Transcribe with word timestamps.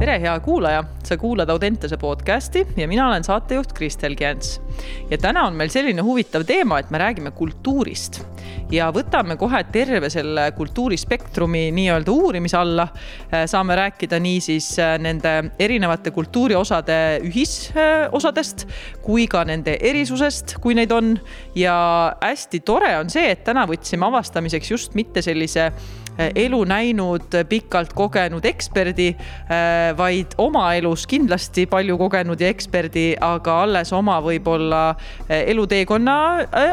tere, 0.00 0.14
hea 0.16 0.32
kuulaja, 0.40 0.80
sa 1.04 1.16
kuulad 1.20 1.50
Audentese 1.52 1.98
podcasti 2.00 2.62
ja 2.76 2.86
mina 2.88 3.08
olen 3.08 3.24
saatejuht 3.24 3.72
Kristel 3.76 4.14
Kients. 4.16 4.60
ja 5.10 5.18
täna 5.18 5.42
on 5.46 5.52
meil 5.54 5.68
selline 5.68 6.00
huvitav 6.02 6.46
teema, 6.48 6.78
et 6.80 6.90
me 6.90 6.98
räägime 6.98 7.30
kultuurist 7.36 8.22
ja 8.72 8.88
võtame 8.94 9.36
kohe 9.36 9.60
terve 9.72 10.08
selle 10.10 10.46
kultuurispektrumi 10.56 11.66
nii-öelda 11.76 12.12
uurimise 12.12 12.56
alla. 12.56 12.88
saame 13.46 13.76
rääkida 13.76 14.18
niisiis 14.20 14.70
nende 14.98 15.52
erinevate 15.58 16.10
kultuuriosade 16.10 17.20
ühisosadest 17.28 18.66
kui 19.02 19.26
ka 19.26 19.44
nende 19.44 19.76
erisusest, 19.80 20.56
kui 20.60 20.74
neid 20.74 20.92
on. 20.96 21.18
ja 21.54 21.76
hästi 22.22 22.60
tore 22.60 22.96
on 22.98 23.10
see, 23.10 23.30
et 23.30 23.44
täna 23.44 23.66
võtsime 23.68 24.08
avastamiseks 24.08 24.70
just 24.70 24.94
mitte 24.94 25.22
sellise 25.22 25.72
elu 26.18 26.60
näinud, 26.68 27.34
pikalt 27.48 27.92
kogenud 27.96 28.44
eksperdi, 28.44 29.08
äh, 29.14 29.96
vaid 29.96 30.34
oma 30.38 30.70
elus 30.76 31.06
kindlasti 31.10 31.66
palju 31.70 31.96
kogenud 32.00 32.40
ja 32.40 32.50
eksperdi, 32.52 33.06
aga 33.20 33.60
alles 33.64 33.92
oma 33.96 34.18
võib-olla 34.24 34.82
äh, 34.90 35.44
eluteekonna 35.52 36.16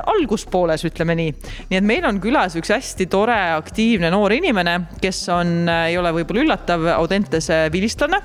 alguspooles, 0.07 0.85
ütleme 0.87 1.15
nii. 1.17 1.33
nii 1.69 1.79
et 1.79 1.87
meil 1.87 2.05
on 2.07 2.21
külas 2.23 2.57
üks 2.59 2.71
hästi 2.73 3.07
tore, 3.11 3.37
aktiivne 3.57 4.11
noor 4.13 4.35
inimene, 4.35 4.77
kes 5.01 5.23
on, 5.33 5.53
ei 5.87 5.97
ole 5.99 6.13
võib-olla 6.19 6.45
üllatav, 6.45 6.87
Audentese 6.97 7.67
vilistlane. 7.71 8.19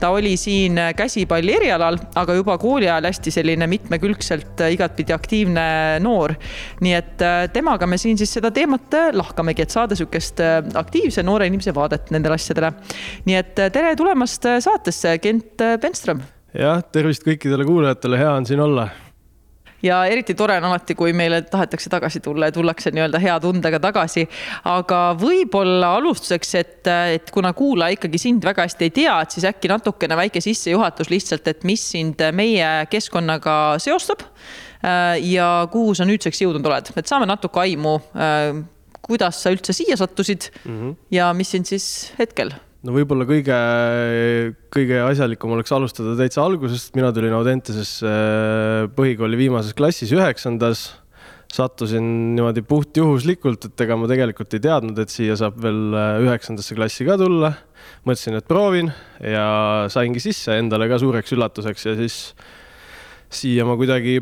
ta 0.00 0.10
oli 0.14 0.36
siin 0.36 0.78
käsipalli 0.96 1.54
erialal, 1.56 1.98
aga 2.18 2.34
juba 2.34 2.56
kooli 2.58 2.88
ajal 2.88 3.08
hästi 3.10 3.32
selline 3.34 3.66
mitmekülgselt 3.70 4.60
igatpidi 4.70 5.12
aktiivne 5.12 5.66
noor. 6.02 6.34
nii 6.80 6.94
et 6.94 7.26
temaga 7.52 7.86
me 7.86 7.98
siin 7.98 8.18
siis 8.18 8.32
seda 8.38 8.50
teemat 8.54 8.94
lahkamegi, 9.12 9.62
et 9.62 9.74
saada 9.74 9.96
sihukest 9.98 10.40
aktiivse 10.80 11.24
noore 11.26 11.50
inimese 11.50 11.74
vaadet 11.76 12.10
nendele 12.14 12.38
asjadele. 12.38 12.72
nii 13.28 13.38
et 13.42 13.58
äh, 13.58 13.70
tere 13.74 13.94
tulemast 13.98 14.48
äh, 14.48 14.58
saatesse, 14.64 15.18
Kent 15.18 15.68
Penström. 15.82 16.24
jah, 16.54 16.82
tervist 16.92 17.26
kõikidele 17.26 17.68
kuulajatele, 17.68 18.18
hea 18.18 18.34
on 18.34 18.48
siin 18.48 18.60
olla 18.64 18.88
ja 19.82 20.04
eriti 20.06 20.34
tore 20.34 20.56
on 20.60 20.64
alati, 20.70 20.94
kui 20.94 21.12
meile 21.16 21.42
tahetakse 21.48 21.90
tagasi 21.92 22.20
tulla 22.24 22.50
ja 22.50 22.54
tullakse 22.54 22.92
nii-öelda 22.94 23.20
hea 23.22 23.36
tundega 23.40 23.80
tagasi. 23.80 24.26
aga 24.64 25.00
võib-olla 25.20 25.94
alustuseks, 25.98 26.54
et, 26.60 26.90
et 27.14 27.30
kuna 27.34 27.52
kuulaja 27.56 27.96
ikkagi 27.96 28.20
sind 28.20 28.44
väga 28.44 28.66
hästi 28.68 28.88
ei 28.88 28.96
tea, 29.02 29.20
et 29.22 29.36
siis 29.36 29.46
äkki 29.48 29.70
natukene 29.72 30.18
väike 30.20 30.42
sissejuhatus 30.44 31.10
lihtsalt, 31.10 31.48
et 31.48 31.64
mis 31.64 31.84
sind 31.92 32.20
meie 32.32 32.68
keskkonnaga 32.90 33.78
seostab. 33.78 34.26
ja 35.20 35.48
kuhu 35.72 35.94
sa 35.94 36.06
nüüdseks 36.08 36.40
jõudnud 36.40 36.66
oled, 36.66 36.92
et 36.96 37.08
saame 37.08 37.26
natuke 37.28 37.60
aimu 37.60 37.98
kuidas 39.06 39.42
sa 39.42 39.52
üldse 39.54 39.74
siia 39.76 39.96
sattusid 40.00 40.50
mm 40.64 40.74
-hmm. 40.74 40.96
ja 41.10 41.32
mis 41.34 41.50
sind 41.50 41.66
siis 41.66 42.12
hetkel? 42.18 42.52
no 42.82 42.94
võib-olla 42.96 43.26
kõige, 43.28 43.58
kõige 44.72 45.02
asjalikum 45.04 45.52
oleks 45.56 45.72
alustada 45.72 46.16
täitsa 46.16 46.44
algusest, 46.44 46.94
mina 46.96 47.12
tulin 47.12 47.36
Audentesesse 47.36 48.08
äh, 48.08 48.88
põhikooli 48.96 49.36
viimases 49.36 49.76
klassis 49.76 50.12
üheksandas 50.16 50.88
sattusin 51.50 52.04
niimoodi 52.36 52.62
puhtjuhuslikult, 52.62 53.66
et 53.66 53.82
ega 53.84 53.96
ma 53.98 54.06
tegelikult 54.10 54.54
ei 54.54 54.62
teadnud, 54.62 54.98
et 55.02 55.10
siia 55.10 55.36
saab 55.38 55.58
veel 55.62 55.96
äh, 55.98 56.22
üheksandasse 56.26 56.76
klassi 56.78 57.06
ka 57.08 57.18
tulla. 57.20 57.52
mõtlesin, 58.06 58.36
et 58.38 58.46
proovin 58.48 58.90
ja 59.24 59.86
saingi 59.92 60.20
sisse 60.22 60.56
endale 60.60 60.86
ka 60.88 60.98
suureks 61.00 61.32
üllatuseks 61.34 61.86
ja 61.88 61.94
siis 61.98 62.16
siia 63.30 63.64
ma 63.66 63.76
kuidagi 63.80 64.20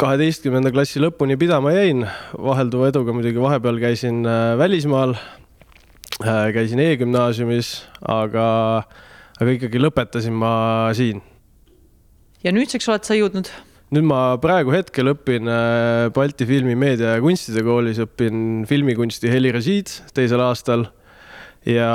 kaheteistkümnenda 0.00 0.70
klassi 0.74 1.00
lõpuni 1.00 1.38
pidama 1.40 1.72
jäin, 1.72 2.04
vahelduva 2.36 2.90
eduga 2.90 3.14
muidugi 3.16 3.40
vahepeal 3.40 3.78
käisin 3.80 4.20
äh, 4.28 4.52
välismaal, 4.60 5.14
äh, 6.20 6.42
käisin 6.52 6.82
e-gümnaasiumis, 6.84 7.70
aga, 8.12 8.48
aga 9.40 9.54
ikkagi 9.54 9.80
lõpetasin 9.80 10.36
ma 10.36 10.52
siin. 10.96 11.22
ja 12.44 12.52
nüüdseks 12.52 12.90
oled 12.92 13.08
sa 13.08 13.16
jõudnud? 13.16 13.48
nüüd 13.96 14.04
ma 14.04 14.20
praegu 14.42 14.74
hetkel 14.74 15.14
õpin 15.14 15.48
äh, 15.48 16.10
Balti 16.12 16.44
Filmi 16.44 16.76
Meedia 16.76 17.16
ja 17.16 17.24
Kunstide 17.24 17.64
Koolis, 17.64 18.02
õpin 18.04 18.66
filmikunsti 18.68 19.32
helirežiid 19.32 19.96
teisel 20.16 20.44
aastal. 20.44 20.90
Ja 21.66 21.88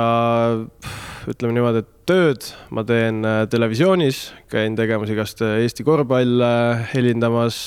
ütleme 1.30 1.54
niimoodi, 1.56 1.80
et 1.80 1.92
tööd 2.04 2.44
ma 2.76 2.82
teen 2.84 3.22
televisioonis, 3.48 4.26
käin 4.52 4.74
tegemas 4.76 5.08
igast 5.14 5.40
Eesti 5.40 5.86
korvpalle 5.86 6.50
helindamas 6.90 7.62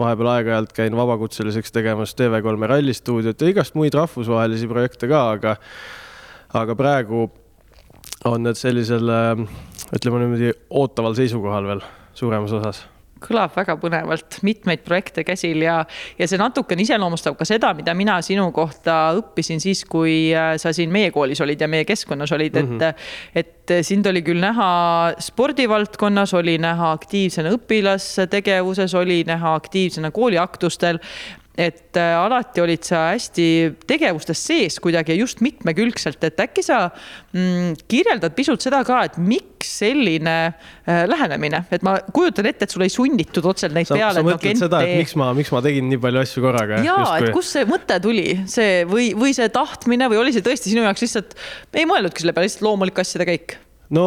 vahepeal 0.00 0.30
aeg-ajalt 0.34 0.72
käin 0.76 0.96
vabakutseliseks 0.96 1.74
tegemas 1.74 2.14
TV3 2.18 2.70
rallistuudiot 2.74 3.40
ja 3.40 3.52
igast 3.52 3.76
muid 3.78 3.96
rahvusvahelisi 3.96 4.68
projekte 4.70 5.10
ka, 5.10 5.24
aga, 5.36 5.56
aga 6.62 6.76
praegu 6.78 7.26
on 8.28 8.44
need 8.44 8.58
sellisel, 8.60 9.12
ütleme 9.96 10.24
niimoodi, 10.24 10.54
ootaval 10.82 11.16
seisukohal 11.18 11.68
veel 11.70 11.84
suuremas 12.16 12.52
osas 12.58 12.84
kõlab 13.20 13.54
väga 13.56 13.76
põnevalt, 13.80 14.40
mitmeid 14.46 14.82
projekte 14.86 15.24
käsil 15.26 15.62
ja, 15.64 15.80
ja 16.18 16.28
see 16.28 16.40
natukene 16.40 16.84
iseloomustab 16.84 17.36
ka 17.38 17.46
seda, 17.48 17.72
mida 17.76 17.94
mina 17.96 18.18
sinu 18.24 18.48
kohta 18.56 19.12
õppisin 19.18 19.62
siis, 19.62 19.84
kui 19.88 20.30
äh, 20.34 20.54
sa 20.60 20.74
siin 20.76 20.92
meie 20.92 21.12
koolis 21.14 21.40
olid 21.44 21.60
ja 21.60 21.68
meie 21.70 21.86
keskkonnas 21.88 22.32
olid 22.36 22.56
mm, 22.56 22.78
-hmm. 22.78 22.94
et, 23.34 23.54
et 23.70 23.86
sind 23.86 24.06
oli 24.10 24.22
küll 24.26 24.40
näha 24.42 24.70
spordivaldkonnas, 25.20 26.34
oli 26.34 26.56
näha 26.58 26.92
aktiivsena 26.96 27.52
õpilastegevuses, 27.56 28.94
oli 28.98 29.22
näha 29.28 29.54
aktiivsena 29.54 30.10
kooliaktustel 30.10 30.98
et 31.60 31.98
äh, 31.98 32.14
alati 32.16 32.62
olid 32.62 32.86
sa 32.86 33.10
hästi 33.10 33.46
tegevustes 33.88 34.40
sees 34.48 34.78
kuidagi 34.82 35.12
ja 35.12 35.20
just 35.20 35.42
mitmekülgselt, 35.44 36.22
et 36.24 36.40
äkki 36.40 36.64
sa 36.64 36.86
mm, 36.88 37.74
kirjeldad 37.90 38.34
pisut 38.36 38.64
seda 38.64 38.80
ka, 38.86 39.02
et 39.10 39.18
miks 39.20 39.74
selline 39.82 40.36
äh, 40.48 41.02
lähenemine, 41.10 41.64
et 41.74 41.84
ma 41.86 41.98
kujutan 42.16 42.48
ette, 42.48 42.64
et 42.64 42.74
sul 42.74 42.86
ei 42.86 42.92
sunnitud 42.92 43.44
otseselt 43.52 43.76
neid 43.76 43.90
sa, 43.90 43.98
peale. 43.98 44.20
sa 44.22 44.26
mõtled 44.26 44.56
no, 44.56 44.64
seda, 44.64 44.82
et 44.86 45.02
miks 45.02 45.16
ma, 45.20 45.30
miks 45.36 45.52
ma 45.54 45.62
tegin 45.66 45.90
nii 45.92 46.00
palju 46.02 46.22
asju 46.24 46.44
korraga? 46.46 46.82
ja, 46.86 47.00
et 47.20 47.34
kust 47.36 47.58
see 47.58 47.66
mõte 47.68 48.00
tuli, 48.02 48.28
see 48.50 48.84
või, 48.88 49.10
või 49.18 49.36
see 49.36 49.50
tahtmine 49.52 50.08
või 50.12 50.22
oli 50.24 50.36
see 50.36 50.46
tõesti 50.46 50.72
sinu 50.72 50.86
jaoks 50.86 51.04
lihtsalt, 51.06 51.36
ei 51.76 51.88
mõelnudki 51.90 52.24
selle 52.24 52.36
peale, 52.36 52.48
lihtsalt 52.48 52.68
loomulik 52.70 53.04
asjade 53.04 53.28
käik? 53.28 53.58
no 53.92 54.06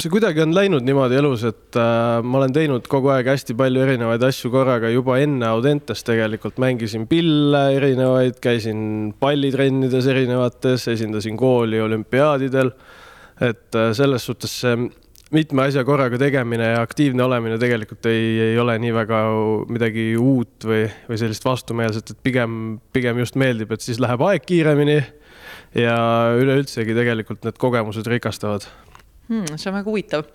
see 0.00 0.10
kuidagi 0.10 0.42
on 0.42 0.54
läinud 0.54 0.82
niimoodi 0.86 1.18
elus, 1.20 1.44
et 1.46 1.78
äh, 1.78 2.18
ma 2.26 2.40
olen 2.40 2.54
teinud 2.54 2.88
kogu 2.90 3.12
aeg 3.14 3.28
hästi 3.30 3.54
palju 3.58 3.84
erinevaid 3.84 4.24
asju 4.26 4.50
korraga, 4.50 4.90
juba 4.90 5.20
enne 5.22 5.46
Audentes 5.46 6.02
tegelikult 6.06 6.58
mängisin 6.62 7.06
pille 7.10 7.62
erinevaid, 7.76 8.40
käisin 8.42 9.14
pallitrennides 9.20 10.10
erinevates, 10.10 10.88
esindasin 10.96 11.38
kooli 11.38 11.80
olümpiaadidel. 11.84 12.74
et 13.40 13.74
äh, 13.74 13.92
selles 13.94 14.26
suhtes 14.26 14.60
see 14.62 14.76
mitme 15.34 15.64
asja 15.64 15.82
korraga 15.86 16.18
tegemine 16.20 16.68
ja 16.74 16.82
aktiivne 16.84 17.24
olemine 17.24 17.56
tegelikult 17.58 18.06
ei, 18.06 18.26
ei 18.50 18.58
ole 18.58 18.76
nii 18.78 18.92
väga 18.94 19.20
midagi 19.72 20.12
uut 20.20 20.66
või, 20.68 20.84
või 21.08 21.18
sellist 21.18 21.46
vastumeelset, 21.46 22.12
et 22.14 22.22
pigem, 22.22 22.78
pigem 22.94 23.18
just 23.22 23.38
meeldib, 23.40 23.74
et 23.74 23.82
siis 23.82 23.98
läheb 24.02 24.22
aeg 24.26 24.46
kiiremini 24.46 25.00
ja 25.78 25.98
üleüldsegi 26.38 26.94
tegelikult 26.94 27.46
need 27.46 27.58
kogemused 27.58 28.06
rikastavad 28.10 28.68
hmm,. 29.28 29.56
see 29.56 29.70
on 29.70 29.76
väga 29.78 29.90
huvitav. 29.90 30.26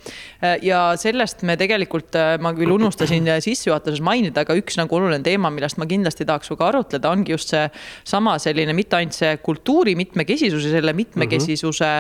Äh, 0.42 0.58
ja 0.66 0.82
sellest 1.00 1.44
me 1.48 1.56
tegelikult, 1.60 2.16
äh, 2.18 2.36
ma 2.42 2.54
küll 2.58 2.74
unustasin 2.74 3.28
sissejuhatuses 3.44 4.02
mainida, 4.06 4.44
aga 4.46 4.56
üks 4.58 4.80
nagu 4.80 4.98
oluline 4.98 5.22
teema, 5.26 5.52
millest 5.54 5.80
ma 5.82 5.88
kindlasti 5.90 6.28
tahaks 6.30 6.50
sinuga 6.50 6.70
arutleda, 6.72 7.12
ongi 7.12 7.36
just 7.36 7.54
seesama 7.54 8.38
selline 8.42 8.74
mitte 8.78 8.98
ainult 9.00 9.18
see 9.18 9.36
kultuuri 9.44 9.96
mitmekesisuse, 10.00 10.72
selle 10.74 10.94
mitmekesisuse 10.98 11.92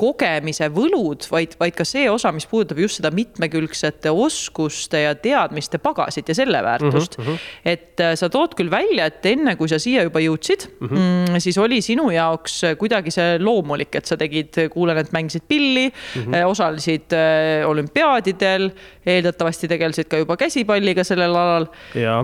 kogemise 0.00 0.70
võlud, 0.72 1.26
vaid, 1.32 1.56
vaid 1.60 1.76
ka 1.76 1.86
see 1.88 2.06
osa, 2.12 2.32
mis 2.34 2.48
puudutab 2.50 2.80
just 2.82 3.00
seda 3.00 3.12
mitmekülgsete 3.14 4.12
oskuste 4.12 5.02
ja 5.04 5.14
teadmiste 5.18 5.80
pagasit 5.82 6.28
ja 6.32 6.36
selle 6.36 6.62
väärtust 6.64 7.18
mm. 7.18 7.26
-hmm. 7.26 7.50
et 7.72 8.04
sa 8.18 8.28
tood 8.32 8.56
küll 8.58 8.70
välja, 8.72 9.08
et 9.10 9.26
enne 9.26 9.56
kui 9.56 9.68
sa 9.68 9.78
siia 9.82 10.04
juba 10.06 10.20
jõudsid 10.22 10.66
mm, 10.80 10.88
-hmm. 10.88 11.40
siis 11.42 11.58
oli 11.58 11.80
sinu 11.84 12.08
jaoks 12.10 12.60
kuidagi 12.78 13.10
see 13.14 13.38
loomulik, 13.42 13.94
et 13.94 14.06
sa 14.06 14.16
tegid, 14.16 14.56
kuulen, 14.72 14.98
et 14.98 15.12
mängisid 15.12 15.46
pilli 15.48 15.90
mm, 16.14 16.22
-hmm. 16.22 16.46
osalesid 16.46 17.12
äh, 17.12 17.68
olümpiaadidel, 17.68 18.70
eeldatavasti 19.06 19.68
tegelesid 19.68 20.08
ka 20.10 20.20
juba 20.22 20.36
käsipalliga 20.36 21.04
sellel 21.04 21.34
alal. 21.34 21.68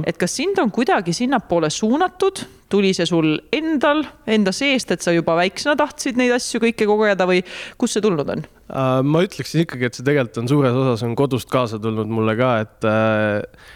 et 0.06 0.18
kas 0.18 0.36
sind 0.36 0.58
on 0.58 0.70
kuidagi 0.70 1.12
sinnapoole 1.12 1.70
suunatud, 1.70 2.44
tuli 2.68 2.94
see 2.94 3.06
sul 3.06 3.36
endal, 3.52 4.04
enda 4.26 4.52
seest, 4.52 4.90
et 4.90 5.04
sa 5.04 5.12
juba 5.12 5.36
väiksena 5.36 5.76
tahtsid 5.76 6.16
neid 6.16 6.32
asju 6.32 6.60
kõike 6.60 6.86
kogeda 6.88 7.26
või 7.28 7.42
kust 7.78 7.98
see 7.98 8.04
tulnud 8.04 8.28
on? 8.28 8.44
Äh, 8.72 9.02
ma 9.04 9.22
ütleksin 9.26 9.66
ikkagi, 9.66 9.88
et 9.88 9.94
see 9.94 10.06
tegelikult 10.06 10.42
on 10.44 10.48
suures 10.48 10.82
osas 10.84 11.04
on 11.06 11.14
kodust 11.18 11.50
kaasa 11.52 11.78
tulnud 11.82 12.08
mulle 12.08 12.36
ka, 12.38 12.52
et 12.64 12.88
äh, 12.88 13.68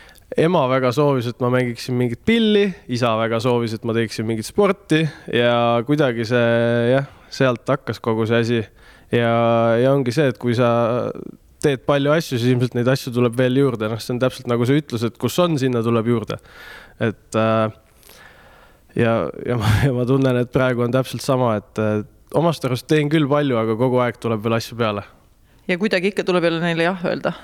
ema 0.47 0.65
väga 0.71 0.91
soovis, 0.95 1.29
et 1.31 1.43
ma 1.45 1.51
mängiksin 1.55 1.97
mingit 1.99 2.23
pilli, 2.27 2.67
isa 2.93 3.13
väga 3.19 3.41
soovis, 3.43 3.77
et 3.77 3.85
ma 3.87 3.95
teeksin 3.97 4.27
mingit 4.29 4.49
sporti 4.49 5.05
ja 5.33 5.83
kuidagi 5.87 6.27
see 6.29 6.49
jah, 6.95 7.07
sealt 7.33 7.69
hakkas 7.69 8.01
kogu 8.03 8.27
see 8.29 8.41
asi 8.43 8.63
ja, 9.15 9.33
ja 9.81 9.93
ongi 9.93 10.15
see, 10.15 10.29
et 10.33 10.39
kui 10.43 10.57
sa 10.59 10.69
teed 11.63 11.83
palju 11.89 12.13
asju, 12.15 12.39
siis 12.39 12.53
ilmselt 12.53 12.77
neid 12.77 12.89
asju 12.93 13.13
tuleb 13.15 13.37
veel 13.39 13.59
juurde, 13.63 13.89
noh, 13.91 14.01
see 14.03 14.15
on 14.15 14.21
täpselt 14.23 14.51
nagu 14.51 14.67
see 14.69 14.83
ütlus, 14.83 15.07
et 15.07 15.17
kus 15.21 15.39
on, 15.43 15.57
sinna 15.61 15.83
tuleb 15.85 16.11
juurde. 16.13 16.39
et 17.01 17.39
äh, 17.41 17.67
ja, 18.97 19.17
ja 19.47 19.59
ma, 19.61 19.73
ja 19.87 19.97
ma 19.97 20.07
tunnen, 20.09 20.43
et 20.43 20.53
praegu 20.55 20.87
on 20.87 20.95
täpselt 20.95 21.25
sama, 21.25 21.57
et 21.61 21.83
omast 22.37 22.65
arust 22.67 22.89
teen 22.91 23.11
küll 23.13 23.29
palju, 23.31 23.59
aga 23.61 23.77
kogu 23.79 24.01
aeg 24.05 24.19
tuleb 24.23 24.43
veel 24.45 24.59
asju 24.59 24.79
peale. 24.79 25.05
ja 25.69 25.79
kuidagi 25.79 26.13
ikka 26.13 26.25
tuleb 26.27 26.49
jälle 26.49 26.63
neile 26.63 26.91
jah 26.91 27.07
öelda 27.11 27.35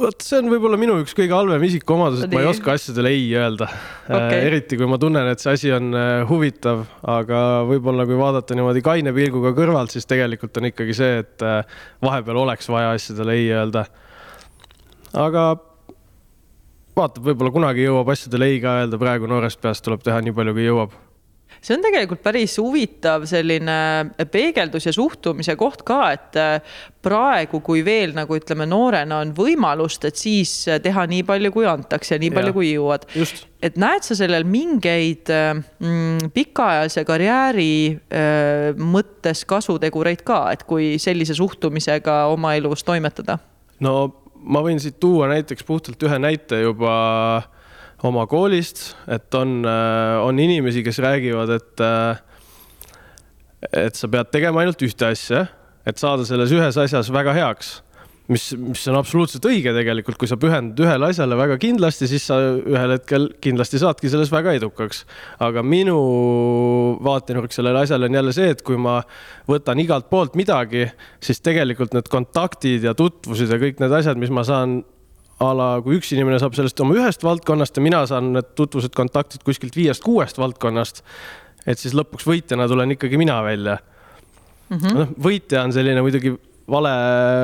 vot 0.00 0.24
see 0.24 0.38
on 0.40 0.48
võib-olla 0.52 0.78
minu 0.80 0.96
üks 1.02 1.14
kõige 1.16 1.34
halvem 1.36 1.64
isikuomadus, 1.68 2.24
et 2.24 2.32
ma 2.34 2.42
ei 2.42 2.48
oska 2.50 2.74
asjadele 2.76 3.12
ei 3.14 3.26
öelda. 3.38 3.68
Okay.. 4.04 4.40
eriti 4.48 4.78
kui 4.80 4.88
ma 4.90 4.98
tunnen, 5.00 5.28
et 5.30 5.42
see 5.42 5.52
asi 5.54 5.72
on 5.74 5.94
huvitav, 6.30 6.84
aga 7.14 7.42
võib-olla 7.68 8.06
kui 8.08 8.18
vaadata 8.18 8.56
niimoodi 8.58 8.84
kaine 8.84 9.14
pilguga 9.16 9.54
kõrvalt, 9.56 9.94
siis 9.94 10.08
tegelikult 10.10 10.60
on 10.60 10.70
ikkagi 10.70 10.96
see, 10.96 11.20
et 11.24 11.46
vahepeal 12.04 12.42
oleks 12.44 12.70
vaja 12.72 12.94
asjadele 12.96 13.38
ei 13.38 13.48
öelda. 13.54 13.86
aga 15.14 15.46
vaatab, 16.96 17.24
võib-olla 17.30 17.54
kunagi 17.54 17.86
jõuab 17.86 18.12
asjadele 18.14 18.52
ei 18.52 18.60
ka 18.62 18.78
öelda, 18.82 19.00
praegu 19.00 19.30
noorest 19.30 19.60
peast 19.62 19.84
tuleb 19.86 20.04
teha 20.04 20.20
nii 20.24 20.36
palju, 20.36 20.54
kui 20.56 20.68
jõuab 20.68 20.94
see 21.64 21.76
on 21.76 21.84
tegelikult 21.84 22.22
päris 22.24 22.56
huvitav 22.60 23.24
selline 23.28 23.76
peegeldus 24.32 24.88
ja 24.88 24.92
suhtumise 24.94 25.56
koht 25.60 25.84
ka, 25.86 26.00
et 26.12 26.38
äh, 26.40 26.74
praegu, 27.04 27.60
kui 27.64 27.84
veel 27.86 28.14
nagu 28.16 28.36
ütleme, 28.36 28.66
noorena 28.68 29.20
on 29.24 29.32
võimalust, 29.36 30.04
et 30.08 30.20
siis 30.20 30.52
teha 30.84 31.06
nii 31.10 31.24
palju, 31.28 31.52
kui 31.54 31.68
antakse 31.68 32.16
ja 32.16 32.22
nii 32.22 32.32
palju, 32.34 32.56
kui 32.56 32.72
jõuad. 32.74 33.06
et 33.64 33.78
näed 33.80 34.04
sa 34.04 34.16
sellel 34.18 34.44
mingeid 34.48 35.32
äh, 35.32 35.54
mm, 35.56 36.34
pikaajalise 36.36 37.06
karjääri 37.08 37.72
äh, 37.94 38.68
mõttes 38.76 39.44
kasutegureid 39.48 40.24
ka, 40.26 40.44
et 40.52 40.66
kui 40.68 40.94
sellise 41.02 41.36
suhtumisega 41.38 42.24
oma 42.32 42.54
elus 42.58 42.84
toimetada? 42.84 43.38
no 43.80 43.96
ma 44.44 44.60
võin 44.64 44.80
siit 44.80 45.00
tuua 45.00 45.30
näiteks 45.32 45.64
puhtalt 45.64 46.02
ühe 46.04 46.20
näite 46.20 46.60
juba 46.60 46.94
oma 48.04 48.26
koolist, 48.30 48.92
et 49.08 49.34
on, 49.38 49.62
äh, 49.64 50.20
on 50.24 50.38
inimesi, 50.38 50.84
kes 50.84 51.00
räägivad, 51.04 51.54
et, 51.56 51.80
äh, 51.80 52.16
et 53.86 53.96
sa 53.96 54.10
pead 54.12 54.32
tegema 54.34 54.60
ainult 54.60 54.82
ühte 54.84 55.08
asja, 55.08 55.46
et 55.86 56.00
saada 56.00 56.24
selles 56.28 56.52
ühes 56.52 56.76
asjas 56.80 57.12
väga 57.12 57.32
heaks 57.36 57.78
mis, 58.32 58.44
mis 58.56 58.84
on 58.88 58.98
absoluutselt 58.98 59.44
õige 59.48 59.72
tegelikult, 59.76 60.16
kui 60.20 60.28
sa 60.30 60.38
pühendud 60.40 60.84
ühele 60.86 61.10
asjale 61.10 61.36
väga 61.38 61.58
kindlasti, 61.60 62.08
siis 62.08 62.24
sa 62.30 62.38
ühel 62.56 62.94
hetkel 62.96 63.28
kindlasti 63.44 63.80
saadki 63.82 64.10
selles 64.12 64.32
väga 64.32 64.54
edukaks. 64.58 65.04
aga 65.44 65.62
minu 65.62 65.98
vaatenurk 67.04 67.52
sellele 67.52 67.84
asjale 67.84 68.08
on 68.08 68.18
jälle 68.20 68.32
see, 68.36 68.50
et 68.54 68.64
kui 68.64 68.80
ma 68.80 69.00
võtan 69.50 69.80
igalt 69.82 70.08
poolt 70.10 70.38
midagi, 70.40 70.86
siis 71.20 71.42
tegelikult 71.44 71.94
need 71.96 72.08
kontaktid 72.12 72.84
ja 72.88 72.94
tutvused 72.96 73.50
ja 73.50 73.60
kõik 73.60 73.82
need 73.82 73.92
asjad, 74.00 74.20
mis 74.20 74.32
ma 74.32 74.44
saan 74.46 74.82
a 75.42 75.50
la, 75.56 75.68
kui 75.82 75.98
üks 75.98 76.12
inimene 76.14 76.38
saab 76.42 76.54
sellest 76.54 76.80
oma 76.84 76.96
ühest 76.98 77.24
valdkonnast 77.26 77.78
ja 77.78 77.82
mina 77.82 78.04
saan 78.06 78.32
need 78.36 78.52
tutvused, 78.58 78.94
kontaktid 78.94 79.42
kuskilt 79.46 79.76
viiest-kuuest 79.76 80.38
valdkonnast, 80.38 81.02
et 81.66 81.80
siis 81.80 81.96
lõpuks 81.96 82.26
võitjana 82.28 82.68
tulen 82.70 82.94
ikkagi 82.94 83.18
mina 83.20 83.40
välja 83.42 83.78
mm. 83.80 84.76
-hmm. 84.76 84.94
noh, 85.00 85.16
võitja 85.26 85.64
on 85.64 85.74
selline 85.74 86.04
muidugi 86.04 86.34
vale, 86.70 86.94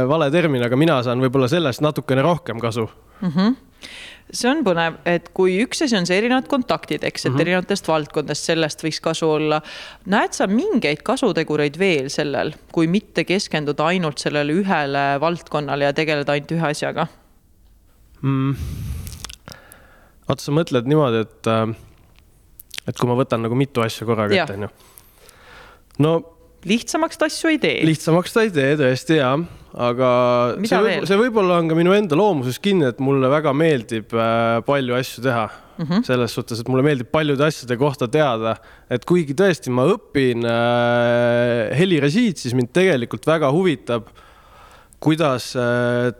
vale 0.09 0.31
termin, 0.31 0.63
aga 0.67 0.79
mina 0.79 1.01
saan 1.03 1.23
võib-olla 1.25 1.49
sellest 1.51 1.83
natukene 1.85 2.23
rohkem 2.23 2.63
kasu 2.63 2.87
mm. 2.87 3.35
-hmm 3.35 3.59
see 4.31 4.47
on 4.51 4.61
põnev, 4.63 5.01
et 5.09 5.31
kui 5.35 5.57
üks 5.65 5.83
asi 5.83 5.97
on 5.99 6.07
see 6.07 6.19
erinevad 6.21 6.47
kontaktid, 6.51 7.03
eks, 7.03 7.25
et 7.25 7.33
mm 7.33 7.37
-hmm. 7.37 7.41
erinevatest 7.41 7.89
valdkondadest, 7.89 8.45
sellest 8.45 8.85
võiks 8.85 9.01
kasu 9.03 9.31
olla. 9.31 9.61
näed 10.07 10.33
sa 10.33 10.47
mingeid 10.47 11.03
kasutegureid 11.03 11.79
veel 11.79 12.11
sellel, 12.11 12.55
kui 12.73 12.87
mitte 12.87 13.25
keskenduda 13.25 13.87
ainult 13.87 14.19
sellele 14.19 14.53
ühele 14.53 15.21
valdkonnale 15.21 15.85
ja 15.85 15.93
tegeleda 15.93 16.33
ainult 16.33 16.53
ühe 16.53 16.67
asjaga? 16.71 17.07
Mm.? 18.23 18.57
vaata, 20.31 20.45
sa 20.45 20.55
mõtled 20.55 20.91
niimoodi, 20.91 21.25
et, 21.27 21.51
äh, 21.51 22.85
et 22.91 22.99
kui 22.99 23.11
ma 23.11 23.17
võtan 23.19 23.43
nagu 23.45 23.59
mitu 23.59 23.85
asja 23.85 24.07
korraga 24.09 24.37
ette, 24.37 24.59
onju. 24.59 24.71
no. 26.07 26.19
lihtsamaks 26.69 27.21
ta 27.21 27.31
asju 27.31 27.55
ei 27.55 27.59
tee. 27.63 27.81
lihtsamaks 27.89 28.37
ta 28.37 28.45
ei 28.47 28.53
tee 28.55 28.77
tõesti 28.81 29.19
ja, 29.19 29.33
aga 29.81 30.11
Mida 30.61 30.77
see 30.77 30.85
võib, 30.87 31.09
see 31.09 31.21
võib-olla 31.25 31.59
on 31.63 31.71
ka 31.71 31.79
minu 31.79 31.97
enda 31.97 32.19
loomuses 32.19 32.61
kinni, 32.63 32.89
et 32.91 33.03
mulle 33.03 33.31
väga 33.33 33.55
meeldib 33.57 34.15
äh, 34.15 34.61
palju 34.67 34.99
asju 34.99 35.27
teha 35.27 35.47
mm. 35.49 35.85
-hmm. 35.85 36.07
selles 36.07 36.35
suhtes, 36.37 36.61
et 36.61 36.71
mulle 36.71 36.87
meeldib 36.87 37.11
paljude 37.13 37.47
asjade 37.47 37.79
kohta 37.81 38.09
teada, 38.09 38.57
et 38.91 39.05
kuigi 39.09 39.37
tõesti 39.37 39.73
ma 39.75 39.89
õpin 39.91 40.47
äh, 40.47 41.71
helirežiid, 41.79 42.39
siis 42.39 42.57
mind 42.57 42.75
tegelikult 42.77 43.27
väga 43.27 43.51
huvitab 43.55 44.11
kuidas 45.01 45.57
äh, 45.57 45.63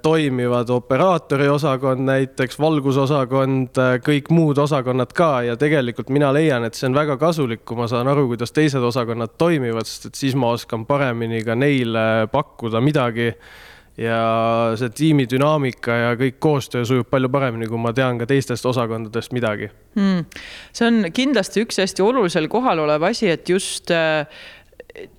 toimivad 0.03 0.71
operaatori 0.71 1.49
osakond 1.49 2.01
näiteks, 2.09 2.59
valgusosakond, 2.61 3.77
äh, 3.79 3.97
kõik 4.05 4.31
muud 4.33 4.59
osakonnad 4.59 5.13
ka. 5.17 5.31
Ja 5.45 5.57
tegelikult 5.61 6.09
mina 6.09 6.33
leian, 6.33 6.65
et 6.65 6.79
see 6.79 6.89
on 6.89 6.97
väga 6.97 7.19
kasulik, 7.21 7.63
kui 7.69 7.77
ma 7.77 7.89
saan 7.91 8.09
aru, 8.09 8.27
kuidas 8.33 8.55
teised 8.57 8.85
osakonnad 8.85 9.37
toimivad, 9.39 9.89
sest 9.89 10.09
et 10.09 10.23
siis 10.23 10.39
ma 10.39 10.55
oskan 10.57 10.87
paremini 10.89 11.43
ka 11.45 11.59
neile 11.59 12.07
pakkuda 12.33 12.81
midagi. 12.85 13.35
ja 14.01 14.73
see 14.81 14.89
tiimi 14.97 15.27
dünaamika 15.29 15.93
ja 15.93 16.13
kõik 16.17 16.39
koostöö 16.41 16.87
sujub 16.89 17.09
palju 17.11 17.29
paremini, 17.29 17.67
kui 17.69 17.77
ma 17.77 17.91
tean 17.93 18.17
ka 18.23 18.25
teistest 18.25 18.65
osakondadest 18.67 19.35
midagi. 19.37 19.69
Hmm.. 19.99 20.25
see 20.73 20.87
on 20.87 21.11
kindlasti 21.13 21.67
üks 21.67 21.83
hästi 21.83 22.03
olulisel 22.07 22.49
kohal 22.49 22.81
olev 22.81 23.03
asi, 23.11 23.29
et 23.29 23.49
just 23.51 23.91
äh, 23.93 24.25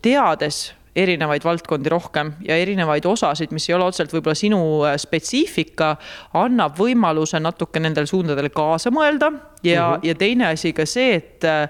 teades 0.02 0.72
erinevaid 0.96 1.44
valdkondi 1.44 1.90
rohkem 1.90 2.34
ja 2.48 2.58
erinevaid 2.60 3.06
osasid, 3.06 3.54
mis 3.56 3.70
ei 3.70 3.76
ole 3.78 3.88
otseselt 3.88 4.12
võib-olla 4.16 4.36
sinu 4.36 4.60
äh, 4.88 4.98
spetsiifika, 5.00 5.96
annab 6.42 6.76
võimaluse 6.80 7.40
natuke 7.40 7.80
nendel 7.80 8.10
suundadel 8.10 8.52
kaasa 8.52 8.92
mõelda 8.92 9.32
ja 9.64 9.88
uh, 9.88 9.96
-huh. 9.96 10.08
ja 10.08 10.16
teine 10.16 10.52
asi 10.52 10.74
ka 10.74 10.86
see, 10.86 11.16
et 11.16 11.48
äh, 11.48 11.70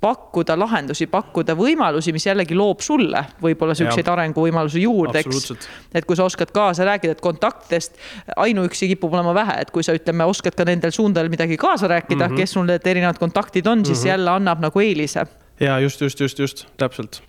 pakkuda 0.00 0.56
lahendusi, 0.58 1.06
pakkuda 1.12 1.54
võimalusi, 1.58 2.12
mis 2.16 2.24
jällegi 2.26 2.56
loob 2.56 2.80
sulle 2.80 3.20
võib-olla 3.42 3.74
siukseid 3.76 4.08
arenguvõimalusi 4.08 4.84
juurde, 4.86 5.20
eks. 5.20 5.50
et 5.92 6.06
kui 6.08 6.16
sa 6.16 6.24
oskad 6.24 6.52
kaasa 6.54 6.86
rääkida, 6.88 7.18
et 7.18 7.20
kontaktidest 7.20 7.98
ainuüksi 8.36 8.88
kipub 8.94 9.12
olema 9.12 9.34
vähe, 9.36 9.58
et 9.60 9.70
kui 9.74 9.84
sa 9.84 9.92
ütleme, 9.96 10.24
oskad 10.24 10.56
ka 10.56 10.64
nendel 10.64 10.94
suundadel 10.96 11.28
midagi 11.32 11.58
kaasa 11.60 11.88
rääkida 11.88 12.28
mm, 12.28 12.32
-hmm. 12.32 12.40
kes 12.40 12.52
sul 12.56 12.64
need 12.64 12.86
erinevad 12.86 13.18
kontaktid 13.18 13.66
on, 13.66 13.84
siis 13.84 13.98
mm 13.98 14.04
-hmm. 14.04 14.08
jälle 14.08 14.30
annab 14.30 14.60
nagu 14.60 14.80
eelise. 14.80 15.26
ja 15.60 15.78
just, 15.78 16.00
just, 16.00 16.20
just, 16.20 16.38
just 16.38 16.66
täpselt 16.76 17.22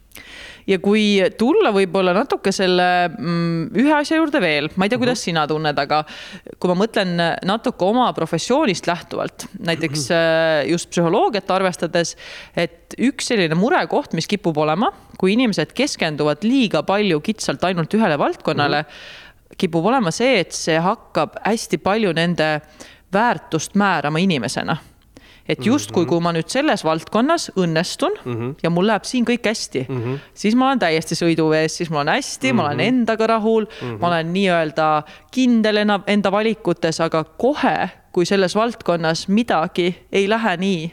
ja 0.68 0.78
kui 0.84 1.04
tulla 1.38 1.72
võib-olla 1.76 2.14
natuke 2.16 2.54
selle 2.56 2.88
mm, 3.10 3.72
ühe 3.82 3.94
asja 3.96 4.20
juurde 4.20 4.42
veel, 4.44 4.70
ma 4.76 4.86
ei 4.86 4.92
tea, 4.92 5.00
kuidas 5.02 5.18
mm 5.18 5.22
-hmm. 5.22 5.30
sina 5.32 5.48
tunned, 5.48 5.80
aga 5.80 6.04
kui 6.60 6.72
ma 6.72 6.78
mõtlen 6.84 7.16
natuke 7.48 7.86
oma 7.86 8.12
professioonist 8.14 8.88
lähtuvalt, 8.88 9.48
näiteks 9.60 10.10
mm 10.10 10.16
-hmm. 10.16 10.70
just 10.72 10.90
psühholoogiat 10.90 11.52
arvestades, 11.52 12.16
et 12.56 12.96
üks 13.00 13.32
selline 13.32 13.56
murekoht, 13.56 14.14
mis 14.14 14.28
kipub 14.28 14.58
olema, 14.58 14.92
kui 15.18 15.34
inimesed 15.34 15.74
keskenduvad 15.74 16.44
liiga 16.44 16.84
palju 16.84 17.20
kitsalt 17.22 17.64
ainult 17.64 17.94
ühele 17.94 18.18
valdkonnale 18.18 18.82
mm, 18.82 18.88
-hmm. 18.88 19.56
kipub 19.58 19.86
olema 19.86 20.12
see, 20.12 20.40
et 20.40 20.52
see 20.52 20.80
hakkab 20.80 21.36
hästi 21.46 21.78
palju 21.78 22.14
nende 22.14 22.62
väärtust 23.14 23.76
määrama 23.76 24.20
inimesena 24.20 24.78
et 25.52 25.66
justkui, 25.66 26.06
kui 26.10 26.22
ma 26.24 26.32
nüüd 26.36 26.50
selles 26.52 26.84
valdkonnas 26.88 27.50
õnnestun 27.60 28.16
mm 28.24 28.36
-hmm. 28.36 28.54
ja 28.64 28.70
mul 28.70 28.88
läheb 28.88 29.08
siin 29.08 29.26
kõik 29.28 29.48
hästi 29.50 29.86
mm, 29.88 30.04
-hmm. 30.04 30.20
siis 30.34 30.56
ma 30.56 30.68
olen 30.68 30.80
täiesti 30.80 31.16
sõiduvees, 31.16 31.78
siis 31.82 31.90
mul 31.90 32.04
on 32.06 32.14
hästi 32.14 32.48
mm, 32.48 32.52
-hmm. 32.52 32.62
ma 32.62 32.66
olen 32.68 32.78
mhm. 32.78 32.88
endaga 32.88 33.28
rahul 33.28 33.66
mm, 33.66 33.88
-hmm. 33.88 34.00
ma 34.02 34.08
olen 34.08 34.34
nii-öelda 34.34 35.04
kindel 35.32 35.84
enda 36.08 36.32
valikutes, 36.32 37.02
aga 37.02 37.24
kohe, 37.24 37.90
kui 38.12 38.26
selles 38.26 38.56
valdkonnas 38.56 39.28
midagi 39.28 40.08
ei 40.12 40.30
lähe 40.30 40.58
nii 40.58 40.92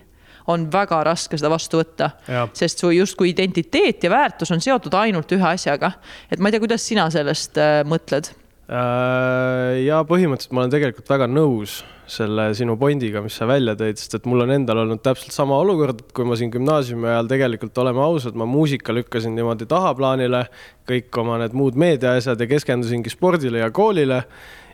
on 0.49 0.73
väga 0.73 1.05
raske 1.05 1.37
seda 1.37 1.51
vastu 1.51 1.79
võtta, 1.83 2.11
sest 2.57 2.79
su 2.79 2.91
justkui 2.91 3.31
identiteet 3.31 4.05
ja 4.05 4.11
väärtus 4.11 4.51
on 4.51 4.61
seotud 4.61 4.95
ainult 4.95 5.33
ühe 5.33 5.45
asjaga. 5.45 5.93
et 6.33 6.39
ma 6.39 6.49
ei 6.49 6.53
tea, 6.53 6.61
kuidas 6.61 6.87
sina 6.89 7.11
sellest 7.11 7.59
äh, 7.59 7.85
mõtled 7.85 8.33
ja 8.69 10.03
põhimõtteliselt 10.05 10.53
ma 10.53 10.65
olen 10.65 10.73
tegelikult 10.75 11.09
väga 11.09 11.29
nõus 11.31 11.79
selle 12.09 12.51
sinu 12.57 12.75
pointiga, 12.81 13.21
mis 13.25 13.37
sa 13.37 13.47
välja 13.49 13.75
tõid, 13.77 14.01
sest 14.01 14.17
et 14.19 14.27
mul 14.29 14.45
on 14.45 14.53
endal 14.53 14.83
olnud 14.83 15.01
täpselt 15.05 15.33
sama 15.33 15.57
olukord, 15.61 16.01
et 16.01 16.13
kui 16.17 16.25
ma 16.29 16.37
siin 16.41 16.53
gümnaasiumi 16.53 17.09
ajal 17.09 17.31
tegelikult, 17.31 17.81
oleme 17.81 18.03
ausad, 18.05 18.37
ma 18.37 18.49
muusika 18.49 18.93
lükkasin 18.97 19.37
niimoodi 19.37 19.69
tahaplaanile, 19.69 20.47
kõik 20.89 21.21
oma 21.21 21.39
need 21.43 21.57
muud 21.57 21.81
meediaasjad 21.81 22.41
ja 22.41 22.49
keskendusingi 22.49 23.13
spordile 23.13 23.65
ja 23.65 23.71
koolile. 23.73 24.23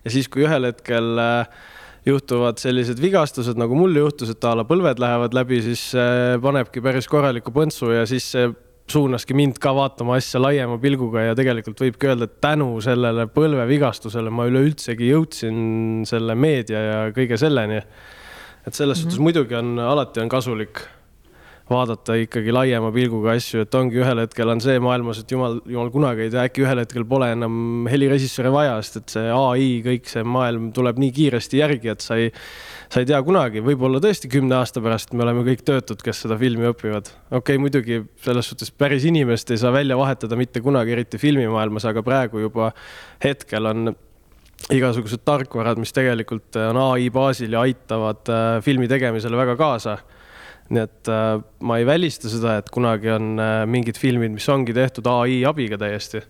ja 0.05 0.11
siis, 0.11 0.29
kui 0.29 0.47
ühel 0.47 0.71
hetkel 0.71 1.19
äh, 1.19 1.49
juhtuvad 2.07 2.59
sellised 2.63 3.01
vigastused, 3.03 3.59
nagu 3.59 3.79
mul 3.79 3.97
juhtus, 3.97 4.31
et 4.35 4.45
a 4.45 4.55
la 4.59 4.67
põlved 4.69 5.01
lähevad 5.03 5.35
läbi, 5.35 5.63
siis 5.65 5.87
panebki 6.43 6.83
päris 6.85 7.09
korraliku 7.11 7.55
põntsu 7.55 7.95
ja 7.95 8.05
siis 8.11 8.27
see 8.35 8.51
suunaski 8.91 9.35
mind 9.35 9.59
ka 9.63 9.73
vaatama 9.75 10.19
asja 10.19 10.41
laiema 10.43 10.77
pilguga 10.79 11.29
ja 11.29 11.37
tegelikult 11.39 11.81
võibki 11.81 12.11
öelda, 12.11 12.29
et 12.29 12.41
tänu 12.45 12.69
sellele 12.85 13.27
põlvevigastusele 13.33 14.33
ma 14.35 14.49
üleüldsegi 14.51 15.09
jõudsin 15.09 16.05
selle 16.09 16.37
meedia 16.37 16.83
ja 16.85 16.99
kõige 17.17 17.39
selleni. 17.41 17.81
et 18.67 18.75
selles 18.75 18.99
mm 18.99 19.01
-hmm. 19.01 19.11
suhtes 19.11 19.19
muidugi 19.19 19.55
on, 19.55 19.79
alati 19.79 20.21
on 20.21 20.29
kasulik 20.29 20.85
vaadata 21.71 22.17
ikkagi 22.21 22.53
laiema 22.53 22.91
pilguga 22.93 23.33
asju, 23.39 23.63
et 23.65 23.75
ongi 23.79 23.97
ühel 24.03 24.21
hetkel 24.21 24.51
on 24.53 24.61
see 24.61 24.77
maailmas, 24.85 25.23
et 25.23 25.33
jumal, 25.33 25.57
jumal 25.65 25.89
kunagi 25.95 26.27
ei 26.27 26.33
tea, 26.35 26.45
äkki 26.51 26.65
ühel 26.65 26.83
hetkel 26.83 27.07
pole 27.09 27.31
enam 27.33 27.89
helirežissööre 27.89 28.53
vaja, 28.53 28.75
sest 28.85 28.99
et 29.01 29.15
see 29.17 29.31
ai, 29.33 29.69
kõik 29.87 30.11
see 30.11 30.25
maailm 30.29 30.69
tuleb 30.77 31.01
nii 31.01 31.15
kiiresti 31.17 31.63
järgi, 31.63 31.93
et 31.95 32.05
sa 32.05 32.19
ei, 32.21 32.29
sa 32.93 33.01
ei 33.01 33.09
tea 33.09 33.21
kunagi, 33.25 33.65
võib-olla 33.65 34.03
tõesti 34.05 34.29
kümne 34.33 34.59
aasta 34.59 34.83
pärast 34.85 35.17
me 35.17 35.25
oleme 35.25 35.47
kõik 35.47 35.65
töötud, 35.65 36.05
kes 36.05 36.21
seda 36.27 36.37
filmi 36.41 36.69
õpivad. 36.69 37.09
okei 37.31 37.41
okay,, 37.41 37.63
muidugi 37.63 38.03
selles 38.27 38.53
suhtes 38.53 38.69
päris 38.69 39.07
inimest 39.09 39.55
ei 39.55 39.61
saa 39.61 39.73
välja 39.73 39.97
vahetada 39.97 40.37
mitte 40.37 40.61
kunagi, 40.65 40.93
eriti 40.93 41.21
filmimaailmas, 41.23 41.89
aga 41.89 42.05
praegu 42.05 42.45
juba 42.45 42.75
hetkel 43.25 43.73
on 43.73 43.95
igasugused 44.73 45.25
tarkvarad, 45.25 45.81
mis 45.81 45.97
tegelikult 45.97 46.61
on 46.61 46.77
ai 46.91 47.09
baasil 47.13 47.57
ja 47.57 47.65
aitavad 47.65 48.29
äh, 48.29 48.59
filmi 48.65 48.89
tegemisele 48.89 49.41
väga 49.41 49.57
kaasa 49.61 49.97
nii 50.73 50.85
et 50.85 51.11
äh, 51.13 51.43
ma 51.61 51.79
ei 51.81 51.87
välista 51.89 52.31
seda, 52.33 52.59
et 52.61 52.71
kunagi 52.73 53.13
on 53.13 53.35
äh, 53.43 53.65
mingid 53.69 54.01
filmid, 54.01 54.33
mis 54.37 54.49
ongi 54.49 54.77
tehtud 54.77 55.09
ai 55.11 55.43
abiga 55.49 55.79
täiesti 55.81 56.23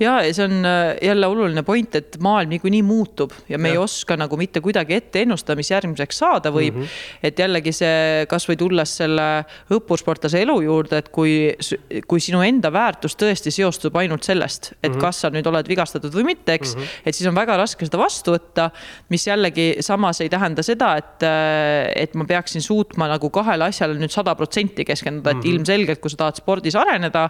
ja, 0.00 0.14
ja 0.24 0.34
see 0.34 0.44
on 0.44 0.64
äh, 0.66 0.96
jälle 1.02 1.26
oluline 1.26 1.62
point, 1.62 1.94
et 1.94 2.16
maailm 2.22 2.50
niikuinii 2.50 2.82
muutub 2.82 3.32
ja 3.48 3.58
me 3.58 3.70
ja. 3.70 3.74
ei 3.74 3.78
oska 3.78 4.16
nagu 4.18 4.36
mitte 4.36 4.60
kuidagi 4.64 4.96
ette 4.98 5.22
ennustada, 5.22 5.56
mis 5.58 5.70
järgmiseks 5.70 6.18
saada 6.18 6.50
võib 6.54 6.74
mm. 6.74 6.82
-hmm. 6.82 7.20
et 7.22 7.38
jällegi 7.38 7.72
see 7.72 8.26
kasvõi 8.30 8.56
tulles 8.58 8.96
selle 9.02 9.28
õppursportlase 9.74 10.42
elu 10.42 10.56
juurde, 10.66 10.98
et 10.98 11.08
kui, 11.14 11.54
kui 12.10 12.22
sinu 12.22 12.42
enda 12.42 12.72
väärtus 12.72 13.16
tõesti 13.20 13.52
seostub 13.54 13.96
ainult 13.96 14.26
sellest, 14.26 14.72
et 14.72 14.88
mm 14.88 14.96
-hmm. 14.96 15.00
kas 15.00 15.20
sa 15.20 15.30
nüüd 15.30 15.46
oled 15.46 15.68
vigastatud 15.68 16.14
või 16.14 16.24
mitte, 16.32 16.54
eks 16.58 16.74
mm, 16.74 16.82
-hmm. 16.82 17.06
et 17.06 17.14
siis 17.14 17.28
on 17.28 17.34
väga 17.34 17.56
raske 17.56 17.86
seda 17.86 17.98
vastu 17.98 18.34
võtta. 18.34 18.70
mis 19.08 19.26
jällegi 19.26 19.76
samas 19.80 20.20
ei 20.20 20.28
tähenda 20.28 20.62
seda, 20.62 20.96
et, 20.96 21.22
äh, 21.22 21.92
et 21.96 22.14
ma 22.14 22.24
peaksin 22.24 22.62
suutma 22.62 23.08
nagu 23.08 23.30
kahele 23.30 23.64
asjale 23.64 23.94
nüüd 23.94 24.10
sada 24.10 24.34
protsenti 24.34 24.84
keskenduda, 24.84 25.30
et 25.30 25.36
mm 25.36 25.42
-hmm. 25.42 25.54
ilmselgelt, 25.54 26.00
kui 26.00 26.10
sa 26.10 26.16
tahad 26.16 26.36
spordis 26.36 26.74
areneda, 26.74 27.28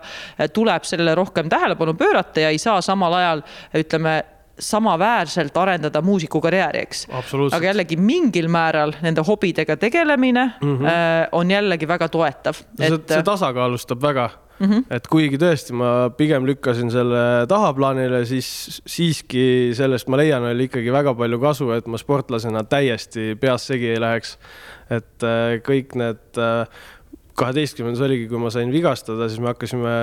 tuleb 0.53 0.85
sellele 0.85 1.15
rohkem 1.15 1.49
tähelepanu 1.49 1.95
pöörata 1.95 2.24
ja 2.37 2.53
ei 2.53 2.59
saa 2.59 2.81
samal 2.85 3.13
ajal 3.13 3.43
ütleme 3.75 4.23
samaväärselt 4.59 5.57
arendada 5.57 6.03
muusikukarjääri, 6.03 6.85
eks. 6.87 7.07
aga 7.51 7.67
jällegi 7.67 7.97
mingil 7.99 8.49
määral 8.53 8.95
nende 9.03 9.25
hobidega 9.27 9.77
tegelemine 9.77 10.45
mm 10.61 10.77
-hmm. 10.79 10.87
äh, 10.87 11.29
on 11.33 11.51
jällegi 11.51 11.89
väga 11.89 12.09
toetav. 12.09 12.63
Et... 12.79 13.09
see 13.09 13.23
tasakaalustab 13.23 14.03
väga 14.03 14.31
mm, 14.59 14.71
-hmm. 14.71 14.85
et 14.91 15.07
kuigi 15.07 15.39
tõesti 15.39 15.73
ma 15.73 16.11
pigem 16.17 16.47
lükkasin 16.47 16.91
selle 16.91 17.47
tahaplaanile, 17.49 18.25
siis 18.25 18.81
siiski 18.87 19.71
sellest 19.75 20.09
ma 20.09 20.17
leian, 20.17 20.43
oli 20.43 20.65
ikkagi 20.65 20.93
väga 20.93 21.15
palju 21.15 21.39
kasu, 21.39 21.71
et 21.71 21.87
ma 21.87 21.99
sportlasena 21.99 22.65
täiesti 22.65 23.35
peast 23.41 23.67
segi 23.67 23.89
ei 23.89 24.01
läheks. 24.01 24.39
et 24.91 25.23
äh, 25.23 25.59
kõik 25.67 25.97
need 25.97 26.39
äh, 26.39 26.69
kaheteistkümnendas 27.35 28.05
oligi, 28.07 28.29
kui 28.29 28.39
ma 28.39 28.51
sain 28.51 28.71
vigastada, 28.73 29.29
siis 29.29 29.41
me 29.41 29.51
hakkasime 29.51 29.95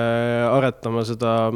aretama 0.50 1.04
seda 1.04 1.52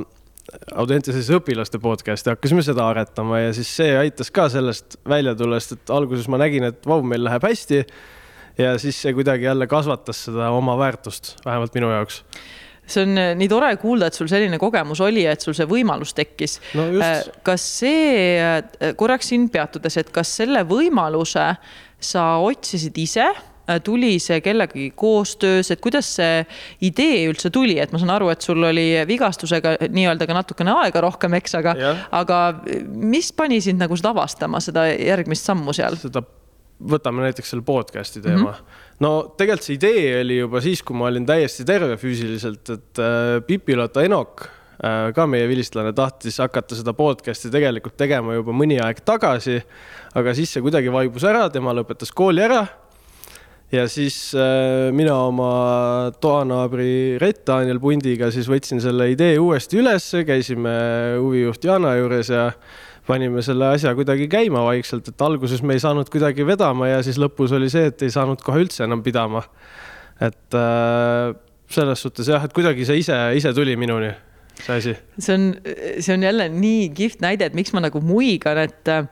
Audentases 0.79 1.31
õpilaste 1.35 1.81
podcast'i, 1.83 2.31
hakkasime 2.31 2.63
seda 2.63 2.85
aretama 2.87 3.41
ja 3.41 3.55
siis 3.57 3.71
see 3.81 3.97
aitas 3.99 4.31
ka 4.35 4.47
sellest 4.53 4.99
välja 5.09 5.35
tulla, 5.39 5.59
sest 5.61 5.79
et 5.79 5.95
alguses 5.95 6.29
ma 6.31 6.39
nägin, 6.43 6.69
et 6.69 6.87
vau, 6.87 7.01
meil 7.03 7.25
läheb 7.27 7.47
hästi. 7.49 7.83
ja 8.59 8.77
siis 8.81 9.01
see 9.03 9.13
kuidagi 9.17 9.45
jälle 9.45 9.67
kasvatas 9.67 10.25
seda 10.29 10.51
oma 10.55 10.79
väärtust, 10.79 11.35
vähemalt 11.45 11.75
minu 11.75 11.91
jaoks 11.91 12.23
see 12.87 13.03
on 13.03 13.19
eh, 13.19 13.33
nii 13.39 13.49
tore 13.51 13.73
kuulda, 13.83 14.11
et 14.11 14.17
sul 14.17 14.31
selline 14.31 14.59
kogemus 14.63 15.03
oli, 15.05 15.25
et 15.27 15.43
sul 15.43 15.57
see 15.59 15.67
võimalus 15.69 16.15
tekkis 16.17 16.61
no. 16.79 16.87
Eh, 17.03 17.27
kas 17.47 17.67
see, 17.81 18.39
eh, 18.39 18.95
korraks 18.99 19.33
siin 19.33 19.49
peatudes, 19.53 19.99
et 20.01 20.13
kas 20.15 20.31
selle 20.43 20.63
võimaluse 20.69 21.49
sa 21.99 22.25
otsisid 22.45 22.99
ise 23.03 23.27
tuli 23.85 24.17
see 24.23 24.41
kellegagi 24.45 24.91
koostöös, 24.97 25.71
et 25.75 25.83
kuidas 25.83 26.09
see 26.19 26.45
idee 26.87 27.25
üldse 27.31 27.51
tuli, 27.55 27.79
et 27.83 27.93
ma 27.93 28.01
saan 28.03 28.15
aru, 28.15 28.31
et 28.33 28.45
sul 28.45 28.63
oli 28.69 28.89
vigastusega 29.09 29.77
nii-öelda 29.91 30.29
ka 30.29 30.37
natukene 30.37 30.75
aega 30.85 31.03
rohkem, 31.05 31.35
eks, 31.41 31.57
aga, 31.59 31.75
aga 32.15 32.41
mis 32.87 33.33
pani 33.37 33.61
sind 33.65 33.83
nagu 33.83 33.99
seda 33.99 34.15
avastama, 34.15 34.63
seda 34.63 34.87
järgmist 34.93 35.49
sammu 35.49 35.75
seal? 35.77 35.99
seda, 36.01 36.23
võtame 36.77 37.25
näiteks 37.25 37.55
selle 37.55 37.65
podcast'i 37.67 38.23
teema 38.23 38.51
mm. 38.51 38.53
-hmm. 38.53 38.85
no 39.05 39.13
tegelikult 39.39 39.67
see 39.67 39.79
idee 39.79 40.21
oli 40.21 40.39
juba 40.39 40.61
siis, 40.61 40.83
kui 40.83 40.97
ma 40.97 41.11
olin 41.11 41.27
täiesti 41.27 41.65
terve 41.65 41.97
füüsiliselt, 41.97 42.71
et 42.71 43.03
äh, 43.03 43.43
Pipi-Lotta 43.47 44.05
Enok 44.07 44.47
äh, 44.47 45.13
ka 45.15 45.27
meie 45.27 45.49
vilistlane 45.49 45.93
tahtis 45.93 46.39
hakata 46.39 46.79
seda 46.79 46.93
podcast'i 46.93 47.51
tegelikult 47.51 47.97
tegema 47.97 48.35
juba 48.35 48.53
mõni 48.53 48.79
aeg 48.83 49.01
tagasi. 49.05 49.63
aga 50.15 50.35
siis 50.35 50.53
see 50.53 50.63
kuidagi 50.63 50.93
vaibus 50.93 51.25
ära, 51.25 51.49
tema 51.51 51.75
lõpetas 51.75 52.13
kooli 52.15 52.45
ära 52.45 52.67
ja 53.73 53.87
siis 53.91 54.17
äh, 54.39 54.93
mina 54.95 55.17
oma 55.27 56.13
toanaabri 56.23 57.19
Rett 57.23 57.43
Daniel 57.49 57.81
Pundiga 57.83 58.31
siis 58.35 58.49
võtsin 58.51 58.83
selle 58.83 59.09
idee 59.11 59.39
uuesti 59.43 59.81
ülesse, 59.81 60.23
käisime 60.29 60.75
huvijuht 61.19 61.65
Jana 61.67 61.97
juures 61.99 62.31
ja 62.31 62.51
panime 63.07 63.43
selle 63.47 63.71
asja 63.75 63.95
kuidagi 63.99 64.29
käima 64.31 64.63
vaikselt, 64.67 65.11
et 65.11 65.23
alguses 65.23 65.63
me 65.67 65.77
ei 65.77 65.83
saanud 65.83 66.11
kuidagi 66.13 66.47
vedama 66.47 66.91
ja 66.91 67.03
siis 67.07 67.19
lõpus 67.23 67.55
oli 67.57 67.71
see, 67.73 67.91
et 67.91 68.07
ei 68.07 68.13
saanud 68.13 68.43
kohe 68.45 68.65
üldse 68.65 68.87
enam 68.87 69.03
pidama. 69.07 69.43
et 70.21 70.55
äh, 70.57 71.35
selles 71.71 72.03
suhtes 72.03 72.31
jah, 72.31 72.45
et 72.47 72.55
kuidagi 72.55 72.87
see 72.89 73.03
ise, 73.03 73.17
ise 73.37 73.53
tuli 73.55 73.75
minuni, 73.77 74.13
see 74.63 74.79
asi. 74.79 74.95
see 75.19 75.35
on, 75.35 75.49
see 75.99 76.15
on 76.15 76.23
jälle 76.23 76.49
nii 76.55 76.89
kihvt 76.97 77.25
näide, 77.25 77.51
et 77.51 77.59
miks 77.59 77.75
ma 77.75 77.83
nagu 77.85 78.01
muigan, 78.01 78.63
et 78.63 78.93
äh, 78.93 79.11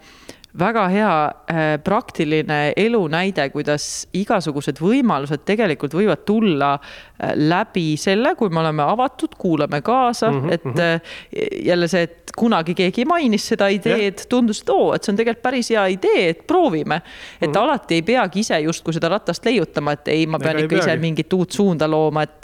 väga 0.59 0.85
hea 0.89 1.15
äh, 1.51 1.57
praktiline 1.85 2.73
elunäide, 2.77 3.49
kuidas 3.51 4.07
igasugused 4.15 4.79
võimalused 4.79 5.43
tegelikult 5.47 5.97
võivad 5.99 6.23
tulla 6.27 6.75
äh, 6.77 7.33
läbi 7.35 7.97
selle, 7.99 8.35
kui 8.39 8.53
me 8.55 8.63
oleme 8.63 8.85
avatud, 8.87 9.35
kuulame 9.39 9.81
kaasa 9.83 10.31
mm, 10.31 10.41
-hmm, 10.41 10.53
et 10.53 10.65
mm 10.65 10.73
-hmm. 10.73 11.67
jälle 11.67 11.89
see, 11.89 12.03
et 12.03 12.33
kunagi 12.37 12.75
keegi 12.75 13.05
mainis 13.05 13.49
seda 13.49 13.69
ideed, 13.69 14.27
tundus, 14.29 14.63
et 14.63 14.71
oo, 14.71 14.95
et 14.95 15.03
see 15.03 15.13
on 15.13 15.17
tegelikult 15.17 15.43
päris 15.43 15.71
hea 15.71 15.87
idee, 15.87 16.29
et 16.29 16.47
proovime. 16.47 17.03
et 17.41 17.51
mm 17.51 17.55
-hmm. 17.55 17.59
alati 17.59 17.95
ei 17.95 18.03
peagi 18.03 18.41
ise 18.41 18.61
justkui 18.61 18.95
seda 18.95 19.09
ratast 19.09 19.45
leiutama, 19.45 19.93
et 19.93 20.09
ei, 20.09 20.27
ma 20.27 20.39
pean 20.39 20.57
Ega 20.57 20.65
ikka 20.65 20.77
ise 20.77 20.97
mingit 20.97 21.33
uut 21.33 21.51
suunda 21.51 21.91
looma, 21.91 22.23
et 22.23 22.43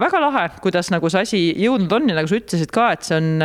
väga 0.00 0.20
lahe, 0.20 0.50
kuidas 0.62 0.90
nagu 0.90 1.10
see 1.10 1.20
asi 1.20 1.54
jõudnud 1.56 1.92
on 1.92 2.08
ja 2.08 2.14
nagu 2.14 2.28
sa 2.28 2.36
ütlesid 2.36 2.70
ka, 2.72 2.92
et 2.92 3.02
see 3.02 3.16
on, 3.16 3.40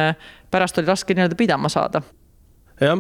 pärast 0.52 0.78
oli 0.78 0.88
raske 0.88 1.14
nii-öelda 1.14 1.36
pidama 1.36 1.70
saada 1.70 2.02
jah, 2.82 3.00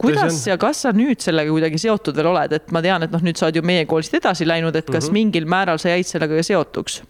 kuidas 0.00 0.44
ja 0.48 0.56
kas 0.60 0.84
sa 0.86 0.92
nüüd 0.96 1.22
sellega 1.22 1.52
kuidagi 1.52 1.80
seotud 1.80 2.16
veel 2.16 2.30
oled, 2.32 2.54
et 2.56 2.70
ma 2.74 2.82
tean, 2.84 3.04
et 3.06 3.12
noh, 3.12 3.24
nüüd 3.24 3.38
sa 3.38 3.48
oled 3.48 3.60
ju 3.60 3.64
meie 3.66 3.86
koolist 3.90 4.14
edasi 4.16 4.48
läinud, 4.48 4.76
et 4.76 4.86
kas 4.86 5.06
mm 5.06 5.08
-hmm. 5.08 5.18
mingil 5.18 5.50
määral 5.50 5.82
sa 5.82 5.92
jäid 5.92 6.08
sellega 6.08 6.42
seotuks 6.42 7.02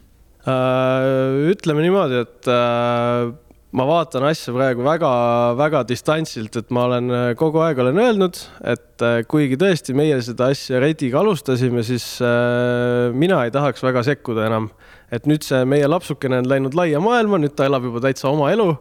äh,? 0.47 1.52
ütleme 1.52 1.85
niimoodi, 1.87 2.23
et 2.25 2.50
äh, 2.50 3.32
ma 3.73 3.87
vaatan 3.87 4.26
asja 4.30 4.54
praegu 4.54 4.85
väga-väga 4.85 5.85
distantsilt, 5.88 6.56
et 6.56 6.70
ma 6.70 6.85
olen 6.88 7.11
äh, 7.11 7.35
kogu 7.38 7.62
aeg 7.62 7.78
olen 7.78 7.99
öelnud, 7.99 8.40
et 8.64 9.04
kuigi 9.28 9.56
tõesti 9.56 9.94
meie 9.94 10.18
seda 10.23 10.50
asja 10.52 10.80
Rediga 10.80 11.20
alustasime, 11.20 11.82
siis 11.82 12.18
mina 13.16 13.44
ei 13.44 13.50
tahaks 13.50 13.82
väga 13.82 14.02
sekkuda 14.02 14.47
enam. 14.47 14.70
et 15.11 15.25
nüüd 15.26 15.42
see 15.42 15.64
meie 15.64 15.87
lapsukene 15.88 16.38
on 16.38 16.49
läinud 16.49 16.75
laia 16.75 17.00
maailma, 17.00 17.38
nüüd 17.38 17.56
ta 17.56 17.64
elab 17.66 17.82
juba 17.82 18.00
täitsa 18.00 18.28
oma 18.28 18.52
elu 18.52 18.76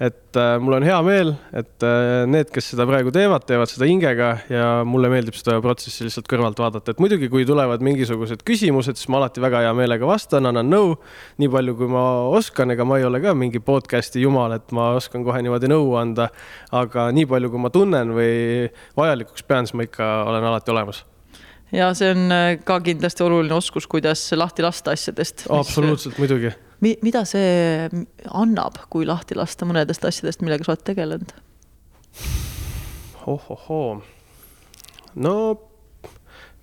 et 0.00 0.36
äh, 0.36 0.56
mul 0.58 0.74
on 0.74 0.84
hea 0.86 0.96
meel, 1.06 1.30
et 1.54 1.84
äh, 1.86 2.24
need, 2.26 2.48
kes 2.54 2.72
seda 2.72 2.86
praegu 2.88 3.12
teevad, 3.14 3.44
teevad 3.46 3.70
seda 3.70 3.86
hingega 3.86 4.30
ja 4.50 4.66
mulle 4.88 5.10
meeldib 5.12 5.36
seda 5.38 5.60
protsessi 5.62 6.06
lihtsalt 6.08 6.26
kõrvalt 6.30 6.58
vaadata, 6.58 6.94
et 6.94 7.02
muidugi, 7.02 7.28
kui 7.30 7.46
tulevad 7.46 7.84
mingisugused 7.84 8.42
küsimused, 8.46 8.98
siis 8.98 9.10
ma 9.12 9.20
alati 9.20 9.44
väga 9.44 9.62
hea 9.66 9.76
meelega 9.78 10.08
vastan, 10.10 10.50
annan 10.50 10.70
nõu. 10.70 10.96
nii 11.38 11.50
palju, 11.52 11.76
kui 11.78 11.92
ma 11.94 12.04
oskan, 12.34 12.74
ega 12.74 12.86
ma 12.88 12.98
ei 12.98 13.06
ole 13.06 13.22
ka 13.22 13.36
mingi 13.38 13.62
podcast'i 13.62 14.24
jumal, 14.24 14.56
et 14.58 14.74
ma 14.74 14.90
oskan 14.98 15.22
kohe 15.26 15.42
niimoodi 15.46 15.70
nõu 15.70 15.94
anda. 16.00 16.28
aga 16.74 17.08
nii 17.14 17.30
palju, 17.30 17.54
kui 17.54 17.62
ma 17.62 17.70
tunnen 17.70 18.14
või 18.18 18.70
vajalikuks 18.98 19.46
pean, 19.46 19.68
siis 19.68 19.78
ma 19.78 19.86
ikka 19.86 20.14
olen 20.26 20.50
alati 20.50 20.74
olemas 20.74 21.04
ja 21.74 21.88
see 21.96 22.10
on 22.14 22.30
äh, 22.34 22.58
ka 22.66 22.80
kindlasti 22.82 23.24
oluline 23.24 23.54
oskus, 23.54 23.86
kuidas 23.90 24.26
lahti 24.34 24.62
lasta 24.62 24.94
asjadest. 24.94 25.46
absoluutselt, 25.50 26.18
muidugi 26.18 26.52
mi-, 26.80 26.96
mida 27.02 27.24
see 27.28 27.88
annab, 28.30 28.78
kui 28.90 29.06
lahti 29.06 29.36
lasta 29.38 29.68
mõnedest 29.68 30.06
asjadest, 30.08 30.42
millega 30.44 30.66
sa 30.66 30.74
oled 30.74 30.86
tegelenud 30.86 31.34
oh,? 33.24 33.36
ohohoo, 33.36 34.00
no 35.14 35.34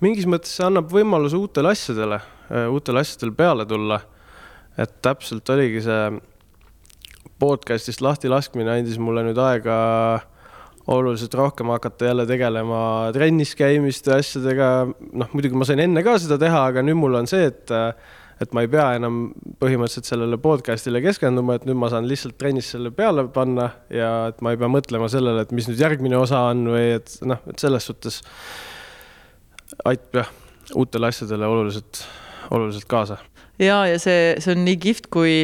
mingis 0.04 0.28
mõttes 0.30 0.54
see 0.58 0.66
annab 0.68 0.92
võimaluse 0.94 1.38
uutele 1.40 1.72
asjadele, 1.76 2.20
äh, 2.50 2.68
uutele 2.72 3.06
asjadele 3.06 3.38
peale 3.38 3.68
tulla. 3.70 4.02
et 4.80 5.02
täpselt 5.04 5.50
oligi 5.52 5.82
see 5.84 6.04
podcast'ist 7.42 8.02
lahti 8.02 8.30
laskmine 8.32 8.72
andis 8.72 8.98
mulle 9.02 9.26
nüüd 9.26 9.40
aega 9.42 9.76
oluliselt 10.88 11.34
rohkem 11.38 11.70
hakata 11.74 12.06
jälle 12.06 12.26
tegelema 12.26 13.12
trennis 13.14 13.56
käimiste 13.56 14.14
asjadega. 14.16 14.88
noh, 15.14 15.30
muidugi 15.34 15.58
ma 15.58 15.68
sain 15.68 15.80
enne 15.84 16.04
ka 16.04 16.18
seda 16.22 16.38
teha, 16.42 16.66
aga 16.72 16.84
nüüd 16.86 17.00
mul 17.00 17.20
on 17.22 17.30
see, 17.30 17.50
et 17.52 17.72
äh, 17.76 17.92
et 18.42 18.56
ma 18.58 18.64
ei 18.66 18.70
pea 18.72 18.88
enam 18.98 19.22
põhimõtteliselt 19.62 20.10
sellele 20.10 20.40
podcast'ile 20.42 21.02
keskenduma, 21.04 21.60
et 21.60 21.68
nüüd 21.70 21.78
ma 21.78 21.92
saan 21.94 22.08
lihtsalt 22.10 22.40
trennis 22.42 22.72
selle 22.74 22.92
peale 22.96 23.28
panna 23.34 23.70
ja 23.94 24.12
et 24.32 24.42
ma 24.42 24.54
ei 24.54 24.60
pea 24.62 24.70
mõtlema 24.72 25.10
sellele, 25.12 25.46
et 25.46 25.54
mis 25.56 25.70
nüüd 25.70 25.82
järgmine 25.82 26.18
osa 26.18 26.48
on 26.50 26.66
või 26.74 26.96
et 26.98 27.14
noh, 27.28 27.42
et 27.52 27.62
selles 27.62 27.86
suhtes 27.92 28.22
aitab 29.86 30.24
jah, 30.24 30.32
uutele 30.76 31.12
asjadele 31.12 31.48
oluliselt, 31.48 32.04
oluliselt 32.50 32.90
kaasa. 32.90 33.20
Ja, 33.62 33.84
ja 33.90 34.02
see, 34.02 34.34
see 34.42 34.56
on 34.56 34.66
nii 34.68 34.80
kihvt, 34.82 35.12
kui 35.14 35.36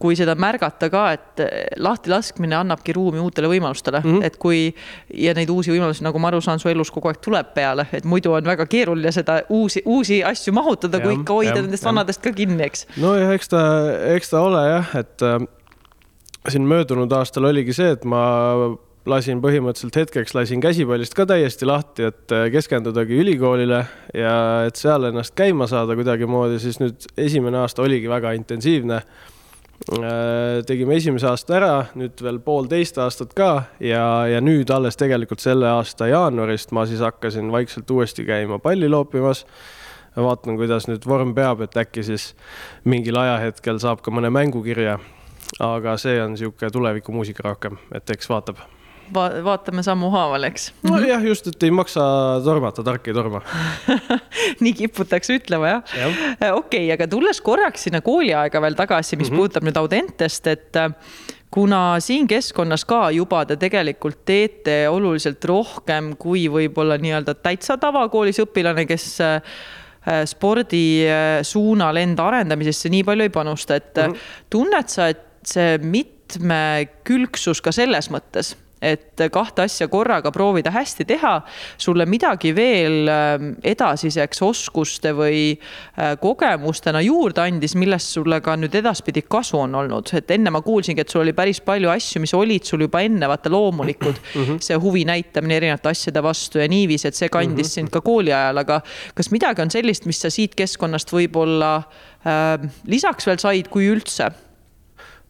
kui 0.00 0.16
seda 0.16 0.32
märgata 0.40 0.88
ka, 0.88 1.02
et 1.12 1.42
lahtilaskmine 1.76 2.56
annabki 2.56 2.94
ruumi 2.96 3.20
uutele 3.20 3.50
võimalustele 3.52 4.00
mm, 4.00 4.14
-hmm. 4.14 4.24
et 4.24 4.38
kui 4.40 4.62
ja 5.12 5.34
neid 5.36 5.50
uusi 5.52 5.74
võimalusi, 5.74 6.04
nagu 6.06 6.18
ma 6.22 6.30
aru 6.30 6.40
saan, 6.44 6.60
su 6.62 6.70
elus 6.72 6.88
kogu 6.90 7.10
aeg 7.10 7.20
tuleb 7.20 7.52
peale, 7.52 7.84
et 7.92 8.08
muidu 8.08 8.32
on 8.32 8.48
väga 8.48 8.64
keeruline 8.66 9.12
seda 9.12 9.42
uusi, 9.48 9.82
uusi 9.84 10.22
asju 10.24 10.54
mahutada, 10.56 11.02
kui 11.04 11.18
ikka 11.18 11.36
hoida 11.36 11.58
ja, 11.58 11.62
nendest 11.62 11.84
ja. 11.84 11.90
vanadest 11.92 12.24
ka 12.24 12.32
kinni, 12.32 12.64
eks. 12.64 12.86
nojah, 12.96 13.34
eks 13.36 13.52
ta, 13.52 13.64
eks 14.16 14.32
ta 14.32 14.40
ole 14.40 14.62
jah, 14.70 14.94
et 15.02 15.26
äh, 15.26 15.36
siin 16.48 16.64
möödunud 16.64 17.12
aastal 17.12 17.50
oligi 17.52 17.76
see, 17.76 17.92
et 17.98 18.08
ma 18.08 18.24
lasin 19.10 19.42
põhimõtteliselt 19.42 19.98
hetkeks 20.02 20.34
lasin 20.36 20.62
käsipallist 20.62 21.16
ka 21.18 21.26
täiesti 21.28 21.68
lahti, 21.68 22.08
et 22.10 22.36
äh, 22.36 22.46
keskendudagi 22.54 23.18
ülikoolile 23.20 23.84
ja 24.14 24.36
et 24.68 24.80
seal 24.80 25.10
ennast 25.10 25.34
käima 25.38 25.68
saada 25.70 25.98
kuidagimoodi, 25.98 26.60
siis 26.62 26.80
nüüd 26.82 27.10
esimene 27.18 27.60
aasta 27.64 27.84
oligi 27.86 28.08
väga 28.10 28.32
intensiivne 28.38 29.02
Äh, 29.88 30.60
tegime 30.68 30.98
esimese 31.00 31.24
aasta 31.30 31.54
ära, 31.56 31.74
nüüd 31.96 32.20
veel 32.20 32.36
poolteist 32.44 32.98
aastat 33.00 33.30
ka 33.32 33.48
ja, 33.80 34.02
ja 34.28 34.40
nüüd 34.44 34.68
alles 34.74 34.98
tegelikult 35.00 35.40
selle 35.40 35.70
aasta 35.72 36.10
jaanuarist 36.10 36.74
ma 36.76 36.84
siis 36.86 37.00
hakkasin 37.00 37.48
vaikselt 37.50 37.88
uuesti 37.90 38.26
käima 38.28 38.58
palli 38.60 38.90
loopimas. 38.92 39.46
vaatan, 40.16 40.58
kuidas 40.60 40.84
nüüd 40.90 41.06
vorm 41.08 41.32
peab, 41.34 41.62
et 41.64 41.78
äkki 41.80 42.04
siis 42.04 42.34
mingil 42.84 43.16
ajahetkel 43.16 43.80
saab 43.80 44.02
ka 44.04 44.12
mõne 44.12 44.28
mängu 44.28 44.60
kirja. 44.62 44.98
aga 45.58 45.96
see 45.96 46.20
on 46.22 46.36
niisugune 46.36 46.70
tulevikumuusika 46.70 47.48
rohkem, 47.48 47.80
et 47.94 48.10
eks 48.10 48.28
vaatab 48.28 48.60
va 49.14 49.26
vaatame 49.44 49.82
sammuhaaval, 49.86 50.46
eks. 50.50 50.70
nojah, 50.86 51.24
just, 51.30 51.50
et 51.50 51.66
ei 51.66 51.74
maksa 51.74 52.04
tormata, 52.44 52.84
tark 52.86 53.08
ei 53.10 53.16
torma 53.16 53.42
nii 54.64 54.72
kiputakse 54.82 55.36
ütlema, 55.40 55.74
jah 55.74 55.98
ja.? 55.98 56.54
okei 56.54 56.54
okay,, 56.60 56.86
aga 56.94 57.08
tulles 57.10 57.42
korraks 57.44 57.88
sinna 57.88 58.02
kooliaega 58.04 58.62
veel 58.62 58.78
tagasi, 58.78 59.16
mis 59.16 59.28
mm 59.28 59.34
-hmm. 59.34 59.42
puudutab 59.42 59.68
nüüd 59.68 59.80
Audentest, 59.80 60.46
et 60.46 60.76
äh, 60.76 60.92
kuna 61.50 62.00
siin 62.00 62.28
keskkonnas 62.30 62.84
ka 62.84 63.10
juba 63.10 63.44
te 63.46 63.56
tegelikult 63.56 64.22
teete 64.24 64.88
oluliselt 64.88 65.44
rohkem 65.44 66.14
kui 66.18 66.46
võib-olla 66.48 66.98
nii-öelda 66.98 67.34
täitsa 67.42 67.76
tavakoolis 67.80 68.38
õpilane, 68.44 68.86
kes 68.86 69.06
äh, 69.20 69.42
spordi 70.30 70.84
äh, 71.08 71.40
suunal 71.42 71.96
enda 71.96 72.28
arendamisesse 72.30 72.88
nii 72.88 73.04
palju 73.04 73.26
ei 73.26 73.34
panusta, 73.34 73.74
et 73.74 73.96
mm 73.96 74.12
-hmm. 74.12 74.46
tunned 74.50 74.88
sa, 74.88 75.08
et 75.08 75.26
see 75.44 75.78
mitmekülgsus 75.78 77.60
ka 77.64 77.72
selles 77.72 78.10
mõttes 78.12 78.54
et 78.80 79.20
kahte 79.32 79.64
asja 79.66 79.88
korraga 79.92 80.32
proovida 80.32 80.72
hästi 80.72 81.04
teha, 81.08 81.34
sulle 81.80 82.06
midagi 82.08 82.54
veel 82.56 83.10
ähm, 83.12 83.50
edasiseks 83.62 84.42
oskuste 84.44 85.12
või 85.16 85.42
äh, 85.52 86.14
kogemustena 86.20 87.02
juurde 87.04 87.44
andis, 87.44 87.76
millest 87.78 88.16
sulle 88.16 88.40
ka 88.44 88.56
nüüd 88.56 88.74
edaspidi 88.80 89.22
kasu 89.28 89.60
on 89.60 89.76
olnud, 89.82 90.12
et 90.16 90.32
enne 90.34 90.52
ma 90.54 90.62
kuulsingi, 90.64 91.04
et 91.04 91.12
sul 91.12 91.24
oli 91.24 91.36
päris 91.36 91.60
palju 91.64 91.92
asju, 91.92 92.24
mis 92.24 92.34
olid 92.36 92.68
sul 92.68 92.86
juba 92.86 93.04
enne 93.04 93.28
vaata 93.28 93.52
loomulikud 93.52 94.16
mm, 94.16 94.44
-hmm. 94.44 94.60
see 94.64 94.80
huvi 94.80 95.04
näitamine 95.04 95.60
erinevate 95.60 95.92
asjade 95.92 96.22
vastu 96.22 96.58
ja 96.58 96.68
niiviisi, 96.68 97.08
et 97.08 97.14
see 97.14 97.28
kandis 97.28 97.50
mm 97.54 97.60
-hmm. 97.60 97.74
sind 97.74 97.90
ka 97.90 98.00
kooli 98.00 98.32
ajal, 98.32 98.64
aga 98.64 98.80
kas 99.14 99.30
midagi 99.30 99.62
on 99.62 99.70
sellist, 99.70 100.06
mis 100.06 100.20
sa 100.20 100.30
siit 100.30 100.54
keskkonnast 100.54 101.12
võib-olla 101.12 101.76
äh, 101.76 102.70
lisaks 102.86 103.26
veel 103.26 103.38
said, 103.38 103.68
kui 103.68 103.92
üldse? 103.92 104.30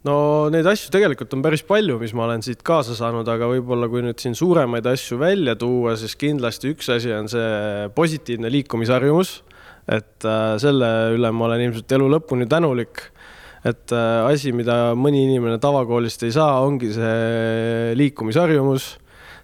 No 0.07 0.15
neid 0.53 0.67
asju 0.69 0.91
tegelikult 0.93 1.33
on 1.35 1.43
päris 1.45 1.63
palju, 1.67 1.97
mis 2.01 2.13
ma 2.17 2.25
olen 2.27 2.43
siit 2.45 2.63
kaasa 2.65 2.95
saanud, 2.97 3.27
aga 3.29 3.49
võib-olla 3.51 3.89
kui 3.91 4.03
nüüd 4.05 4.21
siin 4.21 4.35
suuremaid 4.37 4.87
asju 4.89 5.19
välja 5.21 5.55
tuua, 5.59 5.95
siis 5.99 6.15
kindlasti 6.19 6.73
üks 6.73 6.89
asi 6.93 7.13
on 7.13 7.29
see 7.31 7.89
positiivne 7.97 8.51
liikumisharjumus. 8.53 9.41
et 9.91 10.25
äh, 10.25 10.55
selle 10.61 10.87
üle 11.15 11.31
ma 11.33 11.47
olen 11.47 11.67
ilmselt 11.67 11.91
elu 11.97 12.07
lõpuni 12.15 12.47
tänulik. 12.49 13.03
et 13.65 13.93
äh, 13.93 14.25
asi, 14.25 14.51
mida 14.51 14.95
mõni 14.97 15.25
inimene 15.27 15.59
tavakoolist 15.61 16.23
ei 16.23 16.33
saa, 16.33 16.61
ongi 16.65 16.93
see 16.93 17.93
liikumisharjumus. 17.97 18.97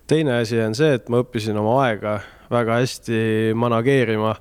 teine 0.08 0.40
asi 0.42 0.62
on 0.62 0.74
see, 0.76 0.94
et 0.94 1.10
ma 1.10 1.22
õppisin 1.22 1.58
oma 1.58 1.84
aega 1.86 2.20
väga 2.50 2.80
hästi 2.82 3.54
manageerima. 3.54 4.36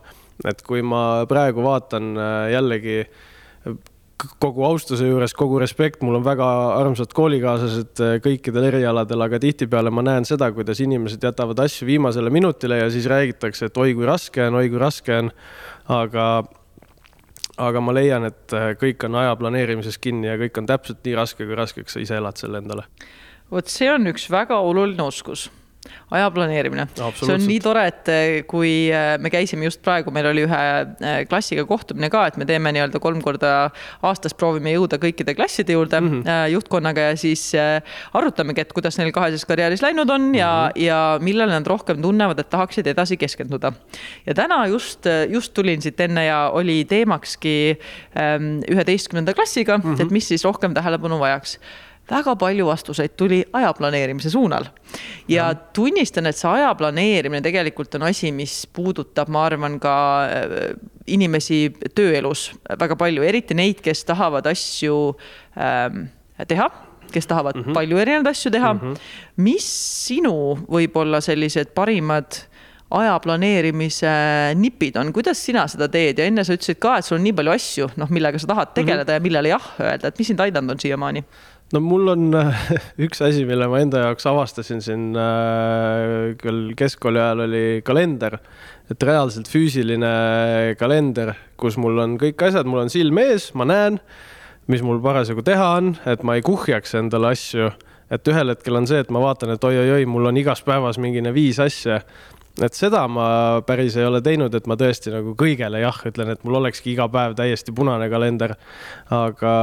et 0.44 0.62
kui 0.62 0.82
ma 0.82 1.26
praegu 1.28 1.62
vaatan 1.64 2.16
äh, 2.16 2.50
jällegi 2.56 2.99
kogu 4.16 4.64
austuse 4.64 5.06
juures, 5.08 5.35
kogu 5.37 5.58
respekt, 5.61 6.02
mul 6.04 6.18
on 6.18 6.25
väga 6.25 6.46
armsad 6.78 7.12
koolikaaslased 7.16 8.02
eh, 8.04 8.14
kõikidel 8.25 8.68
erialadel, 8.70 9.25
aga 9.26 9.40
tihtipeale 9.42 9.92
ma 9.92 10.04
näen 10.06 10.26
seda, 10.28 10.49
kuidas 10.56 10.80
inimesed 10.85 11.25
jätavad 11.25 11.60
asju 11.67 11.88
viimasele 11.88 12.32
minutile 12.32 12.80
ja 12.80 12.88
siis 12.93 13.08
räägitakse, 13.12 13.69
et 13.69 13.82
oi 13.82 13.93
kui 13.97 14.08
raske 14.08 14.47
on, 14.49 14.60
oi 14.60 14.71
kui 14.73 14.80
raske 14.80 15.19
on. 15.21 15.30
aga, 15.93 16.25
aga 17.62 17.84
ma 17.84 17.95
leian, 17.95 18.26
et 18.30 18.56
eh, 18.56 18.73
kõik 18.80 19.04
on 19.08 19.21
aja 19.21 19.36
planeerimises 19.36 20.00
kinni 20.02 20.32
ja 20.32 20.40
kõik 20.40 20.62
on 20.62 20.71
täpselt 20.71 21.04
nii 21.04 21.21
raske, 21.21 21.45
kui 21.45 21.58
raskeks 21.58 21.97
sa 21.97 22.02
ise 22.02 22.17
elad 22.17 22.40
selle 22.40 22.64
endale. 22.64 22.88
vot 23.52 23.69
see 23.71 23.93
on 23.93 24.08
üks 24.10 24.30
väga 24.32 24.58
oluline 24.58 25.04
oskus 25.04 25.50
aja 26.10 26.30
planeerimine. 26.30 26.86
see 26.94 27.34
on 27.34 27.44
nii 27.46 27.58
tore, 27.62 27.86
et 27.90 28.10
eh, 28.12 28.42
kui 28.49 28.88
eh, 28.94 29.16
me 29.22 29.30
käisime 29.32 29.66
just 29.66 29.82
praegu, 29.84 30.12
meil 30.14 30.28
oli 30.30 30.44
ühe 30.46 30.60
eh, 30.82 31.18
klassiga 31.30 31.66
kohtumine 31.68 32.10
ka, 32.12 32.26
et 32.30 32.38
me 32.40 32.46
teeme 32.49 32.72
nii-öelda 32.75 33.00
kolm 33.02 33.22
korda 33.25 33.52
aastas, 34.06 34.34
proovime 34.36 34.75
jõuda 34.75 35.00
kõikide 35.02 35.36
klasside 35.38 35.76
juurde 35.76 36.00
mm 36.00 36.10
-hmm. 36.12 36.50
juhtkonnaga 36.54 37.10
ja 37.10 37.16
siis 37.16 37.52
arutamegi, 38.14 38.60
et 38.60 38.72
kuidas 38.76 38.99
neil 38.99 39.12
kaheses 39.14 39.44
karjääris 39.49 39.82
läinud 39.82 40.10
on 40.10 40.34
ja 40.34 40.50
mm, 40.50 40.68
-hmm. 40.70 40.84
ja 40.86 41.18
millele 41.20 41.52
nad 41.52 41.66
rohkem 41.66 42.02
tunnevad, 42.02 42.38
et 42.38 42.50
tahaksid 42.50 42.86
edasi 42.86 43.16
keskenduda. 43.16 43.72
ja 44.26 44.34
täna 44.34 44.66
just, 44.66 45.06
just 45.28 45.54
tulin 45.54 45.82
siit 45.82 46.00
enne 46.00 46.25
ja 46.25 46.50
oli 46.52 46.84
teemakski 46.84 47.78
ehm, 48.16 48.60
üheteistkümnenda 48.70 49.34
klassiga 49.34 49.78
mm, 49.78 49.94
-hmm. 49.94 50.02
et 50.02 50.10
mis 50.10 50.28
siis 50.28 50.44
rohkem 50.44 50.75
tähelepanu 50.75 51.18
vajaks 51.18 51.58
väga 52.10 52.36
palju 52.38 52.66
vastuseid 52.66 53.16
tuli 53.19 53.45
aja 53.52 53.73
planeerimise 53.75 54.30
suunal. 54.30 54.64
ja 55.28 55.54
tunnistan, 55.54 56.26
et 56.26 56.36
see 56.36 56.50
aja 56.50 56.75
planeerimine 56.75 57.42
tegelikult 57.42 57.95
on 57.95 58.06
asi, 58.08 58.32
mis 58.32 58.66
puudutab, 58.73 59.28
ma 59.28 59.47
arvan, 59.47 59.80
ka 59.82 59.95
äh, 60.25 60.75
inimesi 61.06 61.71
tööelus 61.95 62.50
väga 62.80 62.97
palju, 62.97 63.23
eriti 63.23 63.54
neid, 63.54 63.82
kes 63.82 64.04
tahavad 64.04 64.47
asju 64.47 64.99
ähm, 65.58 66.08
teha 66.47 66.71
kes 67.12 67.26
tahavad 67.26 67.56
mm 67.56 67.62
-hmm. 67.62 67.75
palju 67.75 67.99
erinevaid 67.99 68.26
asju 68.26 68.50
teha 68.50 68.75
mm. 68.75 68.80
-hmm. 68.80 68.99
mis 69.36 69.66
sinu 70.06 70.58
võib-olla 70.69 71.21
sellised 71.21 71.75
parimad 71.75 72.47
aja 72.90 73.19
planeerimise 73.19 74.10
nipid 74.54 74.97
on, 74.97 75.12
kuidas 75.12 75.47
sina 75.47 75.66
seda 75.69 75.88
teed 75.88 76.19
ja 76.19 76.25
enne 76.25 76.45
sa 76.45 76.54
ütlesid 76.54 76.78
ka, 76.78 76.97
et 76.99 77.04
sul 77.04 77.19
on 77.19 77.25
nii 77.26 77.32
palju 77.32 77.54
asju, 77.54 77.88
noh, 77.97 78.10
millega 78.14 78.38
sa 78.38 78.47
tahad 78.47 78.75
tegeleda 78.75 79.04
mm 79.04 79.08
-hmm. 79.08 79.14
ja 79.14 79.21
millele 79.21 79.49
jah 79.49 79.66
öelda, 79.80 80.08
et 80.08 80.19
mis 80.19 80.26
sind 80.26 80.40
aidanud 80.40 80.71
on 80.71 80.80
siiamaani? 80.80 81.25
No 81.74 81.82
mul 81.82 82.12
on 82.12 82.28
äh, 82.36 82.60
üks 83.06 83.22
asi, 83.24 83.44
mille 83.48 83.66
ma 83.70 83.80
enda 83.82 84.04
jaoks 84.04 84.28
avastasin 84.30 84.82
siin 84.84 85.08
äh, 85.18 86.36
küll 86.40 86.70
keskkooli 86.78 87.20
ajal 87.20 87.44
oli 87.48 87.64
kalender, 87.86 88.38
et 88.90 89.02
reaalselt 89.02 89.50
füüsiline 89.50 90.76
kalender, 90.78 91.34
kus 91.58 91.78
mul 91.80 91.98
on 92.04 92.16
kõik 92.22 92.46
asjad, 92.48 92.68
mul 92.70 92.84
on 92.84 92.92
silm 92.92 93.18
ees, 93.22 93.50
ma 93.58 93.66
näen, 93.68 93.98
mis 94.70 94.82
mul 94.86 95.02
parasjagu 95.02 95.42
teha 95.46 95.72
on, 95.80 95.92
et 96.06 96.22
ma 96.26 96.38
ei 96.38 96.46
kuhjaks 96.46 96.96
endale 97.00 97.34
asju. 97.34 97.72
et 98.10 98.28
ühel 98.30 98.52
hetkel 98.52 98.78
on 98.78 98.86
see, 98.86 99.00
et 99.02 99.10
ma 99.10 99.18
vaatan, 99.18 99.50
et 99.56 99.64
oi-oi-oi, 99.66 100.06
mul 100.06 100.30
on 100.30 100.36
igas 100.38 100.62
päevas 100.62 100.98
mingine 101.02 101.32
viis 101.34 101.58
asja 101.58 101.98
et 102.62 102.72
seda 102.72 103.02
ma 103.10 103.60
päris 103.66 103.98
ei 103.98 104.06
ole 104.06 104.22
teinud, 104.24 104.54
et 104.54 104.66
ma 104.70 104.78
tõesti 104.78 105.10
nagu 105.12 105.34
kõigele 105.36 105.82
jah 105.82 105.98
ütlen, 106.08 106.30
et 106.32 106.44
mul 106.46 106.60
olekski 106.62 106.94
iga 106.94 107.08
päev 107.12 107.34
täiesti 107.36 107.74
punane 107.74 108.06
kalender. 108.08 108.54
aga 109.12 109.56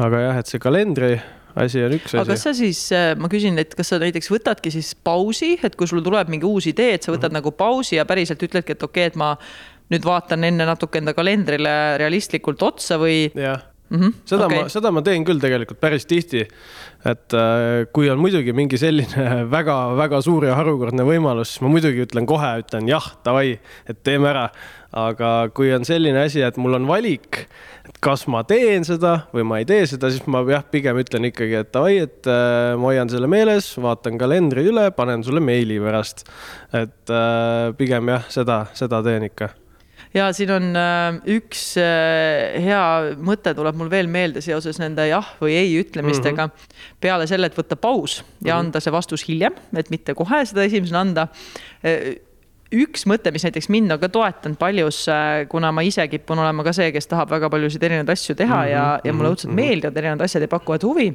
aga 0.00 0.26
jah, 0.26 0.38
et 0.40 0.52
see 0.52 0.62
kalendri 0.62 1.14
asi 1.58 1.82
on 1.84 1.96
üks 1.98 2.14
asi. 2.14 2.20
aga 2.20 2.32
kas 2.32 2.46
sa 2.46 2.54
siis, 2.56 2.80
äh, 2.96 3.12
ma 3.20 3.28
küsin, 3.32 3.58
et 3.60 3.74
kas 3.76 3.92
sa 3.92 4.00
näiteks 4.00 4.30
võtadki 4.32 4.72
siis 4.72 4.94
pausi, 4.94 5.56
et 5.62 5.76
kui 5.76 5.90
sul 5.90 6.04
tuleb 6.04 6.30
mingi 6.32 6.48
uus 6.48 6.68
idee, 6.70 6.96
et 6.96 7.02
sa 7.02 7.12
võtad 7.12 7.28
mm 7.28 7.36
-hmm. 7.36 7.42
nagu 7.42 7.52
pausi 7.52 7.96
ja 7.96 8.06
päriselt 8.08 8.42
ütledki, 8.42 8.72
et 8.72 8.82
okei 8.82 9.06
okay,, 9.06 9.12
et 9.12 9.16
ma 9.16 9.36
nüüd 9.92 10.04
vaatan 10.04 10.44
enne 10.44 10.64
natuke 10.64 10.98
enda 10.98 11.12
kalendrile 11.12 11.98
realistlikult 12.00 12.62
otsa 12.62 12.96
või? 12.96 13.28
jah 13.34 13.71
mm 13.92 14.00
-hmm. 14.00 14.12
seda 14.24 14.46
okay. 14.46 14.62
ma, 14.62 14.68
seda 14.72 14.90
ma 14.90 15.02
teen 15.02 15.24
küll 15.28 15.40
tegelikult 15.40 15.80
päris 15.80 16.06
tihti. 16.06 16.46
et 17.04 17.34
äh, 17.34 17.86
kui 17.92 18.10
on 18.10 18.18
muidugi 18.18 18.52
mingi 18.52 18.78
selline 18.78 19.42
väga-väga 19.56 20.22
suur 20.22 20.46
ja 20.46 20.54
harukordne 20.56 21.04
võimalus, 21.04 21.54
siis 21.54 21.62
ma 21.62 21.68
muidugi 21.68 22.06
ütlen 22.06 22.26
kohe, 22.26 22.54
ütlen 22.64 22.88
jah, 22.88 23.12
davai, 23.24 23.58
et 23.86 24.02
teeme 24.02 24.28
ära. 24.28 24.50
aga 24.92 25.48
kui 25.54 25.72
on 25.72 25.84
selline 25.88 26.20
asi, 26.24 26.42
et 26.42 26.56
mul 26.56 26.74
on 26.74 26.86
valik 26.86 27.46
et 27.88 27.96
kas 28.04 28.26
ma 28.28 28.42
teen 28.44 28.84
seda 28.84 29.22
või 29.32 29.46
ma 29.48 29.58
ei 29.62 29.64
tee 29.64 29.86
seda, 29.88 30.10
siis 30.12 30.26
ma 30.26 30.42
jah, 30.50 30.64
pigem 30.70 31.00
ütlen 31.00 31.24
ikkagi, 31.30 31.56
et 31.62 31.72
davai, 31.72 31.96
et 32.04 32.28
äh, 32.30 32.74
ma 32.76 32.92
hoian 32.92 33.08
selle 33.08 33.30
meeles, 33.30 33.72
vaatan 33.80 34.20
kalendri 34.20 34.66
üle, 34.68 34.90
panen 34.94 35.24
sulle 35.24 35.40
meili 35.40 35.80
pärast. 35.82 36.26
et 36.72 37.10
äh, 37.10 37.72
pigem 37.78 38.08
jah, 38.08 38.28
seda, 38.28 38.66
seda 38.78 39.02
teen 39.02 39.30
ikka 39.30 39.61
ja 40.14 40.28
siin 40.36 40.50
on 40.52 40.72
äh, 40.76 41.20
üks 41.36 41.72
äh, 41.80 42.58
hea 42.62 42.82
mõte 43.22 43.54
tuleb 43.56 43.78
mul 43.78 43.90
veel 43.92 44.10
meelde 44.12 44.42
seoses 44.44 44.80
nende 44.82 45.06
jah 45.08 45.32
või 45.40 45.56
ei 45.58 45.76
ütlemistega 45.80 46.48
mm. 46.48 46.52
-hmm. 46.52 46.98
peale 47.00 47.28
selle, 47.30 47.48
et 47.48 47.56
võtta 47.58 47.76
paus 47.76 48.20
ja 48.20 48.24
mm 48.24 48.42
-hmm. 48.44 48.58
anda 48.58 48.80
see 48.80 48.92
vastus 48.92 49.24
hiljem, 49.28 49.56
et 49.76 49.90
mitte 49.90 50.14
kohe 50.14 50.44
seda 50.48 50.66
esimesena 50.68 51.00
anda 51.00 51.28
äh, 51.84 52.14
üks 52.72 53.04
mõte, 53.04 53.32
mis 53.32 53.44
näiteks 53.44 53.68
mind 53.68 53.92
on 53.92 54.00
ka 54.00 54.08
toetanud 54.08 54.58
paljus, 54.58 55.04
kuna 55.52 55.72
ma 55.72 55.82
ise 55.84 56.06
kipun 56.08 56.38
olema 56.40 56.64
ka 56.64 56.72
see, 56.72 56.88
kes 56.92 57.06
tahab 57.06 57.30
väga 57.30 57.50
paljusid 57.52 57.82
erinevaid 57.82 58.14
asju 58.14 58.34
teha 58.34 58.56
mm 58.56 58.62
-hmm, 58.62 58.72
ja, 58.72 59.00
ja 59.04 59.12
mulle 59.12 59.28
õudselt 59.28 59.52
mm 59.52 59.58
-hmm. 59.58 59.68
meeldivad 59.68 59.96
erinevad 59.96 60.24
asjad 60.24 60.42
ja 60.42 60.48
pakuvad 60.48 60.82
huvi. 60.82 61.12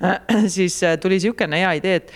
siis 0.56 0.80
tuli 1.00 1.14
niisugune 1.14 1.60
hea 1.60 1.72
idee, 1.72 1.94
et 1.94 2.12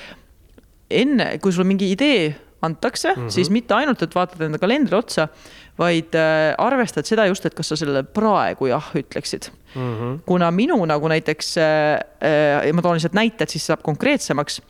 enne, 0.91 1.39
kui 1.39 1.53
sul 1.53 1.65
mingi 1.69 1.91
idee 1.93 2.48
antakse 2.63 3.13
mm, 3.15 3.27
-hmm. 3.27 3.31
siis 3.31 3.51
mitte 3.51 3.75
ainult, 3.75 4.03
et 4.03 4.15
vaatad 4.15 4.41
enda 4.41 4.59
kalendri 4.59 4.97
otsa, 4.97 5.29
vaid 5.79 6.15
äh, 6.15 6.55
arvestad 6.59 7.07
seda 7.07 7.27
just, 7.27 7.47
et 7.47 7.55
kas 7.55 7.69
sa 7.69 7.77
sellele 7.77 8.03
praegu 8.03 8.67
jah 8.67 8.91
ütleksid 8.95 9.51
mm. 9.75 9.95
-hmm. 9.95 10.19
kuna 10.27 10.51
minu 10.51 10.85
nagu 10.85 11.09
näiteks 11.09 11.59
äh,, 11.59 12.65
äh, 12.67 12.73
ma 12.73 12.83
toon 12.83 12.99
lihtsalt 12.99 13.15
näited, 13.15 13.49
siis 13.49 13.67
saab 13.67 13.83
konkreetsemaks 13.83 14.61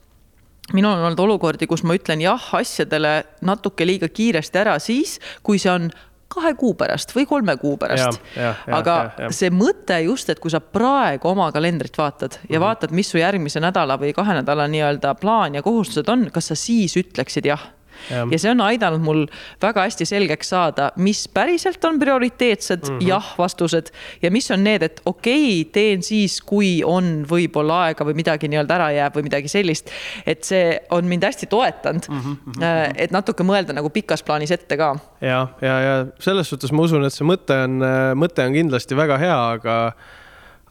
minul 0.73 0.93
on 0.93 1.05
olnud 1.05 1.19
olukordi, 1.19 1.67
kus 1.67 1.83
ma 1.83 1.95
ütlen 1.97 2.21
jah 2.21 2.51
asjadele 2.55 3.25
natuke 3.41 3.87
liiga 3.87 4.09
kiiresti 4.09 4.59
ära 4.59 4.79
siis, 4.79 5.19
kui 5.43 5.59
see 5.59 5.73
on 5.73 5.91
kahe 6.29 6.53
kuu 6.61 6.75
pärast 6.77 7.15
või 7.17 7.25
kolme 7.29 7.57
kuu 7.57 7.77
pärast. 7.81 8.21
aga 8.67 8.97
ja, 8.97 9.25
ja. 9.25 9.31
see 9.33 9.49
mõte 9.55 9.97
just, 10.05 10.29
et 10.29 10.41
kui 10.43 10.53
sa 10.53 10.61
praegu 10.61 11.31
oma 11.31 11.49
kalendrit 11.55 11.97
vaatad 11.99 12.37
ja 12.37 12.39
mm 12.39 12.55
-hmm. 12.55 12.61
vaatad, 12.67 12.93
mis 12.93 13.11
su 13.11 13.19
järgmise 13.19 13.61
nädala 13.61 13.97
või 13.97 14.13
kahe 14.13 14.35
nädala 14.35 14.69
nii-öelda 14.69 15.15
plaan 15.15 15.55
ja 15.55 15.63
kohustused 15.63 16.09
on, 16.09 16.31
kas 16.31 16.53
sa 16.53 16.55
siis 16.55 16.97
ütleksid 16.97 17.47
jah 17.47 17.65
ja. 18.11 18.27
ja 18.31 18.39
see 18.39 18.51
on 18.51 18.63
aidanud 18.65 19.05
mul 19.05 19.25
väga 19.63 19.87
hästi 19.87 20.07
selgeks 20.09 20.53
saada, 20.55 20.91
mis 20.97 21.25
päriselt 21.35 21.85
on 21.85 21.99
prioriteetsed 21.99 22.85
mm 22.85 22.99
-hmm. 22.99 23.09
jah-vastused 23.09 23.93
ja 24.23 24.31
mis 24.31 24.51
on 24.51 24.65
need, 24.65 24.83
et 24.83 25.01
okei 25.05 25.61
okay,, 25.61 25.73
teen 25.73 26.03
siis, 26.03 26.41
kui 26.41 26.83
on 26.85 27.25
võib-olla 27.29 27.83
aega 27.89 28.05
või 28.05 28.19
midagi 28.19 28.49
nii-öelda 28.49 28.75
ära 28.75 28.91
jääb 28.97 29.17
või 29.17 29.29
midagi 29.31 29.49
sellist. 29.49 29.91
et 30.27 30.45
see 30.45 30.79
on 30.91 31.05
mind 31.05 31.25
hästi 31.25 31.47
toetanud 31.47 32.09
mm, 32.09 32.21
-hmm. 32.21 32.95
et 32.97 33.11
natuke 33.11 33.45
mõelda 33.45 33.73
nagu 33.73 33.91
pikas 33.91 34.23
plaanis 34.23 34.51
ette 34.51 34.77
ka. 34.77 34.97
ja, 35.21 35.49
ja, 35.61 35.81
ja 35.81 36.07
selles 36.19 36.49
suhtes 36.49 36.73
ma 36.73 36.83
usun, 36.83 37.05
et 37.05 37.13
see 37.13 37.27
mõte 37.27 37.65
on, 37.65 37.83
mõte 38.15 38.45
on 38.47 38.53
kindlasti 38.53 38.97
väga 38.97 39.19
hea, 39.19 39.39
aga 39.59 39.93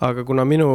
aga 0.03 0.21
kuna 0.27 0.43
minu 0.45 0.67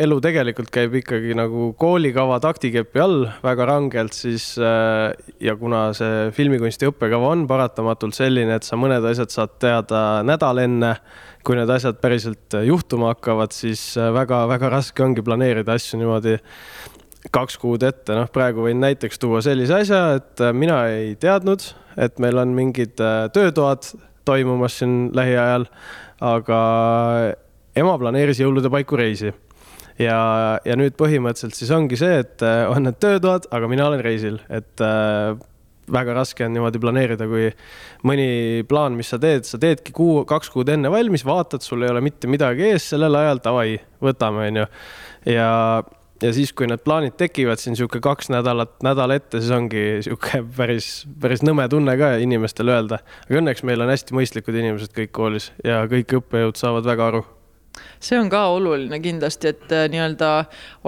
elu 0.00 0.16
tegelikult 0.24 0.70
käib 0.72 0.94
ikkagi 0.96 1.34
nagu 1.36 1.72
koolikava 1.80 2.38
taktikepi 2.40 3.02
all 3.02 3.26
väga 3.44 3.66
rangelt, 3.68 4.16
siis 4.16 4.54
äh, 4.56 5.12
ja 5.44 5.56
kuna 5.60 5.90
see 5.96 6.30
filmikunsti 6.36 6.88
õppekava 6.88 7.34
on 7.34 7.44
paratamatult 7.50 8.16
selline, 8.16 8.56
et 8.56 8.64
sa 8.64 8.78
mõned 8.80 9.04
asjad 9.10 9.34
saad 9.34 9.58
teada 9.60 10.00
nädal 10.24 10.62
enne, 10.64 10.94
kui 11.44 11.58
need 11.58 11.68
asjad 11.68 12.00
päriselt 12.00 12.56
juhtuma 12.64 13.12
hakkavad, 13.12 13.52
siis 13.52 13.84
väga-väga 13.98 14.70
äh, 14.70 14.74
raske 14.78 15.04
ongi 15.04 15.24
planeerida 15.24 15.76
asju 15.76 16.00
niimoodi 16.00 16.38
kaks 17.34 17.60
kuud 17.60 17.84
ette, 17.84 18.16
noh, 18.16 18.32
praegu 18.32 18.64
võin 18.64 18.80
näiteks 18.80 19.20
tuua 19.20 19.44
sellise 19.44 19.82
asja, 19.82 20.02
et 20.22 20.40
äh, 20.40 20.56
mina 20.56 20.86
ei 20.88 21.14
teadnud, 21.20 21.68
et 22.00 22.16
meil 22.22 22.40
on 22.40 22.56
mingid 22.56 22.96
töötoad 22.96 23.92
toimumas 24.24 24.80
siin 24.80 25.10
lähiajal, 25.12 25.68
aga 26.24 26.60
ema 27.78 27.96
planeeris 27.98 28.40
jõulude 28.42 28.70
paiku 28.72 28.98
reisi 29.00 29.32
ja, 30.00 30.18
ja 30.64 30.76
nüüd 30.78 30.96
põhimõtteliselt 30.98 31.58
siis 31.58 31.72
ongi 31.74 31.98
see, 31.98 32.20
et 32.24 32.44
äh, 32.44 32.64
on 32.70 32.86
need 32.88 33.00
töötoad, 33.02 33.48
aga 33.54 33.70
mina 33.70 33.88
olen 33.88 34.02
reisil, 34.04 34.40
et 34.52 34.84
äh, 34.84 35.34
väga 35.94 36.14
raske 36.16 36.46
on 36.46 36.54
niimoodi 36.54 36.80
planeerida, 36.80 37.26
kui 37.28 37.50
mõni 38.08 38.64
plaan, 38.68 38.96
mis 38.98 39.10
sa 39.12 39.18
teed, 39.20 39.44
sa 39.48 39.60
teedki 39.60 39.92
kuu, 39.96 40.22
kaks 40.28 40.50
kuud 40.54 40.70
enne 40.72 40.92
valmis, 40.92 41.26
vaatad, 41.26 41.64
sul 41.64 41.84
ei 41.84 41.92
ole 41.92 42.00
mitte 42.04 42.30
midagi 42.30 42.70
ees 42.70 42.88
sellel 42.94 43.20
ajal, 43.20 43.42
davai, 43.44 43.76
võtame, 44.04 44.48
onju. 44.48 44.64
ja, 45.28 45.50
ja 46.24 46.32
siis, 46.34 46.54
kui 46.56 46.70
need 46.70 46.82
plaanid 46.86 47.18
tekivad 47.20 47.60
siin 47.60 47.76
sihuke 47.78 48.00
kaks 48.04 48.32
nädalat, 48.32 48.74
nädal 48.86 49.14
ette, 49.18 49.42
siis 49.42 49.52
ongi 49.54 49.84
sihuke 50.06 50.40
päris, 50.56 50.90
päris 51.20 51.44
nõme 51.44 51.68
tunne 51.70 51.98
ka 52.00 52.14
inimestele 52.24 52.78
öelda. 52.78 53.02
aga 53.28 53.40
õnneks 53.42 53.66
meil 53.68 53.84
on 53.84 53.92
hästi 53.92 54.16
mõistlikud 54.16 54.56
inimesed 54.62 54.96
kõik 54.96 55.14
koolis 55.14 55.52
ja 55.66 55.84
kõik 55.90 56.16
õppejõud 56.22 56.60
saavad 56.60 56.94
väga 56.94 57.10
aru 57.12 57.24
see 58.00 58.18
on 58.18 58.28
ka 58.32 58.44
oluline 58.54 58.98
kindlasti, 59.02 59.54
et 59.54 59.72
äh, 59.74 59.86
nii-öelda 59.92 60.30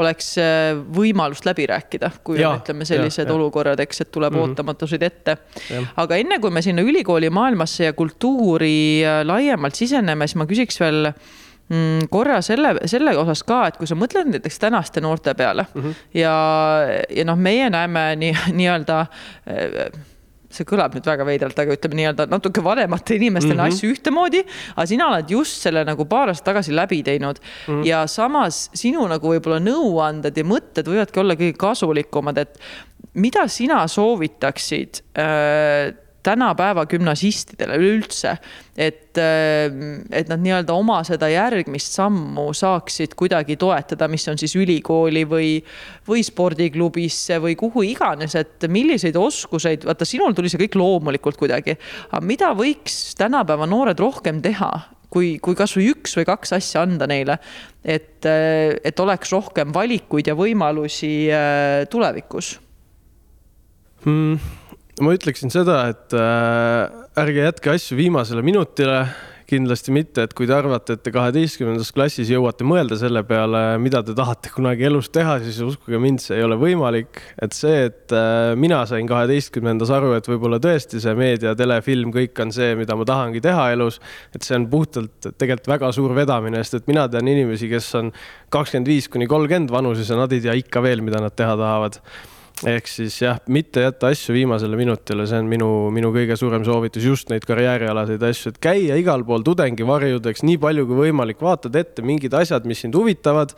oleks 0.01 0.33
äh, 0.43 0.75
võimalust 0.97 1.49
läbi 1.49 1.67
rääkida, 1.71 2.11
kui 2.25 2.41
ja, 2.41 2.53
on, 2.53 2.63
ütleme, 2.63 2.87
sellised 2.89 3.25
ja, 3.25 3.31
ja. 3.31 3.37
olukorrad, 3.37 3.81
eks, 3.83 4.05
et 4.05 4.13
tuleb 4.15 4.33
mm 4.33 4.39
-hmm. 4.39 4.55
ootamatuseid 4.55 5.03
ette. 5.03 5.37
aga 5.97 6.17
enne 6.17 6.39
kui 6.39 6.51
me 6.51 6.63
sinna 6.63 6.83
ülikooli 6.83 7.31
maailmasse 7.31 7.85
ja 7.85 7.93
kultuuri 7.93 9.05
äh, 9.05 9.25
laiemalt 9.27 9.75
siseneme, 9.75 10.27
siis 10.27 10.37
ma 10.37 10.47
küsiks 10.47 10.81
veel 10.81 11.13
mm, 11.69 12.09
korra 12.11 12.41
selle, 12.43 12.77
selle 12.87 13.17
osas 13.19 13.43
ka, 13.43 13.67
et 13.67 13.77
kui 13.77 13.87
sa 13.87 13.95
mõtled 13.95 14.31
näiteks 14.31 14.59
tänaste 14.59 15.01
noorte 15.01 15.35
peale 15.35 15.67
mm 15.75 15.83
-hmm. 15.83 15.95
ja, 16.15 16.37
ja 17.11 17.25
noh, 17.25 17.39
meie 17.39 17.71
näeme 17.71 18.17
nii, 18.17 18.35
nii-öelda 18.53 19.07
see 20.57 20.69
kõlab 20.69 20.97
nüüd 20.97 21.07
väga 21.07 21.27
veidralt, 21.29 21.59
aga 21.63 21.77
ütleme 21.77 22.01
nii-öelda 22.01 22.29
natuke 22.31 22.65
vanemate 22.65 23.19
inimestena 23.19 23.67
mm 23.67 23.69
-hmm. 23.69 23.75
asju 23.75 23.93
ühtemoodi. 23.95 24.45
aga 24.77 24.87
sina 24.87 25.11
oled 25.11 25.31
just 25.31 25.63
selle 25.63 25.85
nagu 25.85 26.05
paar 26.05 26.33
aastat 26.33 26.53
tagasi 26.53 26.75
läbi 26.75 27.03
teinud 27.03 27.41
mm 27.41 27.75
-hmm. 27.75 27.87
ja 27.87 28.07
samas 28.07 28.71
sinu 28.75 29.07
nagu 29.09 29.35
võib-olla 29.35 29.61
nõuanded 29.61 30.37
ja 30.37 30.45
mõtted 30.45 30.89
võivadki 30.89 31.21
olla 31.21 31.35
kõige 31.35 31.57
kasulikumad, 31.59 32.39
et 32.39 32.59
mida 33.15 33.49
sina 33.49 33.87
soovitaksid 33.89 35.03
äh, 35.19 35.95
tänapäeva 36.27 36.85
gümnasistidele 36.91 37.77
üleüldse, 37.79 38.35
et, 38.77 39.19
äh, 39.19 39.71
et 40.11 40.31
nad 40.31 40.43
nii-öelda 40.43 40.75
oma 40.75 40.99
seda 41.07 41.29
järgmist 41.31 41.95
sammu 41.97 42.49
saaksid 42.57 43.15
kuidagi 43.19 43.57
toetada, 43.61 44.09
mis 44.11 44.27
on 44.31 44.41
siis 44.41 44.57
ülikooli 44.59 45.25
või, 45.29 45.53
või 46.09 46.25
spordiklubisse 46.27 47.39
või 47.43 47.57
kuhu 47.59 47.87
iganes, 47.87 48.37
et 48.39 48.67
milliseid 48.69 49.17
oskuseid, 49.21 49.87
vaata, 49.87 50.09
sinul 50.09 50.37
tuli 50.37 50.53
see 50.53 50.61
kõik 50.67 50.79
loomulikult 50.81 51.41
kuidagi, 51.41 51.79
aga 52.11 52.25
mida 52.25 52.53
võiks 52.59 53.15
tänapäeva 53.19 53.69
noored 53.71 54.01
rohkem 54.03 54.43
teha, 54.45 54.73
kui, 55.13 55.37
kui 55.43 55.57
kasvõi 55.59 55.91
üks 55.95 56.19
või 56.19 56.27
kaks 56.29 56.57
asja 56.59 56.85
anda 56.85 57.09
neile, 57.11 57.39
et, 57.85 58.21
äh, 58.27 58.77
et 58.85 59.01
oleks 59.01 59.33
rohkem 59.35 59.75
valikuid 59.75 60.29
ja 60.33 60.37
võimalusi 60.39 61.15
äh, 61.31 61.85
tulevikus 61.93 62.57
mm.? 64.05 64.66
Ma 65.03 65.13
ütleksin 65.17 65.53
seda, 65.53 65.81
et 65.93 66.15
äh, 66.17 67.21
ärge 67.21 67.49
jätke 67.49 67.73
asju 67.75 67.99
viimasele 67.99 68.45
minutile, 68.45 69.05
kindlasti 69.47 69.93
mitte, 69.95 70.25
et 70.27 70.33
kui 70.35 70.49
te 70.49 70.55
arvate, 70.57 70.97
et 70.97 71.03
te 71.07 71.13
kaheteistkümnendas 71.15 71.93
klassis 71.95 72.31
jõuate 72.33 72.67
mõelda 72.67 72.97
selle 72.99 73.21
peale, 73.29 73.61
mida 73.79 74.01
te 74.03 74.15
tahate 74.17 74.51
kunagi 74.51 74.89
elus 74.89 75.07
teha, 75.15 75.37
siis 75.45 75.61
uskuge 75.63 76.01
mind, 76.03 76.19
see 76.25 76.41
ei 76.41 76.47
ole 76.47 76.57
võimalik. 76.59 77.21
et 77.43 77.55
see, 77.55 77.85
et 77.91 78.15
äh, 78.17 78.57
mina 78.59 78.81
sain 78.91 79.07
kaheteistkümnendas 79.07 79.93
aru, 79.95 80.15
et 80.17 80.27
võib-olla 80.27 80.59
tõesti 80.63 80.99
see 81.03 81.15
meedia, 81.19 81.55
telefilm, 81.59 82.11
kõik 82.15 82.43
on 82.43 82.55
see, 82.57 82.73
mida 82.81 82.97
ma 82.99 83.07
tahangi 83.07 83.45
teha 83.45 83.69
elus, 83.77 84.01
et 84.35 84.43
see 84.43 84.57
on 84.59 84.67
puhtalt 84.73 85.31
tegelikult 85.37 85.71
väga 85.77 85.93
suur 85.95 86.17
vedamine, 86.17 86.65
sest 86.65 86.81
et 86.81 86.89
mina 86.91 87.07
tean 87.13 87.29
inimesi, 87.31 87.71
kes 87.71 87.93
on 88.01 88.11
kakskümmend 88.51 88.91
viis 88.91 89.13
kuni 89.13 89.29
kolmkümmend 89.31 89.71
vanuses 89.71 90.11
ja 90.11 90.19
nad 90.19 90.33
ei 90.35 90.43
tea 90.43 90.57
ikka 90.59 90.83
veel, 90.83 91.05
mida 91.07 91.23
nad 91.23 91.37
teha 91.37 91.55
tahavad 91.61 92.01
ehk 92.65 92.89
siis 92.89 93.19
jah, 93.21 93.41
mitte 93.53 93.83
jätta 93.85 94.09
asju 94.15 94.33
viimasele 94.37 94.79
minutile, 94.79 95.27
see 95.29 95.41
on 95.43 95.49
minu, 95.51 95.69
minu 95.93 96.09
kõige 96.15 96.39
suurem 96.41 96.65
soovitus, 96.65 97.05
just 97.05 97.29
neid 97.33 97.45
karjäärialaseid 97.49 98.23
asju, 98.31 98.55
et 98.55 98.61
käia 98.63 98.97
igal 99.01 99.25
pool 99.29 99.45
tudengivarjudeks 99.45 100.45
nii 100.47 100.57
palju 100.63 100.87
kui 100.89 101.03
võimalik, 101.05 101.43
vaatad 101.45 101.77
ette 101.77 102.05
mingid 102.07 102.37
asjad, 102.39 102.65
mis 102.69 102.81
sind 102.85 102.97
huvitavad 102.97 103.53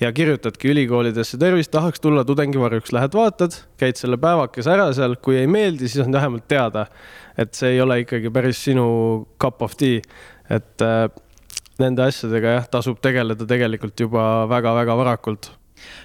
ja 0.00 0.12
kirjutadki 0.14 0.70
ülikoolidesse, 0.70 1.40
tervist, 1.42 1.72
tahaks 1.74 2.00
tulla 2.00 2.22
tudengivarjuks, 2.28 2.94
lähed 2.94 3.18
vaatad, 3.18 3.58
käid 3.80 3.98
selle 3.98 4.20
päevakese 4.22 4.76
ära 4.76 4.90
seal, 4.96 5.18
kui 5.18 5.40
ei 5.40 5.50
meeldi, 5.50 5.90
siis 5.90 6.06
on 6.06 6.14
vähemalt 6.14 6.46
teada, 6.48 6.86
et 7.38 7.58
see 7.58 7.74
ei 7.74 7.82
ole 7.82 7.98
ikkagi 8.04 8.30
päris 8.30 8.62
sinu 8.70 8.86
cup 9.42 9.66
of 9.66 9.74
tea, 9.80 9.98
et 10.50 10.86
äh, 10.86 11.08
nende 11.82 12.06
asjadega 12.06 12.60
jah, 12.60 12.74
tasub 12.78 13.02
tegeleda 13.02 13.48
tegelikult 13.48 14.06
juba 14.06 14.46
väga-väga 14.50 14.96
varakult 15.02 15.56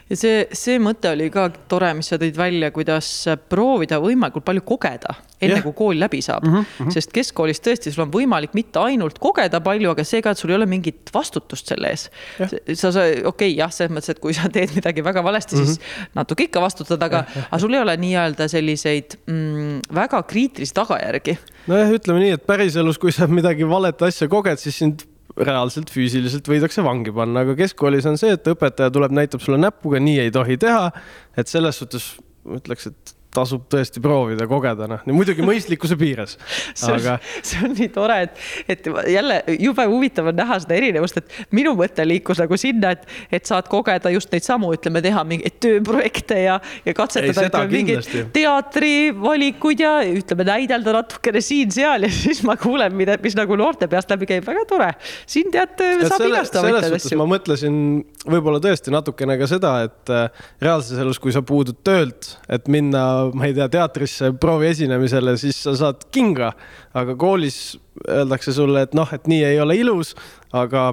ja 0.10 0.18
see, 0.20 0.42
see 0.56 0.80
mõte 0.82 1.10
oli 1.16 1.30
ka 1.34 1.48
tore, 1.72 1.90
mis 1.98 2.10
sa 2.12 2.20
tõid 2.22 2.38
välja, 2.38 2.70
kuidas 2.76 3.08
proovida 3.50 3.98
võimalikult 4.04 4.46
palju 4.46 4.64
kogeda, 4.68 5.16
enne 5.40 5.58
yeah. 5.58 5.64
kui 5.66 5.76
kool 5.78 6.00
läbi 6.00 6.22
saab 6.26 6.46
mm. 6.46 6.66
-hmm. 6.66 6.94
sest 6.94 7.14
keskkoolis 7.16 7.62
tõesti, 7.66 7.94
sul 7.94 8.06
on 8.06 8.12
võimalik 8.14 8.54
mitte 8.58 8.80
ainult 8.82 9.18
kogeda 9.22 9.62
palju, 9.66 9.92
aga 9.96 10.06
see 10.08 10.22
ka, 10.26 10.36
et 10.36 10.42
sul 10.42 10.54
ei 10.54 10.60
ole 10.60 10.68
mingit 10.70 11.12
vastutust 11.14 11.74
selle 11.74 11.92
ees 11.94 12.08
yeah.. 12.40 12.54
sa, 12.74 12.92
sa, 12.92 13.06
okei 13.06 13.26
okay,, 13.32 13.56
jah, 13.58 13.74
selles 13.74 13.96
mõttes, 13.96 14.14
et 14.16 14.22
kui 14.24 14.38
sa 14.38 14.50
teed 14.56 14.76
midagi 14.78 15.04
väga 15.06 15.24
valesti 15.26 15.56
mm, 15.56 15.62
-hmm. 15.62 15.66
siis 15.66 15.80
mhm. 15.80 16.14
natuke 16.22 16.50
ikka 16.50 16.62
vastutad, 16.62 17.02
aga 17.02 17.24
yeah,, 17.24 17.36
yeah. 17.38 17.50
aga 17.52 17.62
sul 17.66 17.74
ei 17.74 17.82
ole 17.82 17.98
nii-öelda 18.06 18.48
selliseid 18.52 19.18
mm, 19.26 19.82
väga 19.96 20.24
kriitilisi 20.24 20.74
tagajärgi. 20.74 21.38
nojah, 21.68 21.98
ütleme 21.98 22.20
nii, 22.20 22.38
et 22.38 22.46
päriselus, 22.46 23.02
kui 23.02 23.12
sa 23.12 23.28
midagi 23.28 23.68
valet 23.68 24.02
asja 24.02 24.28
koged, 24.28 24.62
siis 24.62 24.78
sind 24.78 25.08
reaalselt 25.38 25.92
füüsiliselt 25.92 26.48
võidakse 26.48 26.84
vangi 26.86 27.12
panna, 27.16 27.44
aga 27.44 27.58
keskkoolis 27.60 28.08
on 28.10 28.20
see, 28.20 28.36
et 28.38 28.48
õpetaja 28.48 28.94
tuleb, 28.94 29.16
näitab 29.16 29.44
sulle 29.44 29.60
näpuga, 29.60 30.00
nii 30.04 30.22
ei 30.24 30.32
tohi 30.36 30.58
teha. 30.62 30.92
et 31.38 31.52
selles 31.52 31.82
suhtes 31.82 32.14
ma 32.46 32.60
ütleks, 32.62 32.88
et 32.92 33.15
tasub 33.36 33.66
tõesti 33.72 34.02
proovida, 34.04 34.48
kogeda, 34.50 34.88
noh, 34.90 35.04
muidugi 35.12 35.46
mõistlikkuse 35.46 35.98
piires 36.00 36.38
aga.... 36.96 37.18
see 37.46 37.62
on 37.66 37.76
nii 37.76 37.90
tore, 37.94 38.18
et, 38.28 38.44
et 38.76 38.90
jälle 39.12 39.42
jube 39.60 39.86
huvitav 39.92 40.32
on 40.32 40.40
näha 40.40 40.60
seda 40.64 40.78
erinevust, 40.78 41.22
et 41.22 41.56
minu 41.56 41.76
mõte 41.78 42.06
liikus 42.08 42.42
nagu 42.42 42.60
sinna, 42.60 42.94
et, 42.96 43.06
et 43.34 43.48
saad 43.48 43.70
kogeda 43.72 44.12
just 44.14 44.32
neid 44.34 44.46
samu, 44.46 44.72
ütleme, 44.76 45.04
teha 45.06 45.24
mingeid 45.28 45.60
tööprojekte 45.64 46.40
ja, 46.46 46.60
ja 46.86 46.96
katsetada 46.98 47.66
mingeid 47.70 48.10
teatrivalikuid 48.36 49.84
ja 49.84 49.96
ütleme, 50.08 50.48
näidelda 50.48 50.96
natukene 51.00 51.44
siin-seal 51.44 52.08
ja 52.08 52.12
siis 52.24 52.44
ma 52.48 52.58
kuulen, 52.60 52.96
mida, 52.98 53.18
mis 53.24 53.38
nagu 53.38 53.58
noorte 53.60 53.90
peast 53.92 54.12
läbi 54.12 54.30
käib, 54.30 54.46
väga 54.48 54.66
tore. 54.70 54.92
siin 55.30 55.52
tead, 55.54 55.78
saab 56.10 56.28
igastavaid 56.30 56.80
asju. 56.96 57.20
ma 57.20 57.30
mõtlesin 57.36 57.80
võib-olla 58.26 58.62
tõesti 58.64 58.94
natukene 58.94 59.38
ka 59.40 59.50
seda, 59.50 59.76
et 59.88 60.14
äh, 60.14 60.46
reaalses 60.64 61.00
elus, 61.02 61.20
kui 61.22 61.34
sa 61.36 61.44
puudud 61.46 61.78
töölt, 61.86 62.36
et 62.52 62.70
minna 62.72 63.06
ma 63.34 63.48
ei 63.50 63.56
tea, 63.58 63.68
teatrisse 63.72 64.32
proovi 64.42 64.70
esinemisele, 64.74 65.38
siis 65.42 65.64
sa 65.66 65.76
saad 65.80 66.06
kinga. 66.14 66.54
aga 66.94 67.16
koolis 67.20 67.78
öeldakse 68.08 68.54
sulle, 68.56 68.86
et 68.86 68.94
noh, 68.94 69.10
et 69.14 69.28
nii 69.28 69.44
ei 69.48 69.60
ole 69.60 69.76
ilus, 69.80 70.16
aga 70.54 70.92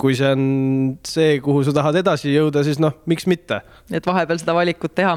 kui 0.00 0.14
see 0.16 0.30
on 0.32 0.44
see, 1.04 1.38
kuhu 1.44 1.62
sa 1.66 1.74
tahad 1.76 1.98
edasi 2.00 2.32
jõuda, 2.32 2.62
siis 2.64 2.78
noh, 2.80 2.94
miks 3.10 3.26
mitte. 3.28 3.60
et 3.92 4.06
vahepeal 4.06 4.40
seda 4.40 4.54
valikut 4.56 4.94
teha. 4.96 5.16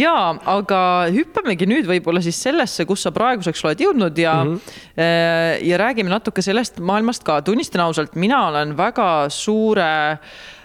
ja, 0.00 0.14
aga 0.50 0.80
hüppamegi 1.14 1.68
nüüd 1.70 1.88
võib-olla 1.88 2.22
siis 2.24 2.40
sellesse, 2.42 2.86
kus 2.88 3.06
sa 3.06 3.14
praeguseks 3.14 3.62
oled 3.64 3.84
jõudnud 3.84 4.18
ja 4.18 4.40
mm, 4.42 4.56
-hmm. 4.56 5.68
ja 5.68 5.78
räägime 5.78 6.10
natuke 6.10 6.42
sellest 6.42 6.80
maailmast 6.80 7.24
ka. 7.24 7.40
tunnistan 7.42 7.84
ausalt, 7.86 8.16
mina 8.16 8.48
olen 8.48 8.76
väga 8.76 9.28
suure 9.30 10.18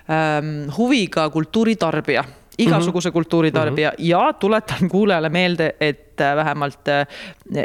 ähm, 0.09 0.71
huviga 0.77 1.29
kultuuritarbija 1.29 2.25
igasuguse 2.57 3.11
kultuuritarbija 3.11 3.89
mm 3.89 3.95
-hmm. 4.03 4.07
ja 4.07 4.33
tuletan 4.33 4.89
kuulajale 4.89 5.29
meelde, 5.29 5.75
et 5.79 6.04
äh, 6.21 6.35
vähemalt 6.35 6.87
äh, 6.87 7.05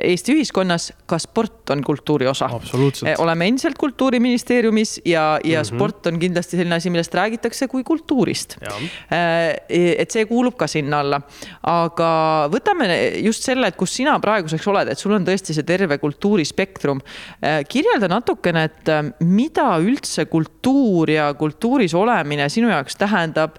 Eesti 0.03 0.35
ühiskonnas 0.37 0.91
ka 1.09 1.19
sport 1.19 1.71
on 1.71 1.83
kultuuri 1.85 2.29
osa. 2.31 2.49
Äh, 3.07 3.15
oleme 3.19 3.49
endiselt 3.49 3.79
Kultuuriministeeriumis 3.79 5.01
ja, 5.05 5.39
ja 5.45 5.61
mm 5.61 5.63
-hmm. 5.63 5.75
sport 5.75 6.07
on 6.07 6.19
kindlasti 6.19 6.57
selline 6.57 6.75
asi, 6.75 6.91
millest 6.91 7.15
räägitakse 7.15 7.69
kui 7.69 7.85
kultuurist. 7.85 8.57
et 9.69 10.11
see 10.11 10.27
kuulub 10.27 10.57
ka 10.57 10.67
sinna 10.67 11.01
alla. 11.01 11.21
aga 11.63 12.49
võtame 12.53 12.89
just 13.23 13.43
selle, 13.43 13.67
et 13.67 13.77
kus 13.77 13.95
sina 13.97 14.19
praeguseks 14.21 14.67
oled, 14.67 14.89
et 14.89 14.99
sul 14.99 15.13
on 15.13 15.25
tõesti 15.25 15.55
see 15.55 15.63
terve 15.63 15.99
kultuurispektrum. 15.99 17.01
kirjelda 17.69 18.09
natukene, 18.09 18.65
et 18.65 18.91
mida 19.21 19.79
üldse 19.79 20.27
kultuur 20.27 21.11
ja 21.11 21.35
kultuuris 21.35 21.95
olemine 21.95 22.49
sinu 22.49 22.69
jaoks 22.69 22.97
tähendab. 22.97 23.57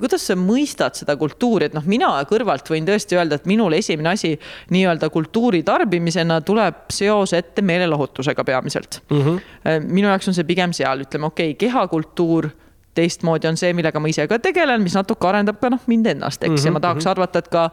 kuidas 0.00 0.26
sa 0.26 0.34
mõistad 0.34 0.94
seda 0.94 1.16
kultuuri, 1.16 1.68
et 1.68 1.74
noh, 1.74 1.84
mina 1.86 2.10
kõrvalt 2.28 2.68
võin 2.70 2.86
tõesti 2.86 3.16
öelda, 3.18 3.38
et 3.38 3.46
minul 3.46 3.72
esimene 3.72 3.97
asi 4.06 4.38
nii-öelda 4.70 5.10
kultuuri 5.10 5.62
tarbimisena 5.62 6.40
tuleb 6.40 6.88
seos 6.92 7.32
ette 7.32 7.62
meelelahutusega 7.62 8.44
peamiselt 8.44 9.02
mm. 9.10 9.20
-hmm. 9.20 9.90
minu 9.90 10.08
jaoks 10.08 10.28
on 10.28 10.34
see 10.34 10.44
pigem 10.44 10.72
seal, 10.72 11.04
ütleme, 11.04 11.26
okei 11.26 11.50
okay,, 11.50 11.66
kehakultuur 11.66 12.50
teistmoodi 12.98 13.48
on 13.48 13.58
see, 13.58 13.72
millega 13.76 14.00
ma 14.02 14.10
ise 14.10 14.26
ka 14.30 14.38
tegelen, 14.42 14.82
mis 14.82 14.96
natuke 14.98 15.28
arendab 15.30 15.60
ka 15.62 15.70
noh, 15.72 15.82
mind 15.90 16.08
ennast, 16.14 16.42
eks 16.42 16.50
mm, 16.50 16.56
-hmm. 16.56 16.66
ja 16.66 16.74
ma 16.74 16.82
tahaks 16.84 17.04
mhm. 17.04 17.10
arvata, 17.12 17.42
et 17.42 17.50
ka 17.52 17.64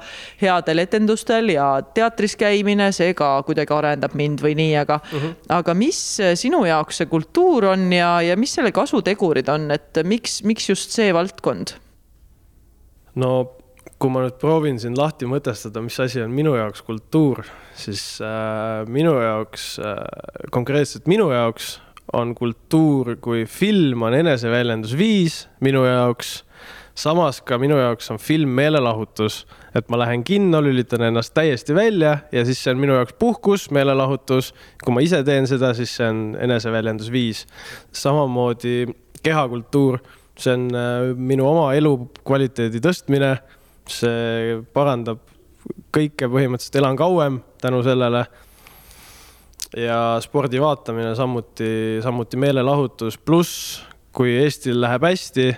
headel 0.41 0.83
etendustel 0.83 1.49
ja 1.55 1.69
teatris 1.97 2.35
käimine, 2.39 2.91
see 2.95 3.13
ka 3.17 3.31
kuidagi 3.47 3.73
arendab 3.73 4.15
mind 4.17 4.43
või 4.45 4.55
nii, 4.59 4.75
aga 4.83 4.99
mm, 5.01 5.19
-hmm. 5.19 5.35
aga 5.59 5.77
mis 5.77 6.01
sinu 6.41 6.65
jaoks 6.65 7.01
see 7.01 7.09
kultuur 7.11 7.71
on 7.73 7.91
ja, 7.93 8.21
ja 8.21 8.37
mis 8.37 8.53
selle 8.53 8.71
kasutegurid 8.75 9.49
on, 9.49 9.71
et 9.71 10.03
miks, 10.03 10.41
miks 10.43 10.69
just 10.69 10.91
see 10.91 11.13
valdkond? 11.13 11.77
no 13.15 13.31
kui 13.99 14.11
ma 14.11 14.25
nüüd 14.25 14.35
proovin 14.41 14.79
siin 14.81 14.95
lahti 14.97 15.27
mõtestada, 15.29 15.81
mis 15.83 15.97
asi 16.03 16.21
on 16.23 16.33
minu 16.35 16.55
jaoks 16.57 16.83
kultuur, 16.85 17.45
siis 17.79 18.03
äh, 18.23 18.83
minu 18.91 19.15
jaoks 19.21 19.75
äh,, 19.79 20.01
konkreetselt 20.51 21.07
minu 21.11 21.29
jaoks 21.31 21.77
on 22.13 22.35
kultuur, 22.37 23.15
kui 23.23 23.45
film 23.49 24.03
on 24.05 24.13
eneseväljendusviis 24.17 25.45
minu 25.65 25.85
jaoks. 25.87 26.43
samas 26.95 27.41
ka 27.41 27.57
minu 27.59 27.75
jaoks 27.75 28.11
on 28.11 28.19
film 28.19 28.49
meelelahutus, 28.55 29.45
et 29.75 29.89
ma 29.89 29.97
lähen 29.99 30.23
kinno, 30.23 30.61
lülitan 30.63 31.01
ennast 31.01 31.33
täiesti 31.33 31.75
välja 31.75 32.17
ja 32.31 32.45
siis 32.45 32.63
see 32.63 32.71
on 32.71 32.79
minu 32.79 32.93
jaoks 32.95 33.15
puhkus, 33.19 33.71
meelelahutus. 33.71 34.53
kui 34.83 34.93
ma 34.93 35.01
ise 35.01 35.23
teen 35.23 35.47
seda, 35.47 35.73
siis 35.73 35.95
see 35.95 36.07
on 36.07 36.37
eneseväljendusviis. 36.39 37.47
samamoodi 37.91 38.85
kehakultuur 39.23 39.99
see 40.39 40.53
on 40.53 40.67
äh, 40.75 41.15
minu 41.15 41.47
oma 41.47 41.69
elukvaliteedi 41.77 42.81
tõstmine. 42.83 43.35
See 43.91 44.59
parandab 44.73 45.21
kõike, 45.93 46.29
põhimõtteliselt 46.29 46.79
elan 46.81 46.97
kauem 46.99 47.39
tänu 47.61 47.83
sellele. 47.85 48.25
ja 49.75 50.17
spordi 50.23 50.59
vaatamine 50.61 51.15
samuti, 51.15 51.99
samuti 52.03 52.37
meelelahutus, 52.37 53.17
pluss 53.17 53.81
kui 54.15 54.37
Eestil 54.39 54.79
läheb 54.79 55.03
hästi, 55.03 55.49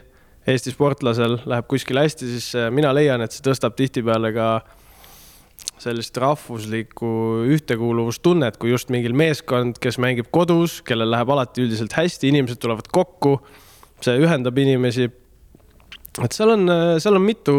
Eesti 0.47 0.71
sportlasel 0.71 1.37
läheb 1.45 1.67
kuskil 1.69 1.99
hästi, 1.99 2.25
siis 2.25 2.55
äh, 2.55 2.71
mina 2.71 2.93
leian, 2.95 3.21
et 3.21 3.35
see 3.35 3.43
tõstab 3.45 3.75
tihtipeale 3.77 4.31
ka 4.33 4.47
sellist 5.81 6.17
rahvuslikku 6.17 7.09
ühtekuuluvustunnet, 7.51 8.57
kui 8.57 8.71
just 8.71 8.89
mingil 8.93 9.13
meeskond, 9.17 9.77
kes 9.81 9.99
mängib 10.01 10.31
kodus, 10.33 10.79
kellel 10.87 11.11
läheb 11.13 11.29
alati 11.33 11.65
üldiselt 11.65 11.93
hästi, 11.93 12.31
inimesed 12.31 12.61
tulevad 12.63 12.89
kokku 12.93 13.37
see 14.01 14.17
ühendab 14.21 14.57
inimesi. 14.61 15.09
et 16.23 16.33
seal 16.33 16.53
on, 16.55 16.69
seal 17.01 17.17
on 17.17 17.25
mitu 17.25 17.57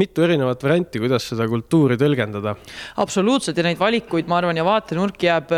mitu 0.00 0.24
erinevat 0.26 0.62
varianti, 0.64 1.02
kuidas 1.02 1.28
seda 1.32 1.46
kultuuri 1.50 1.98
tõlgendada. 2.00 2.56
absoluutselt 3.02 3.58
ja 3.58 3.66
neid 3.66 3.78
valikuid, 3.80 4.28
ma 4.30 4.40
arvan, 4.40 4.56
ja 4.56 4.64
vaatenurk 4.66 5.22
jääb, 5.26 5.54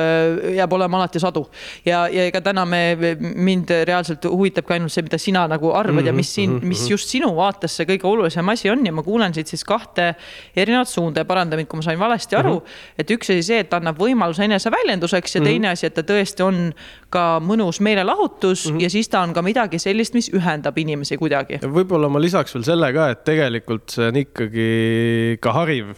jääb 0.57 0.79
olema 0.79 1.01
alati 1.01 1.23
sadu. 1.23 1.47
ja, 1.87 2.05
ja 2.13 2.27
ega 2.31 2.43
täna 2.45 2.65
me, 2.69 2.83
mind 3.21 3.71
reaalselt 3.89 4.27
huvitabki 4.29 4.77
ainult 4.79 4.95
see, 4.95 5.07
mida 5.07 5.19
sina 5.19 5.47
nagu 5.51 5.73
arvad 5.73 5.95
mm 5.95 5.99
-hmm, 6.01 6.07
ja 6.07 6.13
mis 6.13 6.35
siin, 6.35 6.57
mhm, 6.57 6.69
mis 6.69 6.83
mhm. 6.83 6.91
just 6.97 7.09
sinu 7.09 7.33
vaates 7.37 7.77
see 7.77 7.87
kõige 7.89 8.09
olulisem 8.09 8.49
asi 8.49 8.71
on 8.71 8.87
ja 8.87 8.93
ma 8.93 9.03
kuulen 9.03 9.35
siit 9.35 9.47
siis 9.47 9.65
kahte 9.65 10.15
erinevat 10.57 10.89
suunda 10.89 11.21
ja 11.21 11.29
paranda 11.29 11.57
mind, 11.57 11.69
kui 11.69 11.81
ma 11.81 11.87
sain 11.87 11.99
valesti 11.99 12.37
aru 12.37 12.55
mm. 12.55 12.67
-hmm. 12.67 12.99
et 12.99 13.11
üks 13.11 13.31
asi 13.33 13.43
see, 13.43 13.61
et 13.65 13.75
annab 13.75 13.99
võimaluse 13.99 14.45
eneseväljenduseks 14.45 15.35
ja 15.35 15.41
mm 15.41 15.45
-hmm. 15.45 15.51
teine 15.51 15.69
asi, 15.69 15.87
et 15.87 15.95
ta 15.95 16.03
tõesti 16.03 16.43
on 16.43 16.73
ka 17.11 17.41
mõnus 17.45 17.81
meelelahutus 17.81 18.67
mm 18.67 18.77
-hmm. 18.77 18.83
ja 18.83 18.91
siis 18.91 19.09
ta 19.09 19.21
on 19.21 19.33
ka 19.33 19.43
midagi 19.43 19.79
sellist, 19.79 20.15
mis 20.15 20.31
ühendab 20.33 20.79
inimesi 20.79 21.17
kuidagi. 21.17 21.61
võib-olla 21.63 22.09
ma 22.09 22.21
lisaks 22.21 22.55
veel 22.55 22.65
selle 22.65 22.93
ka, 22.93 23.09
et 23.11 23.25
tegelikult 23.25 23.91
see 23.91 24.09
ikka 24.09 24.32
ikkagi 24.33 25.37
ka 25.45 25.53
hariv 25.61 25.93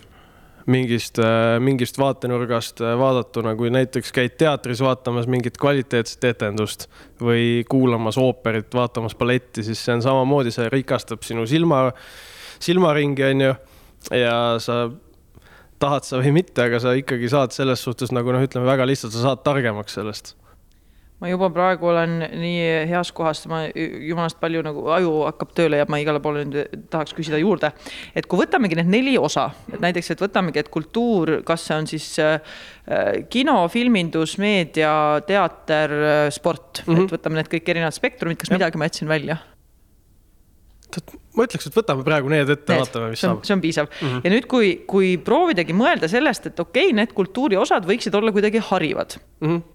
mingist, 0.70 1.18
äh, 1.20 1.58
mingist 1.60 1.98
vaatenurgast 2.00 2.80
äh, 2.80 2.94
vaadatuna, 2.98 3.54
kui 3.58 3.70
näiteks 3.72 4.12
käid 4.16 4.36
teatris 4.40 4.80
vaatamas 4.84 5.28
mingit 5.30 5.58
kvaliteetset 5.60 6.24
etendust 6.30 6.88
või 7.20 7.64
kuulamas 7.68 8.18
ooperit, 8.20 8.70
vaatamas 8.74 9.16
balletti, 9.20 9.64
siis 9.66 9.80
see 9.84 9.96
on 9.96 10.04
samamoodi, 10.04 10.54
see 10.54 10.70
rikastab 10.72 11.24
sinu 11.26 11.44
silma, 11.48 11.86
silmaringi, 12.64 13.26
on 13.28 13.44
ju. 13.48 13.56
ja 14.16 14.38
sa 14.62 14.86
tahad 15.82 16.08
sa 16.08 16.22
või 16.22 16.32
mitte, 16.40 16.64
aga 16.64 16.80
sa 16.80 16.94
ikkagi 16.96 17.28
saad 17.32 17.52
selles 17.56 17.84
suhtes 17.84 18.14
nagu 18.14 18.32
noh, 18.32 18.44
ütleme 18.44 18.68
väga 18.68 18.88
lihtsalt, 18.88 19.12
sa 19.12 19.28
saad 19.28 19.44
targemaks 19.44 20.00
sellest 20.00 20.34
ma 21.24 21.30
juba 21.32 21.48
praegu 21.54 21.88
olen 21.88 22.18
nii 22.36 22.64
heas 22.90 23.08
kohas, 23.16 23.46
ma 23.48 23.62
jumalast 23.72 24.36
palju 24.42 24.60
nagu 24.66 24.82
aju 24.92 25.12
hakkab 25.30 25.54
tööle 25.56 25.80
ja 25.80 25.86
ma 25.88 26.00
igale 26.02 26.20
poole 26.24 26.42
nüüd 26.44 26.84
tahaks 26.92 27.16
küsida 27.16 27.40
juurde. 27.40 27.70
et 28.12 28.28
kui 28.28 28.42
võtamegi 28.42 28.76
need 28.76 28.92
neli 28.92 29.14
osa, 29.16 29.46
et 29.72 29.80
näiteks, 29.80 30.12
et 30.12 30.24
võtamegi, 30.26 30.60
et 30.60 30.68
kultuur, 30.74 31.38
kas 31.48 31.64
see 31.64 31.78
on 31.80 31.88
siis 31.88 32.10
äh, 32.20 32.36
kino, 33.32 33.56
filmindus, 33.72 34.36
meedia, 34.42 34.92
teater, 35.24 35.96
sport 36.34 36.84
mm, 36.84 36.92
-hmm. 36.92 36.92
et 36.92 37.02
mhm. 37.06 37.16
võtame 37.16 37.40
need 37.40 37.50
kõik 37.56 37.72
erinevad 37.72 37.96
spektrumid, 37.96 38.40
kas 38.40 38.52
ja. 38.52 38.58
midagi 38.60 38.80
ma 38.80 38.90
jätsin 38.90 39.08
välja? 39.08 39.40
ma 41.34 41.42
ütleks, 41.48 41.66
et 41.66 41.74
võtame 41.74 42.04
praegu 42.06 42.28
need 42.30 42.50
ette, 42.52 42.76
vaatame, 42.78 43.08
mis 43.10 43.22
saab. 43.24 43.40
see 43.42 43.54
on 43.56 43.62
piisav 43.64 43.88
mm 43.88 44.08
-hmm. 44.08 44.20
ja 44.22 44.30
nüüd, 44.30 44.44
kui, 44.46 44.68
kui 44.86 45.16
proovidagi 45.18 45.74
mõelda 45.74 46.06
sellest, 46.10 46.52
et 46.52 46.60
okei 46.60 46.90
okay,, 46.90 46.96
need 47.00 47.16
kultuuriosad 47.16 47.88
võiksid 47.88 48.14
olla 48.14 48.30
kuidagi 48.32 48.62
harivad 48.62 49.16
mm. 49.40 49.48
-hmm 49.48 49.73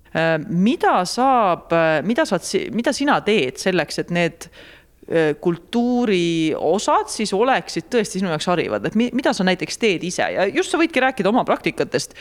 mida 0.50 1.04
saab, 1.06 1.72
äh, 1.76 2.02
mida 2.06 2.26
saad, 2.26 2.46
mida 2.74 2.94
sina 2.96 3.20
teed 3.26 3.60
selleks, 3.62 4.02
et 4.02 4.14
need 4.16 4.48
äh, 4.50 5.36
kultuuri 5.42 6.56
osad 6.56 7.12
siis 7.14 7.34
oleksid 7.36 7.90
tõesti 7.94 8.22
sinu 8.22 8.32
jaoks 8.34 8.50
harivad, 8.50 8.90
et 8.90 8.98
mida 8.98 9.34
sa 9.36 9.46
näiteks 9.48 9.82
teed 9.82 10.06
ise? 10.10 10.26
Ja 10.34 10.48
just 10.50 10.74
sa 10.74 10.82
võidki 10.82 11.04
rääkida 11.04 11.30
oma 11.30 11.46
praktikatest. 11.48 12.18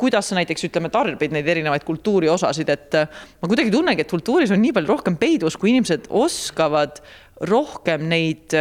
kuidas 0.00 0.30
sa 0.30 0.34
näiteks 0.38 0.64
ütleme, 0.64 0.88
tarbid 0.88 1.32
neid 1.32 1.48
erinevaid 1.48 1.84
kultuuri 1.84 2.28
osasid, 2.32 2.70
et 2.72 2.94
ma 2.96 3.48
kuidagi 3.48 3.70
tunnengi, 3.70 4.00
et 4.00 4.10
kultuuris 4.10 4.50
on 4.50 4.62
nii 4.62 4.72
palju 4.72 4.88
rohkem 4.88 5.18
peidus, 5.20 5.58
kui 5.60 5.74
inimesed 5.74 6.08
oskavad 6.08 7.02
rohkem 7.50 8.08
neid 8.08 8.56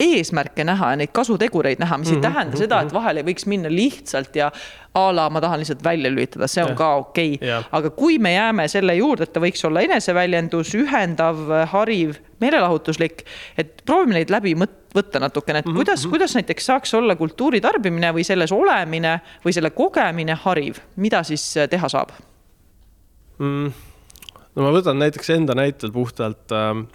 eesmärke 0.00 0.64
näha 0.64 0.90
ja 0.92 0.98
neid 1.00 1.10
kasutegureid 1.12 1.80
näha, 1.82 1.98
mis 1.98 2.08
mm 2.08 2.12
-hmm, 2.12 2.16
ei 2.16 2.20
mhm, 2.20 2.34
tähenda 2.34 2.50
mm 2.50 2.54
-hmm. 2.54 2.58
seda, 2.58 2.80
et 2.80 2.86
mhm. 2.86 2.94
vahel 2.94 3.16
ei 3.16 3.22
võiks 3.22 3.46
minna 3.46 3.70
lihtsalt 3.70 4.36
ja 4.36 4.50
a 4.94 5.14
la 5.14 5.30
ma 5.30 5.40
tahan 5.40 5.58
lihtsalt 5.58 5.84
välja 5.84 6.10
lülitada, 6.10 6.46
see 6.46 6.64
on 6.64 6.70
ja. 6.70 6.74
ka 6.74 6.94
okei 6.94 7.34
okay.. 7.34 7.62
aga 7.72 7.90
kui 7.90 8.18
me 8.18 8.32
jääme 8.32 8.68
selle 8.68 8.94
juurde, 8.94 9.22
et 9.22 9.32
ta 9.32 9.40
võiks 9.40 9.66
olla 9.66 9.80
eneseväljendus, 9.80 10.74
ühendav, 10.74 11.36
hariv, 11.72 12.14
meelelahutuslik, 12.40 13.24
et 13.58 13.82
proovime 13.86 14.14
neid 14.14 14.30
läbi 14.30 14.54
võtta 14.94 15.20
natukene, 15.20 15.58
et 15.58 15.66
mm 15.66 15.72
-hmm. 15.72 15.76
kuidas, 15.76 16.04
mhm. 16.04 16.10
kuidas 16.10 16.34
näiteks 16.34 16.66
saaks 16.66 16.94
olla 16.94 17.16
kultuuri 17.16 17.60
tarbimine 17.60 18.12
või 18.12 18.24
selles 18.24 18.52
olemine 18.52 19.20
või 19.44 19.52
selle 19.52 19.70
kogemine 19.70 20.34
hariv, 20.34 20.76
mida 20.96 21.22
siis 21.22 21.54
teha 21.70 21.88
saab 21.88 22.10
mm.? 23.38 23.72
no 24.54 24.62
ma 24.62 24.72
võtan 24.72 24.98
näiteks 24.98 25.30
enda 25.30 25.54
näitel 25.54 25.92
puhtalt 25.92 26.52
äh, 26.52 26.86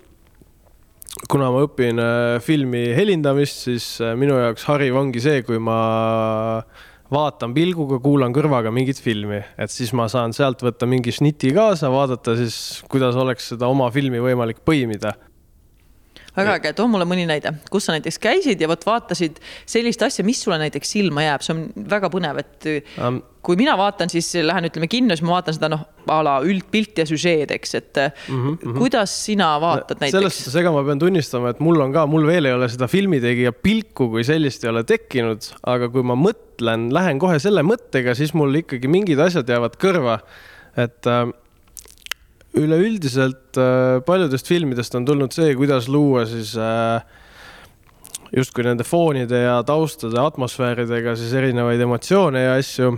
kuna 1.32 1.50
ma 1.54 1.64
õpin 1.66 2.02
äh, 2.02 2.40
filmi 2.44 2.88
helindamist, 2.98 3.66
siis 3.68 3.86
äh, 4.04 4.16
minu 4.20 4.38
jaoks 4.40 4.66
hariv 4.70 4.98
ongi 5.00 5.24
see, 5.24 5.44
kui 5.48 5.60
ma 5.62 5.78
vaatan 7.14 7.54
pilguga, 7.56 8.00
kuulan 8.04 8.34
kõrvaga 8.34 8.72
mingit 8.74 9.00
filmi, 9.02 9.40
et 9.58 9.72
siis 9.72 9.94
ma 9.96 10.08
saan 10.12 10.34
sealt 10.36 10.64
võtta 10.66 10.88
mingi 10.90 11.14
šniti 11.14 11.54
kaasa, 11.56 11.92
vaadata 11.94 12.36
siis, 12.40 12.58
kuidas 12.92 13.18
oleks 13.20 13.52
seda 13.54 13.70
oma 13.72 13.90
filmi 13.94 14.22
võimalik 14.24 14.64
põimida 14.66 15.14
väga 16.38 16.56
äge, 16.58 16.74
too 16.78 16.88
mulle 16.91 17.06
mõni 17.10 17.26
näide, 17.30 17.54
kus 17.72 17.88
sa 17.88 17.96
näiteks 17.96 18.17
käisid 18.22 18.62
ja 18.62 18.69
vot 18.72 18.86
vaatasid 18.88 19.39
sellist 19.69 20.02
asja, 20.06 20.26
mis 20.26 20.41
sulle 20.43 20.58
näiteks 20.62 20.96
silma 20.96 21.28
jääb, 21.28 21.46
see 21.46 21.56
on 21.56 21.63
väga 21.89 22.10
põnev, 22.13 22.39
et 22.41 22.69
um, 22.98 23.19
kui 23.43 23.58
mina 23.60 23.76
vaatan, 23.78 24.10
siis 24.12 24.32
lähen, 24.41 24.69
ütleme 24.69 24.88
kinno, 24.91 25.15
siis 25.15 25.26
ma 25.26 25.36
vaatan 25.36 25.58
seda 25.58 25.69
noh, 25.74 25.84
a 26.13 26.19
la 26.26 26.38
üldpilti 26.46 27.04
ja 27.04 27.08
süžeed, 27.08 27.52
eks, 27.54 27.76
et 27.80 28.02
mm 28.02 28.39
-hmm. 28.39 28.78
kuidas 28.80 29.13
sina 29.26 29.52
vaatad 29.62 30.00
näiteks? 30.00 30.17
selles 30.17 30.39
suhtes, 30.39 30.56
ega 30.62 30.72
ma 30.72 30.84
pean 30.88 31.00
tunnistama, 31.00 31.54
et 31.54 31.60
mul 31.60 31.82
on 31.86 31.93
ka, 31.93 32.08
mul 32.08 32.26
veel 32.28 32.50
ei 32.50 32.58
ole 32.58 32.69
seda 32.69 32.88
filmitegija 32.88 33.54
pilku 33.54 34.10
kui 34.10 34.24
sellist 34.24 34.63
ei 34.63 34.72
ole 34.72 34.84
tekkinud, 34.84 35.52
aga 35.76 35.89
kui 35.89 36.04
ma 36.04 36.17
mõtlen, 36.17 36.89
lähen 36.93 37.19
kohe 37.19 37.39
selle 37.39 37.62
mõttega, 37.62 38.15
siis 38.15 38.34
mul 38.34 38.56
ikkagi 38.63 38.88
mingid 38.88 39.19
asjad 39.19 39.50
jäävad 39.50 39.78
kõrva. 39.78 40.19
et 40.78 41.06
äh, 41.06 41.30
üleüldiselt 42.58 43.58
äh, 43.58 44.00
paljudest 44.06 44.50
filmidest 44.50 44.96
on 44.98 45.06
tulnud 45.08 45.34
see, 45.34 45.54
kuidas 45.58 45.88
luua 45.89 46.26
siis 46.30 46.54
äh, 46.60 47.02
justkui 48.34 48.66
nende 48.66 48.86
foonide 48.86 49.44
ja 49.46 49.58
taustade 49.66 50.20
atmosfääridega 50.22 51.16
siis 51.18 51.34
erinevaid 51.38 51.82
emotsioone 51.82 52.46
ja 52.46 52.56
asju. 52.60 52.98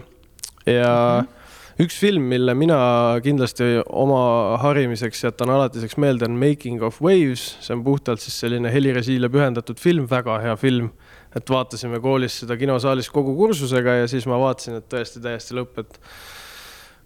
ja 0.65 1.21
mm 1.21 1.25
-hmm. 1.25 1.83
üks 1.83 1.99
film, 1.99 2.23
mille 2.23 2.53
mina 2.53 2.77
kindlasti 3.23 3.63
oma 3.85 4.57
harimiseks 4.57 5.23
jätan 5.23 5.49
alatiseks 5.49 5.97
meelde, 5.97 6.25
on 6.25 6.31
Making 6.31 6.83
of 6.83 7.01
Waves, 7.01 7.57
see 7.61 7.75
on 7.75 7.83
puhtalt 7.83 8.19
siis 8.19 8.39
selline 8.39 8.71
helirežiile 8.71 9.29
pühendatud 9.29 9.79
film, 9.79 10.07
väga 10.09 10.39
hea 10.39 10.55
film. 10.55 10.89
et 11.35 11.49
vaatasime 11.49 11.99
koolis 11.99 12.39
seda 12.39 12.57
kinosaalis 12.57 13.09
kogu 13.09 13.35
kursusega 13.35 13.89
ja 13.89 14.07
siis 14.07 14.25
ma 14.25 14.39
vaatasin, 14.39 14.75
et 14.75 14.93
tõesti 14.93 15.19
täiesti 15.21 15.55
lõpp, 15.55 15.79
et 15.79 15.99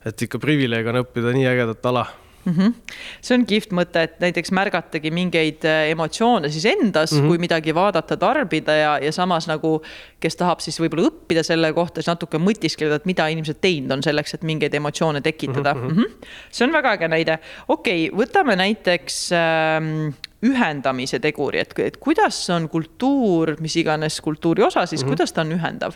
et 0.06 0.22
ikka 0.22 0.40
privileeg 0.40 0.88
on 0.88 1.02
õppida 1.02 1.34
nii 1.34 1.48
ägedat 1.48 1.86
ala 1.86 2.06
mm. 2.46 2.54
-hmm. 2.54 2.74
see 3.22 3.38
on 3.38 3.46
kihvt 3.46 3.74
mõte, 3.76 4.04
et 4.08 4.20
näiteks 4.24 4.52
märgatagi 4.56 5.12
mingeid 5.12 5.66
äh, 5.68 5.90
emotsioone 5.94 6.50
siis 6.50 6.66
endas 6.66 7.12
mm, 7.12 7.20
-hmm. 7.20 7.28
kui 7.28 7.38
midagi 7.38 7.76
vaadata, 7.76 8.18
tarbida 8.18 8.76
ja, 8.76 8.98
ja 9.02 9.12
samas 9.12 9.48
nagu, 9.48 9.82
kes 10.20 10.36
tahab 10.36 10.60
siis 10.60 10.80
võib-olla 10.80 11.10
õppida 11.10 11.44
selle 11.44 11.74
kohta, 11.74 12.02
siis 12.02 12.12
natuke 12.12 12.38
mõtiskleda, 12.38 12.96
et 12.96 13.06
mida 13.06 13.28
inimesed 13.28 13.62
teinud 13.62 13.92
on 13.92 14.04
selleks, 14.04 14.34
et 14.34 14.44
mingeid 14.44 14.74
emotsioone 14.74 15.22
tekitada 15.22 15.74
mm. 15.74 15.90
-hmm. 15.90 16.26
see 16.52 16.68
on 16.68 16.74
väga 16.74 16.96
äge 16.98 17.08
näide. 17.08 17.40
okei 17.68 18.10
okay,, 18.10 18.26
võtame 18.26 18.56
näiteks 18.56 19.30
ähm, 19.32 20.10
ühendamise 20.46 21.20
teguri, 21.20 21.60
et, 21.60 21.80
et 21.80 21.98
kuidas 21.98 22.50
on 22.50 22.70
kultuur, 22.70 23.56
mis 23.60 23.76
iganes 23.76 24.22
kultuuri 24.22 24.64
osa, 24.64 24.86
siis 24.86 25.02
mm 25.02 25.06
-hmm. 25.06 25.10
kuidas 25.10 25.34
ta 25.34 25.42
on 25.42 25.52
ühendav? 25.52 25.94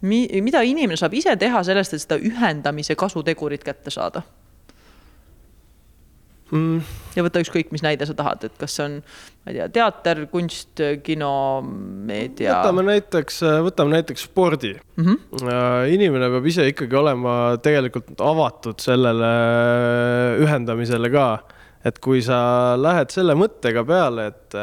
Mi-, 0.00 0.42
mida 0.42 0.60
inimene 0.62 0.96
saab 0.96 1.14
ise 1.14 1.36
teha 1.36 1.62
sellest, 1.64 1.94
et 1.94 2.00
seda 2.00 2.16
ühendamise 2.16 2.94
kasutegurit 2.94 3.64
kätte 3.64 3.90
saada? 3.90 4.22
Mm.. 6.50 6.94
ja 7.16 7.24
võta 7.26 7.42
ükskõik, 7.42 7.72
mis 7.74 7.84
näide 7.84 8.08
sa 8.08 8.16
tahad, 8.18 8.44
et 8.48 8.56
kas 8.60 8.76
see 8.78 8.86
on, 8.86 8.96
ma 9.44 9.52
ei 9.52 9.58
tea, 9.58 9.68
teater, 9.78 10.22
kunst, 10.32 10.82
kino, 11.06 11.32
meedia. 12.08 12.58
võtame 12.58 12.86
näiteks, 12.88 13.40
võtame 13.66 13.96
näiteks 13.98 14.26
spordi 14.28 14.74
mm. 14.76 15.04
-hmm. 15.04 15.94
inimene 15.94 16.30
peab 16.34 16.50
ise 16.50 16.68
ikkagi 16.72 17.00
olema 17.00 17.38
tegelikult 17.64 18.20
avatud 18.20 18.80
sellele 18.82 19.32
ühendamisele 20.44 21.12
ka. 21.14 21.28
et 21.84 21.98
kui 22.02 22.22
sa 22.22 22.76
lähed 22.76 23.12
selle 23.14 23.36
mõttega 23.38 23.84
peale, 23.86 24.30
et 24.32 24.56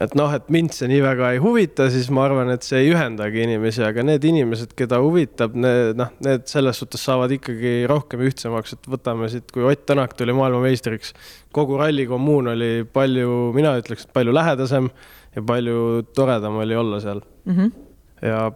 et 0.00 0.14
noh, 0.18 0.32
et 0.32 0.48
mind 0.52 0.72
see 0.74 0.88
nii 0.90 1.02
väga 1.04 1.32
ei 1.34 1.40
huvita, 1.42 1.88
siis 1.92 2.08
ma 2.14 2.24
arvan, 2.26 2.50
et 2.54 2.64
see 2.66 2.80
ei 2.80 2.92
ühendagi 2.94 3.42
inimesi, 3.44 3.82
aga 3.84 4.04
need 4.06 4.24
inimesed, 4.24 4.72
keda 4.78 5.02
huvitab, 5.04 5.56
need 5.58 5.98
noh, 6.00 6.12
need 6.24 6.46
selles 6.50 6.80
suhtes 6.80 7.04
saavad 7.04 7.34
ikkagi 7.36 7.82
rohkem 7.90 8.24
ühtsemaks, 8.28 8.76
et 8.76 8.88
võtame 8.90 9.28
siit, 9.32 9.50
kui 9.52 9.66
Ott 9.68 9.84
Tänak 9.88 10.16
tuli 10.16 10.34
maailmameistriks, 10.36 11.12
kogu 11.52 11.76
rallikommuun 11.80 12.54
oli 12.54 12.72
palju, 12.88 13.52
mina 13.56 13.74
ütleks, 13.80 14.06
et 14.06 14.16
palju 14.16 14.34
lähedasem 14.34 14.88
ja 15.36 15.44
palju 15.46 16.02
toredam 16.16 16.60
oli 16.62 16.76
olla 16.76 17.00
seal 17.00 17.20
mm. 17.44 17.56
-hmm. 17.56 17.72
ja 18.22 18.50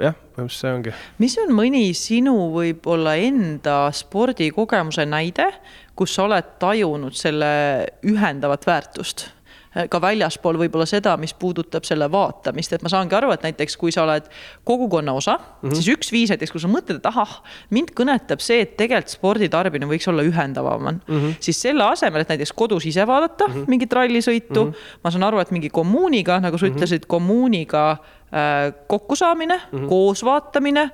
jah, 0.00 0.16
põhimõtteliselt 0.34 0.60
see 0.60 0.72
ongi. 0.76 0.94
mis 1.22 1.36
on 1.42 1.54
mõni 1.56 1.84
sinu 1.96 2.34
võib-olla 2.54 3.14
enda 3.20 3.76
spordikogemuse 3.94 5.06
näide, 5.06 5.48
kus 5.94 6.14
sa 6.16 6.26
oled 6.26 6.56
tajunud 6.62 7.16
selle 7.18 7.52
ühendavat 8.02 8.66
väärtust? 8.66 9.28
Äh, 9.72 9.86
ka 9.88 9.96
väljaspool 10.04 10.58
võib-olla 10.60 10.84
seda, 10.88 11.14
mis 11.16 11.32
puudutab 11.32 11.86
selle 11.88 12.04
vaatamist, 12.12 12.74
et 12.76 12.82
ma 12.84 12.90
saangi 12.92 13.16
aru, 13.16 13.30
et 13.32 13.44
näiteks 13.46 13.78
kui 13.80 13.92
sa 13.94 14.02
oled 14.04 14.26
kogukonna 14.68 15.14
osa 15.16 15.38
mm, 15.38 15.46
-hmm. 15.62 15.74
siis 15.78 15.88
üks 15.94 16.12
viis 16.12 16.28
näiteks, 16.28 16.52
kui 16.52 16.60
sa 16.60 16.68
mõtled, 16.68 17.00
et 17.00 17.08
ahah, 17.08 17.38
mind 17.70 17.94
kõnetab 17.96 18.44
see, 18.44 18.60
et 18.66 18.76
tegelikult 18.76 19.16
spordi 19.16 19.48
tarbimine 19.48 19.88
võiks 19.88 20.08
olla 20.12 20.26
ühendavam 20.28 20.82
mm, 20.82 21.00
-hmm. 21.08 21.34
siis 21.40 21.60
selle 21.62 21.84
asemel, 21.88 22.20
et 22.20 22.28
näiteks 22.28 22.52
kodus 22.52 22.86
ise 22.86 23.06
vaadata 23.06 23.48
mm 23.48 23.54
-hmm. 23.54 23.68
mingit 23.68 23.92
rallisõitu 23.92 24.64
mm, 24.64 24.70
-hmm. 24.70 25.00
ma 25.04 25.10
saan 25.10 25.22
aru, 25.22 25.40
et 25.40 25.50
mingi 25.50 25.70
kommuuniga, 25.70 26.40
nagu 26.40 26.58
sa 26.58 26.66
mm 26.66 26.72
-hmm. 26.72 26.76
ütlesid, 26.76 27.06
kommuuniga 27.06 27.96
kokkusaamine 28.86 29.60
mm, 29.72 29.78
-hmm. 29.78 29.88
koos 29.88 30.24
vaatamine, 30.24 30.80
äh, 30.80 30.90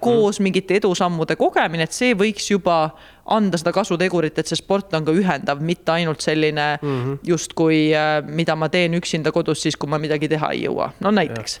koos 0.00 0.38
mm 0.38 0.42
-hmm. 0.42 0.42
mingite 0.42 0.74
edusammude 0.74 1.36
kogemine, 1.36 1.82
et 1.82 1.92
see 1.92 2.14
võiks 2.14 2.50
juba 2.50 2.90
anda 3.26 3.58
seda 3.58 3.72
kasutegurit, 3.72 4.38
et 4.38 4.46
see 4.46 4.56
sport 4.56 4.94
on 4.94 5.04
ka 5.04 5.12
ühendav, 5.12 5.60
mitte 5.60 5.92
ainult 5.92 6.20
selline 6.20 6.78
mm 6.82 6.88
-hmm. 6.88 7.18
justkui, 7.22 7.92
äh, 7.94 8.24
mida 8.26 8.56
ma 8.56 8.68
teen 8.68 8.94
üksinda 8.94 9.32
kodus 9.32 9.62
siis, 9.62 9.76
kui 9.76 9.88
ma 9.88 9.98
midagi 9.98 10.28
teha 10.28 10.50
ei 10.50 10.64
jõua. 10.66 10.90
no 11.00 11.10
näiteks, 11.10 11.60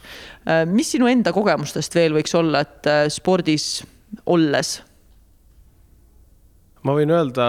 mis 0.66 0.90
sinu 0.92 1.06
enda 1.06 1.32
kogemustest 1.32 1.94
veel 1.94 2.14
võiks 2.14 2.38
olla, 2.38 2.60
et 2.60 2.88
spordis 3.08 3.84
olles? 4.26 4.82
ma 6.82 6.92
võin 6.92 7.10
öelda, 7.10 7.46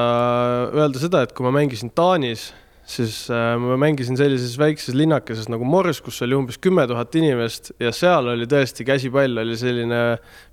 öelda 0.74 1.00
seda, 1.00 1.22
et 1.22 1.32
kui 1.32 1.44
ma 1.44 1.52
mängisin 1.52 1.92
Taanis 1.96 2.54
siis 2.86 3.28
äh, 3.32 3.56
ma 3.60 3.78
mängisin 3.80 4.18
sellises 4.20 4.58
väikses 4.60 4.96
linnakeses 4.98 5.48
nagu 5.52 5.66
Mors, 5.68 6.02
kus 6.04 6.20
oli 6.26 6.36
umbes 6.36 6.60
kümme 6.62 6.86
tuhat 6.90 7.16
inimest 7.16 7.72
ja 7.82 7.94
seal 7.96 8.28
oli 8.34 8.48
tõesti 8.50 8.86
käsipall 8.88 9.40
oli 9.44 9.56
selline 9.60 10.02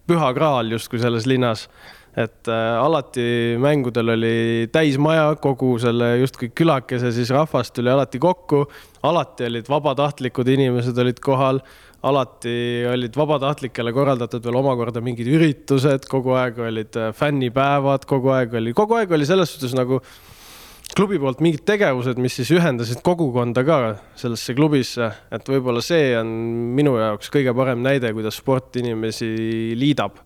püha 0.09 0.31
kraal 0.37 0.71
justkui 0.71 1.03
selles 1.03 1.27
linnas. 1.27 1.69
et 2.17 2.49
äh, 2.51 2.77
alati 2.83 3.57
mängudel 3.63 4.15
oli 4.17 4.69
täismaja, 4.73 5.37
kogu 5.43 5.77
selle 5.79 6.17
justkui 6.19 6.49
külakese 6.51 7.13
siis 7.15 7.31
rahvast 7.31 7.75
tuli 7.75 7.91
alati 7.91 8.19
kokku, 8.19 8.65
alati 9.07 9.47
olid 9.47 9.71
vabatahtlikud 9.71 10.49
inimesed 10.49 10.99
olid 10.99 11.23
kohal, 11.23 11.61
alati 12.03 12.85
olid 12.91 13.15
vabatahtlikele 13.15 13.93
korraldatud 13.95 14.43
veel 14.43 14.59
omakorda 14.59 15.03
mingid 15.05 15.31
üritused, 15.31 16.09
kogu 16.11 16.35
aeg 16.35 16.59
olid 16.67 16.99
äh, 16.99 17.15
fännipäevad, 17.15 18.07
kogu 18.11 18.35
aeg 18.35 18.59
oli, 18.59 18.75
kogu 18.75 18.99
aeg 18.99 19.15
oli 19.15 19.29
selles 19.29 19.55
suhtes 19.55 19.79
nagu 19.79 20.03
klubi 20.97 21.19
poolt 21.23 21.41
mingid 21.45 21.63
tegevused, 21.69 22.19
mis 22.23 22.35
siis 22.41 22.51
ühendasid 22.57 23.01
kogukonda 23.05 23.63
ka 23.67 23.79
sellesse 24.19 24.55
klubisse, 24.59 25.11
et 25.33 25.47
võib-olla 25.49 25.83
see 25.85 26.13
on 26.19 26.31
minu 26.77 26.97
jaoks 26.99 27.31
kõige 27.33 27.55
parem 27.57 27.83
näide, 27.85 28.11
kuidas 28.17 28.41
sport 28.41 28.77
inimesi 28.81 29.31
liidab. 29.79 30.19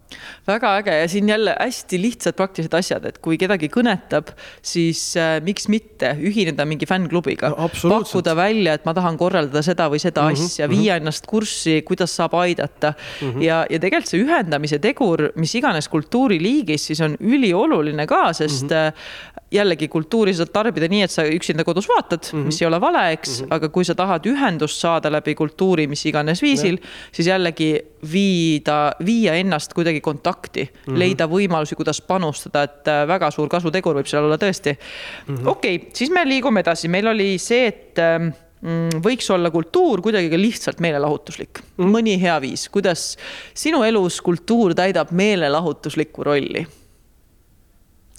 väga 0.46 0.77
äge 0.79 0.94
ja 1.00 1.09
siin 1.11 1.29
jälle 1.29 1.57
hästi 1.59 1.98
lihtsad 2.00 2.37
praktilised 2.38 2.74
asjad, 2.79 3.05
et 3.09 3.18
kui 3.18 3.38
kedagi 3.40 3.68
kõnetab, 3.72 4.31
siis 4.62 5.03
äh, 5.18 5.37
miks 5.44 5.68
mitte 5.68 6.14
ühineda 6.22 6.66
mingi 6.68 6.87
fännklubiga 6.87 7.50
no,, 7.53 7.68
pakkuda 7.68 8.37
välja, 8.38 8.79
et 8.79 8.87
ma 8.87 8.94
tahan 8.94 9.18
korraldada 9.18 9.62
seda 9.66 9.88
või 9.90 10.00
seda 10.03 10.29
mm 10.29 10.35
-hmm, 10.35 10.50
asja, 10.50 10.68
viia 10.68 10.81
mm 10.81 10.87
-hmm. 10.87 11.03
ennast 11.03 11.27
kurssi, 11.27 11.83
kuidas 11.83 12.16
saab 12.16 12.35
aidata 12.35 12.94
mm. 12.94 13.31
-hmm. 13.31 13.42
ja, 13.42 13.64
ja 13.70 13.79
tegelikult 13.79 14.11
see 14.11 14.22
ühendamise 14.22 14.79
tegur, 14.79 15.31
mis 15.37 15.55
iganes 15.55 15.88
kultuuriliigis, 15.88 16.87
siis 16.87 17.00
on 17.00 17.16
ülioluline 17.20 18.07
ka, 18.07 18.33
sest 18.33 18.70
mm 18.70 18.92
-hmm 18.92 19.42
jällegi 19.55 19.88
kultuuri 19.88 20.35
saad 20.35 20.50
tarbida 20.55 20.88
nii, 20.90 21.03
et 21.07 21.12
sa 21.12 21.25
üksinda 21.29 21.64
kodus 21.67 21.88
vaatad 21.90 22.29
mm, 22.31 22.38
-hmm. 22.38 22.51
mis 22.51 22.61
ei 22.62 22.69
ole 22.69 22.81
vale, 22.81 23.05
eks 23.17 23.40
mm, 23.40 23.47
-hmm. 23.47 23.57
aga 23.57 23.69
kui 23.75 23.85
sa 23.85 23.95
tahad 23.99 24.27
ühendust 24.31 24.81
saada 24.81 25.12
läbi 25.12 25.35
kultuuri, 25.35 25.87
mis 25.90 26.07
iganes 26.07 26.43
viisil, 26.43 26.79
siis 27.12 27.29
jällegi 27.29 27.71
viida, 28.12 28.93
viia 29.05 29.35
ennast 29.40 29.75
kuidagi 29.75 30.01
kontakti 30.01 30.64
mm, 30.64 30.93
-hmm. 30.93 30.99
leida 30.99 31.29
võimalusi, 31.29 31.77
kuidas 31.77 32.01
panustada, 32.01 32.62
et 32.62 32.88
äh, 32.88 33.07
väga 33.09 33.31
suur 33.31 33.49
kasutegur 33.49 33.97
võib 33.97 34.09
seal 34.11 34.25
olla 34.25 34.38
tõesti 34.38 34.75
mm 34.75 35.35
-hmm.. 35.35 35.49
okei 35.49 35.77
okay,, 35.77 35.90
siis 35.93 36.11
me 36.11 36.25
liigume 36.29 36.61
edasi, 36.61 36.88
meil 36.88 37.07
oli 37.07 37.38
see, 37.38 37.67
et 37.67 37.99
ähm, 37.99 38.33
mm, 38.62 39.03
võiks 39.05 39.31
olla 39.35 39.51
kultuur 39.51 40.03
kuidagi 40.05 40.31
ka 40.33 40.40
lihtsalt 40.40 40.81
meelelahutuslik 40.85 41.61
mm., 41.77 41.90
mõni 41.97 42.17
hea 42.21 42.37
viis, 42.40 42.69
kuidas 42.69 43.17
sinu 43.55 43.83
elus 43.87 44.21
kultuur 44.25 44.75
täidab 44.75 45.12
meelelahutuslikku 45.12 46.24
rolli 46.24 46.66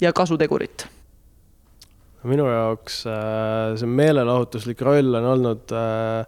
ja 0.00 0.12
kasutegurit? 0.12 0.95
Minu 2.24 2.48
jaoks 2.48 3.02
äh, 3.10 3.76
see 3.80 3.90
meelelahutuslik 3.90 4.80
roll 4.86 5.18
on 5.18 5.28
olnud 5.34 5.74
äh, 5.76 6.24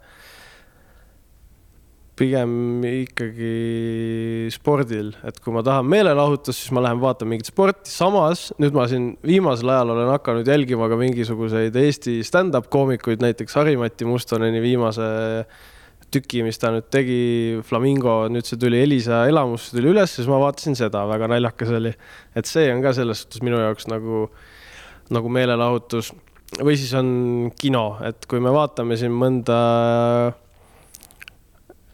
pigem 2.18 2.82
ikkagi 2.82 4.48
spordil, 4.52 5.12
et 5.26 5.38
kui 5.42 5.54
ma 5.54 5.62
tahan 5.66 5.86
meelelahutust, 5.88 6.64
siis 6.64 6.74
ma 6.74 6.82
lähen 6.84 7.00
vaatan 7.02 7.30
mingit 7.30 7.50
sporti, 7.50 7.90
samas 7.92 8.48
nüüd 8.58 8.74
ma 8.76 8.88
siin 8.90 9.12
viimasel 9.26 9.70
ajal 9.74 9.94
olen 9.94 10.10
hakanud 10.16 10.48
jälgima 10.48 10.90
ka 10.90 10.98
mingisuguseid 10.98 11.78
Eesti 11.78 12.18
stand-up 12.26 12.68
koomikuid, 12.74 13.22
näiteks 13.22 13.58
Harimati 13.58 14.08
Mustoneni 14.08 14.62
viimase 14.64 15.08
tüki, 16.14 16.42
mis 16.46 16.58
ta 16.60 16.72
nüüd 16.72 16.88
tegi, 16.92 17.20
Flamingo, 17.68 18.22
nüüd 18.32 18.46
see 18.48 18.58
tuli 18.60 18.80
Elisa 18.82 19.26
elamusse 19.28 19.76
tuli 19.76 19.92
üles, 19.92 20.14
siis 20.16 20.28
ma 20.30 20.40
vaatasin 20.40 20.78
seda, 20.78 21.04
väga 21.10 21.28
naljakas 21.30 21.74
oli. 21.78 21.92
et 22.34 22.48
see 22.48 22.70
on 22.72 22.82
ka 22.84 22.94
selles 22.96 23.24
suhtes 23.24 23.44
minu 23.44 23.60
jaoks 23.60 23.88
nagu, 23.92 24.28
nagu 25.14 25.30
meelelahutus 25.32 26.12
või 26.64 26.76
siis 26.80 26.92
on 26.96 27.08
kino, 27.60 27.98
et 28.04 28.26
kui 28.28 28.40
me 28.40 28.52
vaatame 28.54 28.96
siin 28.98 29.12
mõnda 29.14 29.56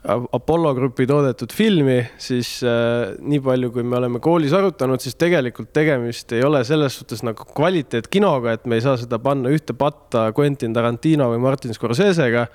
Apollo 0.04 0.74
Grupi 0.76 1.06
toodetud 1.08 1.52
filmi, 1.56 1.96
siis 2.20 2.58
äh, 2.68 3.14
nii 3.24 3.40
palju, 3.44 3.70
kui 3.72 3.86
me 3.88 3.96
oleme 3.96 4.20
koolis 4.22 4.52
arutanud, 4.52 5.00
siis 5.00 5.16
tegelikult 5.16 5.72
tegemist 5.72 6.34
ei 6.36 6.44
ole 6.44 6.60
selles 6.68 6.98
suhtes 7.00 7.24
nagu 7.24 7.46
kvaliteetkinoga, 7.56 8.58
et 8.58 8.68
me 8.68 8.76
ei 8.78 8.84
saa 8.84 8.98
seda 9.00 9.18
panna 9.22 9.52
ühte 9.54 9.76
patta 9.76 10.28
Quentin 10.36 10.76
Tarantino 10.76 11.30
või 11.32 11.40
Martin 11.46 11.72
Scorsese'ga. 11.76 12.46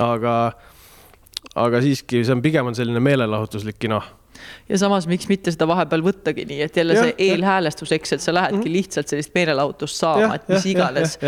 aga, 0.00 0.34
aga 1.60 1.84
siiski, 1.84 2.24
see 2.24 2.32
on 2.32 2.42
pigem 2.42 2.72
on 2.72 2.78
selline 2.78 3.02
meelelahutuslik 3.04 3.76
kino 3.78 4.00
ja 4.68 4.80
samas, 4.80 5.06
miks 5.10 5.28
mitte 5.30 5.52
seda 5.54 5.68
vahepeal 5.70 6.04
võttagi 6.04 6.46
nii, 6.48 6.60
et 6.66 6.76
jälle 6.76 6.96
ja, 6.96 7.06
see 7.06 7.30
eelhäälestus, 7.30 7.92
eks, 7.96 8.16
et 8.16 8.24
sa 8.24 8.34
lähedki 8.34 8.64
mm. 8.64 8.74
lihtsalt 8.76 9.12
sellist 9.12 9.34
meelelahutust 9.34 10.00
saama, 10.02 10.34
et 10.38 10.48
mis 10.50 10.66
ja, 10.66 10.70
iganes. 10.74 11.18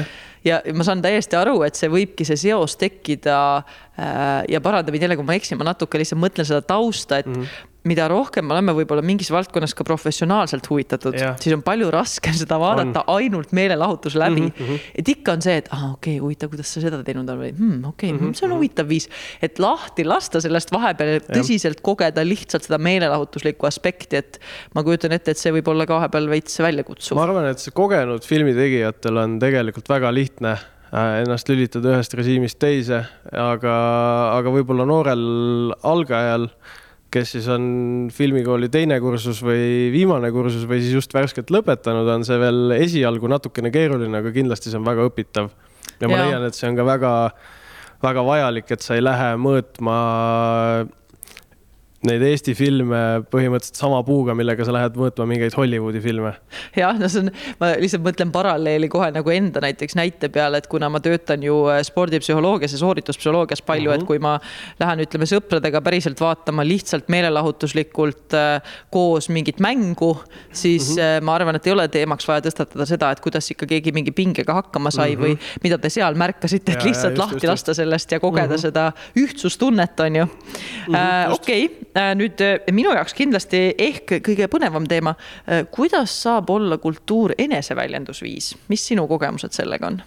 Ja 0.43 0.59
ma 0.75 0.83
saan 0.83 1.03
täiesti 1.05 1.39
aru, 1.39 1.61
et 1.63 1.79
see 1.79 1.91
võibki 1.91 2.27
see 2.27 2.41
seos 2.49 2.75
tekkida 2.81 3.37
äh, 3.59 4.43
ja 4.51 4.61
paranda 4.65 4.95
mind 4.95 5.07
jälle, 5.07 5.19
kui 5.21 5.29
ma 5.29 5.37
eksin, 5.39 5.61
ma 5.61 5.69
natuke 5.71 6.01
lihtsalt 6.03 6.23
mõtlen 6.23 6.49
seda 6.49 6.65
tausta, 6.67 7.23
et 7.23 7.31
mm 7.31 7.43
-hmm 7.43 7.69
mida 7.89 8.07
rohkem 8.11 8.47
me 8.47 8.55
oleme 8.55 8.75
võib-olla 8.77 9.03
mingis 9.05 9.31
valdkonnas 9.35 9.75
ka 9.75 9.85
professionaalselt 9.87 10.67
huvitatud, 10.71 11.17
siis 11.43 11.55
on 11.57 11.65
palju 11.67 11.89
raskem 11.93 12.35
seda 12.39 12.59
vaadata 12.63 13.03
on. 13.03 13.19
ainult 13.19 13.55
meelelahutuse 13.57 14.21
läbi 14.21 14.45
mm. 14.45 14.53
-hmm. 14.59 14.85
et 15.03 15.09
ikka 15.09 15.35
on 15.35 15.43
see, 15.43 15.57
et 15.63 15.71
aa 15.73 15.79
ah,, 15.79 15.87
okei 15.97 16.17
okay,, 16.17 16.23
huvitav, 16.23 16.53
kuidas 16.53 16.71
sa 16.75 16.83
seda 16.85 17.01
teinud 17.03 17.29
oled 17.29 17.43
või 17.43 17.51
hmm, 17.57 17.81
okei 17.91 18.13
okay, 18.13 18.19
mm, 18.19 18.27
-hmm. 18.29 18.39
see 18.39 18.47
on 18.47 18.55
huvitav 18.55 18.89
viis, 18.89 19.09
et 19.43 19.59
lahti 19.63 20.07
lasta 20.07 20.41
sellest 20.45 20.71
vahepeal 20.73 21.25
tõsiselt 21.27 21.83
kogeda 21.83 22.25
lihtsalt 22.27 22.69
seda 22.69 22.79
meelelahutuslikku 22.79 23.67
aspekti, 23.67 24.23
et 24.23 24.39
ma 24.77 24.85
kujutan 24.87 25.17
ette, 25.19 25.35
et 25.35 25.41
see 25.41 25.55
võib 25.55 25.73
olla 25.73 25.87
ka 25.87 25.99
vahepeal 25.99 26.29
veits 26.31 26.61
väljakutsuv. 26.63 27.19
ma 27.19 27.27
arvan, 27.27 27.49
et 27.51 27.59
see 27.59 27.75
kogenud 27.75 28.23
filmitegijatel 28.27 29.19
on 29.25 29.39
tegelikult 29.43 29.91
väga 29.91 30.15
lihtne 30.15 30.53
äh, 30.55 31.19
ennast 31.25 31.51
lülitada 31.51 31.97
ühest 31.97 32.15
režiimist 32.15 32.61
teise, 32.63 33.03
aga, 33.33 33.75
aga 34.39 34.55
võib-olla 34.55 34.87
noorel 34.87 35.75
algajal 35.83 36.47
kes 37.13 37.35
siis 37.37 37.49
on 37.53 37.65
filmikooli 38.15 38.71
teine 38.73 38.97
kursus 39.03 39.43
või 39.45 39.91
viimane 39.93 40.31
kursus 40.35 40.65
või 40.69 40.81
siis 40.81 40.97
just 40.97 41.13
värskelt 41.15 41.53
lõpetanud, 41.53 42.09
on 42.09 42.25
see 42.27 42.39
veel 42.41 42.77
esialgu 42.79 43.29
natukene 43.31 43.73
keeruline, 43.75 44.23
aga 44.23 44.33
kindlasti 44.35 44.73
see 44.73 44.81
on 44.81 44.89
väga 44.89 45.07
õpitav. 45.11 45.51
ja 46.01 46.09
ma 46.09 46.17
ja. 46.17 46.25
leian, 46.27 46.47
et 46.49 46.57
see 46.57 46.71
on 46.71 46.79
ka 46.79 46.87
väga, 46.89 47.13
väga 48.03 48.27
vajalik, 48.27 48.73
et 48.73 48.85
sa 48.85 48.97
ei 48.97 49.05
lähe 49.05 49.35
mõõtma 49.41 49.97
neid 52.09 52.23
Eesti 52.27 52.55
filme 52.59 52.99
põhimõtteliselt 53.31 53.79
sama 53.79 54.01
puuga, 54.07 54.35
millega 54.35 54.65
sa 54.67 54.75
lähed 54.75 54.97
mõõtma 54.99 55.27
mingeid 55.31 55.55
Hollywoodi 55.55 56.01
filme. 56.03 56.33
jah, 56.79 56.97
no 56.99 57.09
see 57.11 57.23
on, 57.23 57.31
ma 57.61 57.73
lihtsalt 57.79 58.03
mõtlen 58.03 58.33
paralleeli 58.35 58.89
kohe 58.91 59.11
nagu 59.15 59.31
enda 59.35 59.63
näiteks 59.63 59.95
näite 59.99 60.31
peale, 60.33 60.59
et 60.59 60.67
kuna 60.71 60.91
ma 60.91 60.99
töötan 61.05 61.45
ju 61.47 61.61
äh, 61.71 61.83
spordipsühholoogias 61.87 62.75
ja 62.75 62.81
soorituspsühholoogias 62.81 63.63
palju 63.67 63.91
mm, 63.91 63.95
-hmm. 63.95 64.03
et 64.03 64.09
kui 64.09 64.23
ma 64.23 64.35
lähen, 64.81 65.05
ütleme 65.07 65.29
sõpradega 65.31 65.83
päriselt 65.85 66.21
vaatama 66.21 66.67
lihtsalt 66.67 67.11
meelelahutuslikult 67.13 68.35
äh, 68.39 68.75
koos 68.91 69.31
mingit 69.31 69.63
mängu, 69.63 70.17
siis 70.51 70.97
mm 70.97 71.03
-hmm. 71.03 71.25
ma 71.29 71.35
arvan, 71.35 71.57
et 71.57 71.67
ei 71.67 71.73
ole 71.73 71.89
teemaks 71.89 72.29
vaja 72.29 72.43
tõstatada 72.49 72.87
seda, 72.87 73.13
et 73.13 73.21
kuidas 73.21 73.51
ikka 73.51 73.67
keegi 73.67 73.93
mingi 73.93 74.11
pingega 74.11 74.59
hakkama 74.59 74.91
sai 74.91 75.15
mm 75.17 75.23
-hmm. 75.23 75.39
või 75.39 75.63
mida 75.63 75.79
te 75.79 75.89
seal 75.89 76.15
märkasite, 76.15 76.73
et 76.73 76.85
lihtsalt 76.85 77.15
ja, 77.15 77.23
just, 77.23 77.23
lahti 77.23 77.47
just, 77.47 77.53
lasta 77.53 77.75
sellest 77.75 78.13
ja 78.13 78.21
kogeda 78.21 78.47
mm 78.47 78.55
-hmm. 78.55 78.61
seda 78.61 78.93
ühtsustunnet, 79.17 80.01
on 80.01 80.17
ju. 80.17 80.27
Mhm, 80.89 81.33
okei 81.33 81.92
nüüd 81.93 82.41
äh, 82.41 82.59
minu 82.73 82.93
jaoks 82.97 83.15
kindlasti 83.17 83.63
ehk 83.81 84.17
kõige 84.25 84.49
põnevam 84.53 84.87
teema. 84.89 85.15
Äh, 85.47 85.67
kuidas 85.73 86.15
saab 86.25 86.51
olla 86.53 86.79
kultuur 86.81 87.35
eneseväljendusviis, 87.39 88.55
mis 88.73 88.87
sinu 88.89 89.07
kogemused 89.11 89.57
sellega 89.57 89.91
on? 89.93 90.03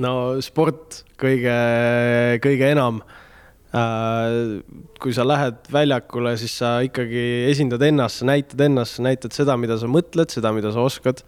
no 0.00 0.12
sport 0.44 1.02
kõige, 1.20 1.56
kõige 2.44 2.70
enam. 2.72 3.02
kui 5.00 5.12
sa 5.14 5.22
lähed 5.22 5.68
väljakule, 5.70 6.32
siis 6.40 6.56
sa 6.58 6.80
ikkagi 6.82 7.20
esindad 7.46 7.84
ennast, 7.86 8.18
sa 8.18 8.26
näitad 8.26 8.64
ennast, 8.66 8.96
sa 8.98 9.04
näitad 9.06 9.36
seda, 9.36 9.54
mida 9.56 9.76
sa 9.78 9.86
mõtled, 9.86 10.32
seda, 10.34 10.50
mida 10.52 10.72
sa 10.74 10.82
oskad. 10.82 11.22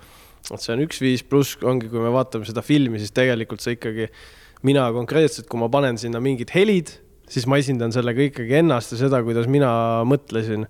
et 0.51 0.61
see 0.61 0.73
on 0.75 0.83
üks 0.83 0.99
viis, 1.01 1.23
pluss 1.23 1.55
ongi, 1.63 1.87
kui 1.89 2.03
me 2.03 2.11
vaatame 2.11 2.49
seda 2.49 2.65
filmi, 2.67 2.99
siis 2.99 3.15
tegelikult 3.15 3.63
sa 3.63 3.71
ikkagi, 3.71 4.09
mina 4.67 4.89
konkreetselt, 4.93 5.47
kui 5.47 5.61
ma 5.63 5.71
panen 5.71 5.99
sinna 5.99 6.19
mingid 6.21 6.51
helid 6.51 6.97
siis 7.31 7.47
ma 7.51 7.59
esindan 7.61 7.95
sellega 7.95 8.27
ikkagi 8.29 8.61
ennast 8.63 8.95
ja 8.95 9.03
seda, 9.05 9.23
kuidas 9.27 9.49
mina 9.51 9.71
mõtlesin 10.09 10.67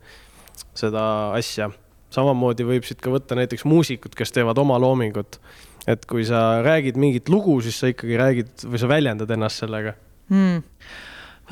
seda 0.77 1.05
asja. 1.37 1.71
samamoodi 2.13 2.65
võib 2.69 2.85
siit 2.85 3.01
ka 3.01 3.11
võtta 3.13 3.37
näiteks 3.39 3.65
muusikud, 3.65 4.15
kes 4.15 4.33
teevad 4.33 4.59
oma 4.59 4.79
loomingut. 4.79 5.41
et 5.87 6.05
kui 6.07 6.25
sa 6.25 6.63
räägid 6.63 6.97
mingit 6.97 7.29
lugu, 7.29 7.61
siis 7.61 7.79
sa 7.79 7.89
ikkagi 7.91 8.17
räägid 8.17 8.67
või 8.69 8.79
sa 8.79 8.89
väljendad 8.89 9.31
ennast 9.31 9.65
sellega 9.65 9.97
hmm 10.29 10.63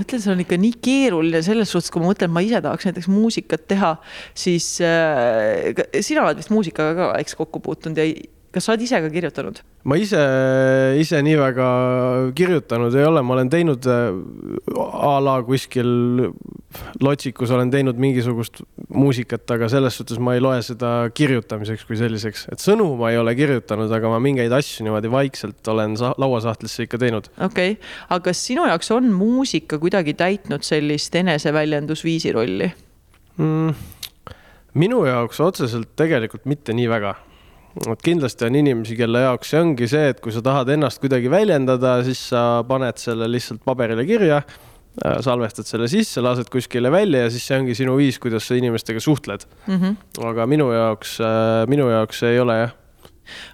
ma 0.01 0.05
ütlen, 0.07 0.23
see 0.23 0.33
on 0.33 0.41
ikka 0.41 0.57
nii 0.57 0.77
keeruline 0.81 1.41
selles 1.45 1.73
suhtes, 1.73 1.91
kui 1.93 2.01
ma 2.01 2.13
mõtlen, 2.13 2.31
ma 2.33 2.41
ise 2.45 2.61
tahaks 2.65 2.87
näiteks 2.89 3.09
muusikat 3.11 3.67
teha, 3.69 3.95
siis 4.39 4.79
äh, 4.87 5.75
sina 6.01 6.25
oled 6.25 6.41
vist 6.41 6.53
muusikaga 6.55 6.95
ka, 6.97 7.09
eks, 7.21 7.37
kokku 7.37 7.61
puutunud 7.65 7.99
ja 8.01 8.07
kas 8.51 8.67
sa 8.67 8.73
oled 8.75 8.83
ise 8.83 8.99
ka 9.03 9.11
kirjutanud? 9.13 9.61
ma 9.87 9.97
ise, 9.97 10.21
ise 11.01 11.21
nii 11.25 11.37
väga 11.39 11.67
kirjutanud 12.37 12.95
ei 12.99 13.07
ole, 13.07 13.23
ma 13.25 13.37
olen 13.37 13.51
teinud 13.53 13.87
äh, 13.91 14.11
a 14.77 15.13
la 15.23 15.37
kuskil 15.47 15.91
lotsikus 17.03 17.53
olen 17.55 17.71
teinud 17.73 18.01
mingisugust 18.03 18.63
muusikat, 18.91 19.47
aga 19.55 19.71
selles 19.73 19.97
suhtes 20.01 20.21
ma 20.23 20.35
ei 20.37 20.43
loe 20.43 20.59
seda 20.67 20.93
kirjutamiseks 21.15 21.87
kui 21.89 21.99
selliseks, 22.01 22.49
et 22.53 22.63
sõnu 22.63 22.91
ma 23.01 23.13
ei 23.15 23.21
ole 23.21 23.37
kirjutanud, 23.39 23.93
aga 23.95 24.13
ma 24.13 24.21
mingeid 24.23 24.53
asju 24.59 24.87
niimoodi 24.87 25.13
vaikselt 25.13 25.73
olen 25.73 25.97
lauasahtlisse 26.01 26.89
ikka 26.89 27.01
teinud. 27.03 27.31
okei 27.39 27.77
okay., 27.79 27.81
aga 28.09 28.31
kas 28.31 28.43
sinu 28.51 28.67
jaoks 28.69 28.91
on 28.97 29.09
muusika 29.15 29.79
kuidagi 29.83 30.17
täitnud 30.19 30.67
sellist 30.67 31.15
eneseväljendusviisi 31.23 32.35
rolli 32.35 32.71
mm,? 33.39 33.75
minu 34.75 35.05
jaoks 35.07 35.41
otseselt 35.43 35.95
tegelikult 35.99 36.47
mitte 36.51 36.75
nii 36.77 36.91
väga 36.91 37.17
et 37.79 38.03
kindlasti 38.05 38.49
on 38.49 38.59
inimesi, 38.61 38.97
kelle 38.99 39.23
jaoks 39.27 39.53
see 39.53 39.61
ongi 39.61 39.89
see, 39.91 40.11
et 40.15 40.21
kui 40.23 40.35
sa 40.35 40.43
tahad 40.45 40.73
ennast 40.75 41.03
kuidagi 41.03 41.31
väljendada, 41.33 42.01
siis 42.07 42.23
sa 42.33 42.65
paned 42.69 42.99
selle 43.03 43.29
lihtsalt 43.31 43.63
paberile 43.67 44.05
kirja, 44.09 44.43
äh, 45.05 45.21
salvestad 45.25 45.69
selle 45.69 45.89
sisse, 45.91 46.23
lased 46.25 46.51
kuskile 46.53 46.93
välja 46.93 47.27
ja 47.27 47.31
siis 47.31 47.47
see 47.47 47.61
ongi 47.61 47.79
sinu 47.79 47.97
viis, 48.01 48.19
kuidas 48.23 48.49
sa 48.49 48.59
inimestega 48.59 49.01
suhtled 49.01 49.47
mm. 49.67 49.79
-hmm. 49.79 50.27
aga 50.33 50.47
minu 50.51 50.73
jaoks, 50.75 51.19
äh, 51.21 51.65
minu 51.71 51.89
jaoks 51.91 52.23
ei 52.29 52.43
ole 52.43 52.61
jah 52.65 52.77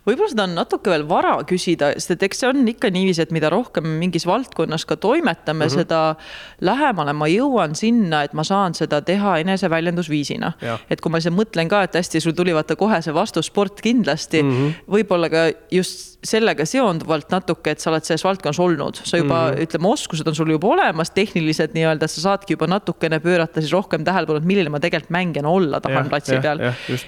võib-olla 0.06 0.30
seda 0.32 0.46
on 0.46 0.56
natuke 0.58 0.90
veel 0.92 1.06
vara 1.08 1.36
küsida, 1.48 1.92
sest 1.96 2.16
et 2.16 2.26
eks 2.28 2.42
see 2.42 2.50
on 2.50 2.68
ikka 2.68 2.90
niiviisi, 2.94 3.22
et 3.22 3.34
mida 3.34 3.50
rohkem 3.52 3.86
mingis 4.00 4.26
valdkonnas 4.26 4.86
ka 4.86 4.96
toimetame 4.96 5.64
mm, 5.64 5.68
-hmm. 5.68 5.74
seda 5.74 6.16
lähemale 6.60 7.12
ma 7.12 7.28
jõuan 7.30 7.74
sinna, 7.74 8.22
et 8.22 8.32
ma 8.32 8.44
saan 8.44 8.74
seda 8.74 9.00
teha 9.02 9.38
eneseväljendusviisina. 9.44 10.52
et 10.90 11.00
kui 11.00 11.10
ma 11.10 11.18
ise 11.18 11.30
mõtlen 11.30 11.68
ka, 11.68 11.82
et 11.82 11.94
hästi, 11.94 12.20
sul 12.20 12.32
tuli 12.32 12.54
vaata 12.54 12.76
kohe 12.76 13.02
see 13.02 13.14
vastus 13.14 13.46
sport 13.46 13.80
kindlasti 13.80 14.42
mm 14.42 14.50
-hmm., 14.50 14.72
võib-olla 14.90 15.30
ka 15.30 15.50
just 15.70 16.15
sellega 16.26 16.66
seonduvalt 16.68 17.30
natuke, 17.32 17.72
et 17.72 17.82
sa 17.82 17.90
oled 17.92 18.06
selles 18.06 18.24
valdkonnas 18.26 18.58
olnud, 18.62 19.00
sa 19.04 19.20
juba 19.20 19.38
mm 19.38 19.54
-hmm. 19.54 19.66
ütleme, 19.66 19.90
oskused 19.92 20.28
on 20.28 20.34
sul 20.34 20.50
juba 20.50 20.68
olemas, 20.74 21.10
tehnilised 21.14 21.74
nii-öelda, 21.76 22.08
sa 22.10 22.20
saadki 22.20 22.56
juba 22.56 22.66
natukene 22.66 23.20
pöörata 23.20 23.60
siis 23.60 23.72
rohkem 23.72 24.04
tähelepanu, 24.04 24.38
et 24.38 24.44
milline 24.44 24.70
ma 24.70 24.80
tegelikult 24.80 25.10
mängijana 25.10 25.48
olla 25.48 25.80
tahan 25.80 26.08
platsi 26.08 26.40
peal. 26.42 26.60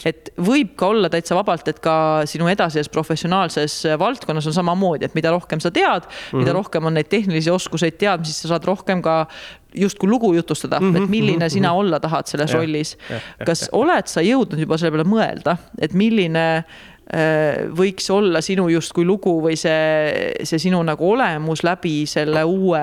et 0.05 0.31
võib 0.39 0.75
ka 0.77 0.87
olla 0.87 1.09
täitsa 1.09 1.35
vabalt, 1.35 1.69
et 1.69 1.81
ka 1.81 2.23
sinu 2.25 2.49
edasises 2.49 2.89
professionaalses 2.89 3.85
valdkonnas 3.99 4.47
on 4.47 4.53
samamoodi, 4.53 5.05
et 5.05 5.15
mida 5.15 5.31
rohkem 5.31 5.61
sa 5.61 5.71
tead 5.71 6.03
mm, 6.03 6.09
-hmm. 6.09 6.39
mida 6.39 6.51
mhm. 6.51 6.59
rohkem 6.59 6.85
on 6.85 6.95
neid 6.95 7.09
tehnilisi 7.09 7.51
oskuseid, 7.51 7.99
teadmisi, 7.99 8.33
sa 8.33 8.49
saad 8.49 8.65
rohkem 8.65 9.03
ka 9.03 9.27
justkui 9.75 10.09
lugu 10.09 10.35
jutustada 10.35 10.81
mm, 10.81 10.95
-hmm, 10.95 11.03
et 11.03 11.11
milline 11.11 11.37
mm 11.37 11.43
-hmm. 11.43 11.53
sina 11.53 11.73
olla 11.73 12.01
tahad 12.01 12.27
selles 12.27 12.53
ja, 12.53 12.59
rollis. 12.59 12.99
kas 13.47 13.63
ja, 13.63 13.69
oled 13.73 14.07
sa 14.07 14.21
jõudnud 14.21 14.59
juba 14.59 14.79
selle 14.79 14.91
peale 14.91 15.09
mõelda, 15.09 15.57
et 15.79 15.93
milline 15.93 16.65
võiks 17.09 18.11
olla 18.13 18.43
sinu 18.45 18.67
justkui 18.69 19.07
lugu 19.09 19.39
või 19.41 19.55
see, 19.57 20.35
see 20.45 20.61
sinu 20.61 20.83
nagu 20.85 21.07
olemus 21.09 21.63
läbi 21.65 22.03
selle 22.05 22.43
uue 22.45 22.83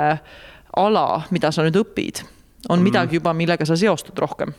ala, 0.81 1.07
mida 1.29 1.51
sa 1.53 1.61
nüüd 1.61 1.77
õpid, 1.83 2.23
on 2.69 2.79
mm. 2.79 2.87
midagi 2.89 3.19
juba, 3.19 3.35
millega 3.37 3.67
sa 3.69 3.77
seostud 3.77 4.17
rohkem 4.17 4.55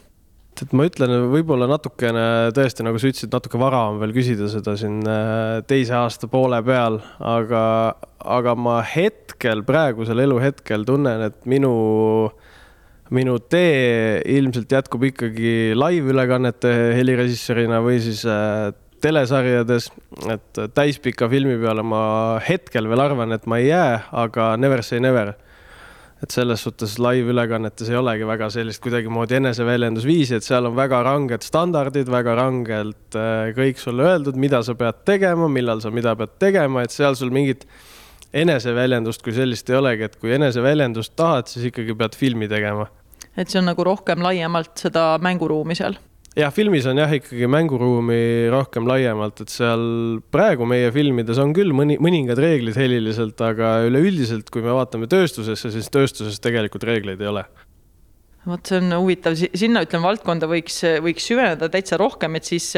et 0.65 0.73
ma 0.77 0.87
ütlen, 0.89 1.13
võib-olla 1.33 1.67
natukene 1.69 2.53
tõesti, 2.57 2.85
nagu 2.87 3.01
sa 3.01 3.11
ütlesid, 3.11 3.33
natuke 3.33 3.59
vara 3.61 3.83
on 3.91 4.01
veel 4.01 4.15
küsida 4.17 4.49
seda 4.53 4.77
siin 4.79 5.03
äh, 5.05 5.61
teise 5.69 5.97
aasta 5.99 6.31
poole 6.33 6.63
peal, 6.65 6.99
aga, 7.21 7.63
aga 8.25 8.55
ma 8.59 8.79
hetkel, 8.87 9.65
praegusel 9.69 10.23
eluhetkel 10.25 10.87
tunnen, 10.89 11.27
et 11.29 11.37
minu, 11.51 11.75
minu 13.13 13.37
tee 13.53 14.23
ilmselt 14.39 14.73
jätkub 14.79 15.05
ikkagi 15.11 15.77
laivülekannete 15.77 16.73
helirežissöörina 16.97 17.83
või 17.85 18.01
siis 18.07 18.25
äh, 18.25 18.71
telesarjades, 19.03 19.91
et 20.33 20.61
täispika 20.75 21.29
filmi 21.29 21.57
peale 21.61 21.85
ma 21.87 22.03
hetkel 22.47 22.89
veel 22.91 23.03
arvan, 23.05 23.35
et 23.37 23.47
ma 23.47 23.61
ei 23.63 23.71
jää, 23.71 24.07
aga 24.25 24.55
never 24.61 24.83
say 24.85 25.01
never 25.01 25.35
et 26.23 26.33
selles 26.33 26.63
suhtes 26.65 26.97
laivülekannetes 27.03 27.91
ei 27.93 27.99
olegi 27.99 28.27
väga 28.29 28.49
sellist 28.53 28.81
kuidagimoodi 28.85 29.37
eneseväljendusviisi, 29.37 30.39
et 30.39 30.47
seal 30.47 30.69
on 30.69 30.77
väga 30.77 31.03
ranged 31.05 31.45
standardid, 31.45 32.09
väga 32.13 32.37
rangelt 32.39 33.19
äh, 33.19 33.51
kõik 33.57 33.81
sulle 33.81 34.07
öeldud, 34.09 34.39
mida 34.41 34.63
sa 34.65 34.75
pead 34.79 35.05
tegema, 35.09 35.49
millal 35.53 35.83
sa 35.85 35.93
mida 35.93 36.17
pead 36.17 36.39
tegema, 36.41 36.87
et 36.87 36.95
seal 36.95 37.19
sul 37.19 37.33
mingit 37.35 37.67
eneseväljendust 38.37 39.23
kui 39.25 39.37
sellist 39.37 39.69
ei 39.71 39.79
olegi, 39.79 40.09
et 40.09 40.17
kui 40.21 40.33
eneseväljendust 40.37 41.15
tahad, 41.21 41.53
siis 41.53 41.69
ikkagi 41.71 41.97
pead 41.99 42.17
filmi 42.17 42.49
tegema. 42.49 42.89
et 43.37 43.53
see 43.53 43.61
on 43.61 43.69
nagu 43.69 43.85
rohkem 43.85 44.25
laiemalt 44.25 44.73
seda 44.81 45.11
mänguruumi 45.21 45.77
seal 45.77 45.99
jah, 46.37 46.53
filmis 46.55 46.87
on 46.91 47.01
jah 47.01 47.13
ikkagi 47.17 47.49
mänguruumi 47.51 48.49
rohkem 48.53 48.89
laiemalt, 48.89 49.41
et 49.45 49.53
seal 49.53 49.87
praegu 50.33 50.69
meie 50.69 50.91
filmides 50.95 51.41
on 51.43 51.55
küll 51.57 51.73
mõni, 51.77 51.99
mõningad 52.03 52.41
reeglid 52.43 52.77
heliliselt, 52.79 53.41
aga 53.45 53.79
üleüldiselt, 53.89 54.53
kui 54.53 54.65
me 54.65 54.75
vaatame 54.77 55.09
tööstusesse, 55.11 55.73
siis 55.75 55.89
tööstuses 55.93 56.43
tegelikult 56.45 56.87
reegleid 56.89 57.23
ei 57.25 57.33
ole 57.33 57.47
vot 58.47 58.71
see 58.71 58.79
on 58.79 58.95
huvitav, 59.01 59.35
sinna 59.37 59.83
ütleme 59.85 60.07
valdkonda 60.07 60.49
võiks, 60.51 60.79
võiks 61.03 61.27
süveneda 61.27 61.69
täitsa 61.73 61.99
rohkem, 62.01 62.39
et 62.39 62.47
siis, 62.47 62.69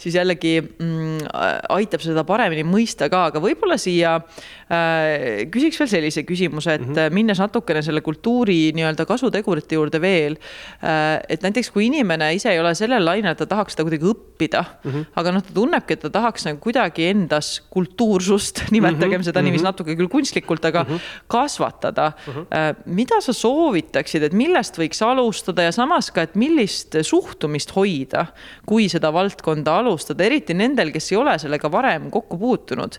siis 0.00 0.16
jällegi 0.18 0.58
mm, 0.60 1.30
aitab 1.72 2.04
seda 2.04 2.24
paremini 2.28 2.66
mõista 2.68 3.08
ka, 3.12 3.26
aga 3.30 3.40
võib-olla 3.42 3.78
siia 3.80 4.16
äh, 4.20 5.46
küsiks 5.52 5.80
veel 5.80 5.92
sellise 5.94 6.26
küsimuse, 6.28 6.76
et 6.76 6.84
mm 6.84 6.92
-hmm. 6.92 7.16
minnes 7.16 7.40
natukene 7.40 7.82
selle 7.82 8.04
kultuuri 8.04 8.72
nii-öelda 8.76 9.08
kasutegurite 9.08 9.78
juurde 9.78 10.00
veel 10.00 10.36
äh,. 10.82 11.20
et 11.28 11.42
näiteks 11.42 11.70
kui 11.70 11.86
inimene 11.86 12.34
ise 12.34 12.52
ei 12.52 12.60
ole 12.60 12.74
sellel 12.74 13.04
lainel, 13.04 13.32
et 13.32 13.38
ta 13.38 13.46
tahaks 13.46 13.76
seda 13.76 13.88
kuidagi 13.88 14.12
õppida 14.12 14.35
mm, 14.38 14.90
-hmm. 14.90 15.04
aga 15.16 15.32
noh, 15.32 15.42
ta 15.42 15.54
tunnebki, 15.54 15.96
et 15.96 16.02
ta 16.04 16.10
tahaks 16.10 16.46
nagu 16.46 16.60
kuidagi 16.62 17.08
endas 17.10 17.60
kultuursust, 17.70 18.62
nimetagem 18.74 19.10
mm 19.10 19.20
-hmm. 19.20 19.24
seda 19.24 19.42
niiviisi 19.42 19.64
mhm. 19.64 19.70
natuke 19.72 19.96
küll 19.96 20.08
kunstlikult, 20.08 20.64
aga 20.64 20.84
mm 20.84 20.94
-hmm. 20.94 21.00
kasvatada 21.28 22.12
mm. 22.12 22.32
-hmm. 22.32 22.74
Mida 22.86 23.20
sa 23.20 23.32
soovitaksid, 23.32 24.22
et 24.22 24.32
millest 24.32 24.78
võiks 24.78 25.02
alustada 25.02 25.62
ja 25.62 25.72
samas 25.72 26.10
ka, 26.10 26.22
et 26.22 26.34
millist 26.34 26.96
suhtumist 27.02 27.74
hoida, 27.76 28.26
kui 28.66 28.88
seda 28.88 29.12
valdkonda 29.12 29.78
alustada, 29.78 30.24
eriti 30.24 30.54
nendel, 30.54 30.92
kes 30.92 31.12
ei 31.12 31.18
ole 31.18 31.38
sellega 31.38 31.72
varem 31.72 32.10
kokku 32.10 32.38
puutunud. 32.38 32.98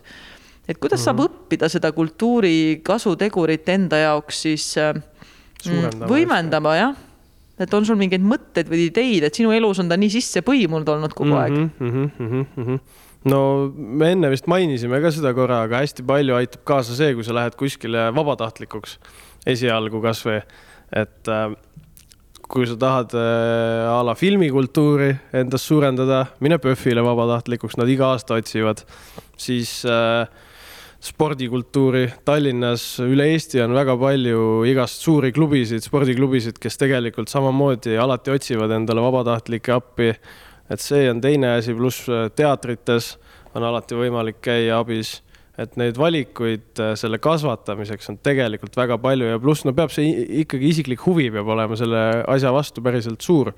et 0.68 0.78
kuidas 0.78 1.00
mm 1.00 1.02
-hmm. 1.02 1.04
saab 1.04 1.16
mhm. 1.16 1.26
õppida 1.26 1.68
seda 1.68 1.92
kultuuri 1.92 2.80
kasutegurit 2.82 3.68
enda 3.68 3.96
jaoks 3.96 4.42
siis 4.42 4.78
äh, 4.78 4.94
Suurendama 5.62 6.06
võimendama, 6.06 6.76
jah 6.76 7.07
et 7.58 7.74
on 7.74 7.86
sul 7.86 7.98
mingeid 8.00 8.24
mõtteid 8.24 8.70
või 8.70 8.86
ideid, 8.88 9.26
et 9.26 9.34
sinu 9.34 9.52
elus 9.54 9.82
on 9.82 9.90
ta 9.90 9.98
nii 9.98 10.10
sisse 10.18 10.42
põimunud 10.46 10.88
olnud 10.94 11.14
kogu 11.16 11.36
aeg 11.38 11.54
mm? 11.54 11.70
-hmm, 11.78 12.10
mm 12.18 12.64
-hmm. 12.64 12.80
no 13.30 13.40
me 13.74 14.12
enne 14.14 14.30
vist 14.30 14.46
mainisime 14.46 15.00
ka 15.02 15.12
seda 15.14 15.34
korra, 15.34 15.62
aga 15.66 15.82
hästi 15.84 16.06
palju 16.06 16.38
aitab 16.38 16.64
kaasa 16.64 16.96
see, 16.96 17.14
kui 17.14 17.24
sa 17.24 17.34
lähed 17.34 17.56
kuskile 17.58 18.08
vabatahtlikuks 18.14 18.98
esialgu 19.46 20.02
kasvõi, 20.02 20.42
et 20.92 21.28
äh, 21.28 21.54
kui 22.48 22.66
sa 22.66 22.76
tahad 22.80 23.12
äh, 23.14 23.86
a 23.92 24.00
la 24.06 24.14
filmikultuuri 24.16 25.12
endas 25.36 25.66
suurendada, 25.68 26.26
mine 26.40 26.58
PÖFFile 26.58 27.04
vabatahtlikuks, 27.04 27.76
nad 27.76 27.88
iga 27.88 28.12
aasta 28.14 28.38
otsivad, 28.40 28.84
siis 29.36 29.82
äh, 29.84 30.28
spordikultuuri 31.04 32.08
Tallinnas, 32.26 32.84
üle 33.04 33.28
Eesti 33.32 33.62
on 33.62 33.74
väga 33.76 33.94
palju 34.00 34.64
igast 34.66 35.04
suuri 35.04 35.30
klubisid, 35.34 35.84
spordiklubisid, 35.86 36.58
kes 36.58 36.80
tegelikult 36.80 37.30
samamoodi 37.30 37.94
alati 38.02 38.34
otsivad 38.34 38.74
endale 38.74 39.04
vabatahtlikke 39.04 39.76
appi. 39.76 40.12
et 40.68 40.80
see 40.84 41.08
on 41.10 41.20
teine 41.20 41.54
asi, 41.56 41.72
pluss 41.74 42.08
teatrites 42.36 43.16
on 43.54 43.64
alati 43.64 43.96
võimalik 43.96 44.42
käia 44.44 44.82
abis 44.82 45.22
et 45.58 45.74
neid 45.80 45.98
valikuid 45.98 46.78
äh, 46.82 46.92
selle 46.98 47.18
kasvatamiseks 47.22 48.12
on 48.12 48.20
tegelikult 48.22 48.76
väga 48.78 48.98
palju 49.02 49.32
ja 49.32 49.40
pluss 49.42 49.66
no 49.66 49.74
peab 49.76 49.92
see 49.94 50.12
ikkagi 50.44 50.70
isiklik 50.70 51.02
huvi 51.06 51.28
peab 51.34 51.50
olema 51.54 51.78
selle 51.78 52.02
asja 52.30 52.52
vastu 52.54 52.84
päriselt 52.84 53.24
suur. 53.24 53.52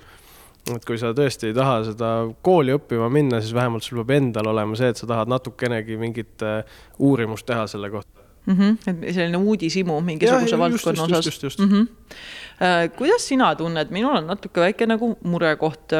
Et 0.77 0.87
kui 0.89 0.99
sa 1.01 1.13
tõesti 1.17 1.51
ei 1.51 1.57
taha 1.57 1.81
seda 1.91 2.11
kooli 2.47 2.75
õppima 2.77 3.11
minna, 3.13 3.41
siis 3.41 3.55
vähemalt 3.57 3.87
sul 3.87 4.03
peab 4.03 4.17
endal 4.19 4.51
olema 4.53 4.79
see, 4.79 4.91
et 4.93 5.01
sa 5.01 5.09
tahad 5.11 5.31
natukenegi 5.33 5.99
mingit 6.01 6.47
äh, 6.47 6.63
uurimust 6.99 7.47
teha 7.49 7.67
selle 7.71 7.91
kohta 7.91 8.21
mm. 8.47 8.57
-hmm. 8.57 8.77
et 8.87 9.15
selline 9.15 9.37
uudishimu 9.37 10.01
mingisuguse 10.01 10.55
ja, 10.55 10.59
valdkonna 10.59 11.03
osas. 11.03 11.27
just, 11.27 11.43
just, 11.43 11.59
just. 11.59 11.59
Mm 11.61 11.71
-hmm. 11.71 12.97
kuidas 12.97 13.29
sina 13.29 13.55
tunned, 13.55 13.91
minul 13.91 14.17
on 14.17 14.27
natuke 14.27 14.61
väike 14.61 14.87
nagu 14.87 15.17
murekoht 15.23 15.93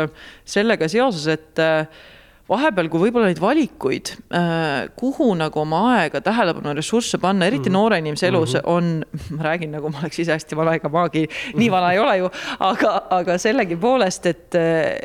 sellega 0.45 0.89
seoses, 0.89 1.27
et 1.27 1.59
vahepeal, 2.51 2.89
kui 2.91 3.05
võib-olla 3.05 3.31
neid 3.31 3.41
valikuid, 3.43 4.13
äh, 4.35 4.91
kuhu 4.99 5.31
nagu 5.39 5.63
oma 5.63 5.83
aega, 5.95 6.23
tähelepanu, 6.25 6.75
ressursse 6.77 7.21
panna, 7.23 7.47
eriti 7.47 7.69
mm 7.69 7.75
-hmm. 7.75 7.79
noore 7.79 7.99
inimese 7.99 8.29
elus 8.29 8.55
-hmm. 8.55 8.63
on, 8.65 9.05
ma 9.37 9.43
räägin, 9.49 9.71
nagu 9.71 9.89
ma 9.89 10.03
oleks 10.03 10.19
ise 10.19 10.33
hästi 10.33 10.57
vana, 10.57 10.75
ega 10.75 10.89
maagi 10.89 11.27
nii 11.55 11.71
vana 11.71 11.93
ei 11.93 11.99
ole 11.99 12.17
ju, 12.19 12.31
aga, 12.59 12.95
aga 13.11 13.39
sellegipoolest, 13.39 14.27
et, 14.27 14.55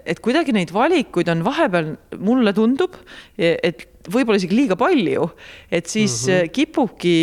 et 0.05 0.19
kuidagi 0.19 0.51
neid 0.51 0.73
valikuid 0.73 1.29
on 1.29 1.43
vahepeal, 1.45 1.95
mulle 2.19 2.53
tundub, 2.53 2.95
et 3.37 3.94
võib-olla 4.11 4.39
isegi 4.39 4.55
liiga 4.55 4.77
palju, 4.79 5.29
et 5.71 5.85
siis 5.89 6.27
mm 6.27 6.33
-hmm. 6.33 6.49
kipubki 6.55 7.17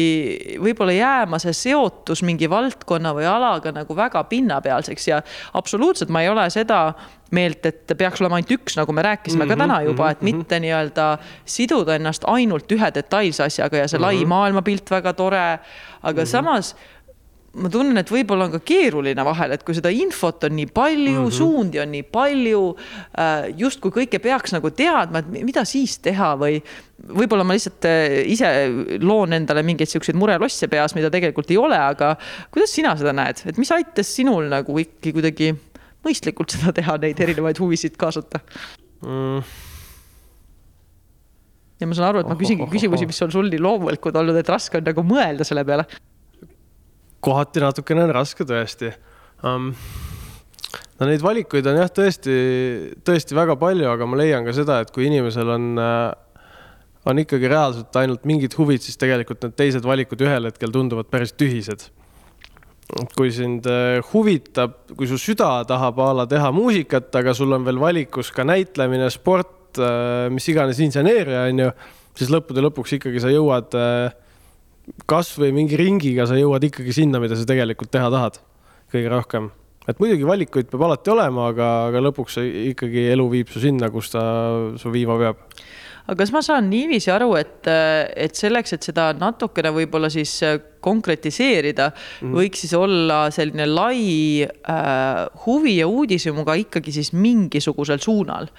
võib-olla 0.63 0.93
jääma 0.93 1.39
see 1.39 1.53
seotus 1.53 2.23
mingi 2.23 2.51
valdkonna 2.51 3.15
või 3.15 3.27
alaga 3.29 3.73
nagu 3.73 3.97
väga 3.97 4.25
pinnapealseks 4.25 5.09
ja 5.09 5.23
absoluutselt 5.55 6.11
ma 6.11 6.23
ei 6.23 6.29
ole 6.29 6.51
seda 6.51 6.93
meelt, 7.33 7.67
et 7.67 7.93
peaks 7.99 8.21
olema 8.21 8.37
ainult 8.37 8.51
üks, 8.51 8.77
nagu 8.77 8.93
me 8.93 9.03
rääkisime 9.03 9.45
mm 9.45 9.51
-hmm, 9.51 9.57
ka 9.57 9.65
täna 9.65 9.83
juba, 9.83 10.11
et 10.11 10.23
mm 10.23 10.29
-hmm. 10.29 10.37
mitte 10.37 10.61
nii-öelda 10.61 11.19
siduda 11.45 11.95
ennast 11.95 12.25
ainult 12.27 12.73
ühe 12.73 12.95
detailse 12.95 13.45
asjaga 13.45 13.77
ja 13.77 13.89
see 13.89 13.99
mm 13.99 14.05
-hmm. 14.05 14.07
lai 14.07 14.25
maailmapilt 14.25 14.91
väga 14.91 15.13
tore, 15.13 15.59
aga 16.03 16.21
mm 16.21 16.25
-hmm. 16.25 16.27
samas 16.27 16.77
ma 17.53 17.69
tunnen, 17.69 17.99
et 18.01 18.09
võib-olla 18.09 18.47
on 18.47 18.55
ka 18.55 18.61
keeruline 18.65 19.25
vahel, 19.27 19.53
et 19.53 19.65
kui 19.67 19.77
seda 19.77 19.91
infot 19.93 20.47
on 20.49 20.55
nii 20.57 20.71
palju 20.73 21.19
mm, 21.19 21.27
-hmm. 21.27 21.37
suundi 21.37 21.81
on 21.83 21.91
nii 21.93 22.05
palju, 22.09 22.61
äh, 23.21 23.51
justkui 23.61 23.93
kõike 23.93 24.21
peaks 24.25 24.55
nagu 24.57 24.71
teadma, 24.73 25.21
et 25.21 25.29
mida 25.45 25.65
siis 25.69 25.99
teha 26.01 26.33
või 26.41 26.63
võib-olla 27.13 27.45
ma 27.45 27.57
lihtsalt 27.57 27.85
äh, 27.89 28.23
ise 28.33 28.49
loon 29.03 29.37
endale 29.37 29.65
mingeid 29.69 29.91
siukseid 29.91 30.17
murelosse 30.17 30.69
peas, 30.73 30.95
mida 30.97 31.11
tegelikult 31.13 31.51
ei 31.53 31.59
ole, 31.61 31.77
aga 31.77 32.15
kuidas 32.55 32.73
sina 32.73 32.95
seda 32.97 33.13
näed, 33.13 33.43
et 33.45 33.61
mis 33.61 33.73
aitas 33.77 34.15
sinul 34.17 34.49
nagu 34.49 34.79
ikkagi 34.79 35.13
kuidagi 35.13 35.53
mõistlikult 36.07 36.57
seda 36.57 36.73
teha, 36.73 36.97
neid 37.03 37.21
erinevaid 37.21 37.61
huvisid 37.61 37.99
kaasata 38.01 38.41
mm.? 39.05 39.45
ja 41.83 41.91
ma 41.91 41.99
saan 41.99 42.09
aru, 42.09 42.25
et 42.25 42.33
ma 42.33 42.39
küsingi 42.41 42.71
küsimusi, 42.79 43.11
mis 43.11 43.21
on 43.27 43.35
sul 43.35 43.53
nii 43.53 43.61
loomulikud 43.61 44.17
olnud, 44.17 44.41
et 44.41 44.49
raske 44.49 44.81
on 44.81 44.89
nagu 44.89 45.05
mõelda 45.05 45.45
selle 45.45 45.67
peale 45.69 45.85
kohati 47.23 47.63
natukene 47.63 48.07
on 48.07 48.17
raske 48.19 48.47
tõesti 48.49 48.91
um,. 49.47 49.71
no 50.99 51.09
neid 51.09 51.23
valikuid 51.23 51.67
on 51.71 51.81
jah, 51.83 51.91
tõesti, 51.91 52.35
tõesti 53.07 53.39
väga 53.39 53.57
palju, 53.61 53.89
aga 53.91 54.09
ma 54.09 54.21
leian 54.21 54.47
ka 54.47 54.55
seda, 54.57 54.81
et 54.83 54.93
kui 54.95 55.09
inimesel 55.09 55.55
on 55.55 55.73
äh, 55.83 56.11
on 57.09 57.19
ikkagi 57.19 57.51
reaalselt 57.51 57.97
ainult 57.99 58.27
mingid 58.29 58.55
huvid, 58.59 58.83
siis 58.85 58.99
tegelikult 59.01 59.43
need 59.43 59.57
teised 59.59 59.87
valikud 59.87 60.23
ühel 60.23 60.47
hetkel 60.51 60.73
tunduvad 60.75 61.11
päris 61.11 61.35
tühised. 61.35 61.91
kui 63.17 63.31
sind 63.33 63.65
äh, 63.71 64.03
huvitab, 64.13 64.75
kui 64.99 65.07
su 65.09 65.17
süda 65.17 65.63
tahab 65.65 66.01
a 66.03 66.11
la 66.13 66.27
teha 66.29 66.51
muusikat, 66.53 67.09
aga 67.17 67.33
sul 67.35 67.55
on 67.57 67.65
veel 67.65 67.79
valikus 67.81 68.29
ka 68.35 68.45
näitlemine, 68.45 69.09
sport, 69.11 69.79
äh, 69.81 70.29
mis 70.29 70.49
iganes 70.53 70.81
inseneeria 70.85 71.47
on 71.49 71.63
ju, 71.65 71.71
siis 72.19 72.29
lõppude 72.35 72.61
lõpuks 72.67 72.99
ikkagi 72.99 73.23
sa 73.23 73.33
jõuad 73.33 73.73
kasvõi 75.11 75.53
mingi 75.55 75.79
ringiga 75.79 76.27
sa 76.29 76.39
jõuad 76.39 76.65
ikkagi 76.67 76.95
sinna, 76.95 77.21
mida 77.23 77.39
sa 77.39 77.47
tegelikult 77.49 77.93
teha 77.93 78.11
tahad 78.13 78.41
kõige 78.93 79.13
rohkem. 79.13 79.51
et 79.89 79.99
muidugi 79.99 80.27
valikuid 80.27 80.69
peab 80.71 80.83
alati 80.87 81.11
olema, 81.11 81.49
aga, 81.51 81.71
aga 81.91 82.03
lõpuks 82.09 82.39
ikkagi 82.73 83.09
elu 83.15 83.29
viib 83.31 83.49
su 83.51 83.63
sinna, 83.63 83.91
kus 83.91 84.13
ta 84.15 84.23
su 84.79 84.93
viima 84.95 85.19
peab 85.19 85.47
aga 86.03 86.19
kas 86.19 86.33
ma 86.35 86.43
saan 86.43 86.69
niiviisi 86.71 87.13
aru, 87.15 87.31
et, 87.39 87.69
et 87.69 88.35
selleks, 88.39 88.75
et 88.75 88.87
seda 88.91 89.11
natukene 89.15 89.71
võib-olla 89.75 90.11
siis 90.11 90.35
konkretiseerida 90.83 91.89
mm, 91.93 91.99
-hmm. 92.21 92.35
võiks 92.39 92.65
siis 92.65 92.75
olla 92.75 93.25
selline 93.31 93.69
lai 93.71 94.43
äh, 94.43 95.21
huvi 95.47 95.77
ja 95.79 95.87
uudishimuga 95.87 96.59
ikkagi 96.59 96.93
siis 96.93 97.13
mingisugusel 97.15 98.03
suunal 98.03 98.51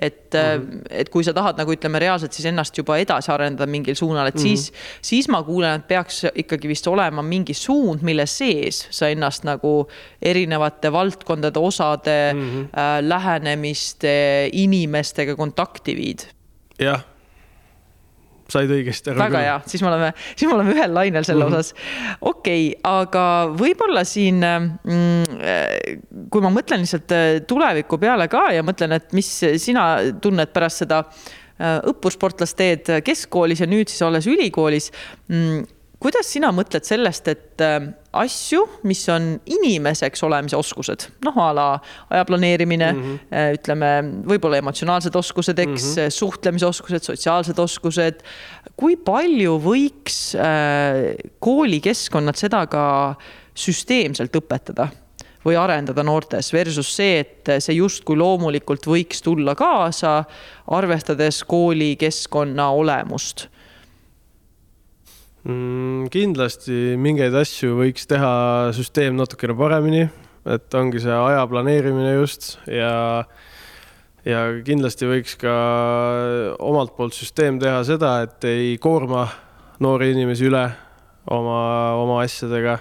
et 0.00 0.34
mm, 0.34 0.62
-hmm. 0.62 0.82
et 0.90 1.08
kui 1.08 1.24
sa 1.24 1.32
tahad 1.32 1.58
nagu 1.58 1.72
ütleme 1.72 1.98
reaalselt 1.98 2.32
siis 2.32 2.46
ennast 2.46 2.78
juba 2.78 2.96
edasi 2.98 3.32
arendada 3.32 3.66
mingil 3.66 3.94
suunal, 3.94 4.26
et 4.26 4.34
mm 4.34 4.40
-hmm. 4.40 4.42
siis, 4.42 4.72
siis 5.02 5.28
ma 5.28 5.42
kuulen, 5.42 5.80
et 5.80 5.88
peaks 5.88 6.24
ikkagi 6.34 6.68
vist 6.68 6.86
olema 6.86 7.22
mingi 7.22 7.54
suund, 7.54 8.02
mille 8.02 8.26
sees 8.26 8.86
sa 8.90 9.08
ennast 9.08 9.44
nagu 9.44 9.88
erinevate 10.22 10.92
valdkondade 10.92 11.58
osade 11.58 12.32
mm 12.34 12.40
-hmm. 12.40 12.64
äh, 12.64 13.08
lähenemiste, 13.08 14.48
inimestega 14.52 15.36
kontakti 15.36 15.96
viid. 15.96 16.20
jah 16.78 17.09
said 18.52 18.70
õigesti 18.74 19.12
aru. 19.12 19.22
väga 19.22 19.42
hea, 19.44 19.56
siis 19.70 19.82
me 19.84 19.90
oleme, 19.92 20.12
siis 20.34 20.48
me 20.48 20.56
oleme 20.56 20.74
ühel 20.76 20.94
lainel 20.94 21.26
selle 21.26 21.46
mm 21.46 21.52
-hmm. 21.52 21.58
osas. 21.58 21.74
okei 22.20 22.68
okay,, 22.68 22.80
aga 22.82 23.24
võib-olla 23.56 24.04
siin 24.04 24.40
mm,, 24.44 26.28
kui 26.30 26.44
ma 26.44 26.52
mõtlen 26.54 26.84
lihtsalt 26.84 27.12
äh, 27.16 27.28
tuleviku 27.46 27.98
peale 27.98 28.28
ka 28.28 28.48
ja 28.54 28.64
mõtlen, 28.66 28.96
et 28.98 29.12
mis 29.16 29.28
sina 29.62 29.90
tunned 30.20 30.52
pärast 30.54 30.84
seda 30.84 31.04
äh, 31.04 31.78
õppursportlasteed 31.92 32.96
keskkoolis 33.04 33.60
ja 33.60 33.70
nüüd 33.70 33.88
siis 33.88 34.02
olles 34.06 34.26
ülikoolis 34.30 34.90
mm, 35.28 35.79
kuidas 36.00 36.30
sina 36.32 36.50
mõtled 36.54 36.86
sellest, 36.86 37.28
et 37.28 37.64
äh, 37.64 37.90
asju, 38.16 38.62
mis 38.88 39.02
on 39.12 39.34
inimeseks 39.44 40.24
olemise 40.26 40.56
oskused, 40.58 41.06
noh 41.26 41.36
a 41.40 41.50
la 41.56 41.66
aja 42.10 42.24
planeerimine 42.28 42.88
mm, 42.92 43.02
-hmm. 43.02 43.58
ütleme, 43.60 43.90
võib-olla 44.32 44.62
emotsionaalsed 44.62 45.16
oskused, 45.16 45.58
eks 45.58 45.84
mm, 45.84 45.98
-hmm. 45.98 46.16
suhtlemisoskused, 46.16 47.04
sotsiaalsed 47.04 47.58
oskused. 47.58 48.24
kui 48.76 48.96
palju 48.96 49.60
võiks 49.60 50.34
äh, 50.34 51.14
koolikeskkonnad 51.38 52.36
seda 52.36 52.66
ka 52.66 53.14
süsteemselt 53.54 54.36
õpetada? 54.36 54.88
või 55.40 55.56
arendada 55.56 56.02
noortes 56.04 56.52
versus 56.52 56.90
see, 56.96 57.20
et 57.20 57.48
see 57.64 57.78
justkui 57.78 58.16
loomulikult 58.16 58.84
võiks 58.86 59.22
tulla 59.24 59.54
kaasa, 59.56 60.24
arvestades 60.68 61.40
koolikeskkonna 61.48 62.66
olemust 62.76 63.48
mm,? 65.44 66.08
kindlasti 66.12 66.96
mingeid 67.00 67.34
asju 67.36 67.76
võiks 67.78 68.08
teha 68.10 68.32
süsteem 68.76 69.16
natukene 69.18 69.56
paremini, 69.58 70.08
et 70.48 70.76
ongi 70.76 71.02
see 71.02 71.14
aja 71.14 71.46
planeerimine 71.50 72.16
just 72.18 72.56
ja 72.68 73.24
ja 74.26 74.42
kindlasti 74.64 75.08
võiks 75.08 75.36
ka 75.40 75.54
omalt 76.60 76.92
poolt 76.96 77.16
süsteem 77.16 77.60
teha 77.60 77.80
seda, 77.88 78.18
et 78.26 78.44
ei 78.48 78.76
koorma 78.82 79.26
noori 79.80 80.10
inimesi 80.12 80.48
üle 80.50 80.66
oma, 81.30 81.60
oma 82.00 82.20
asjadega. 82.24 82.78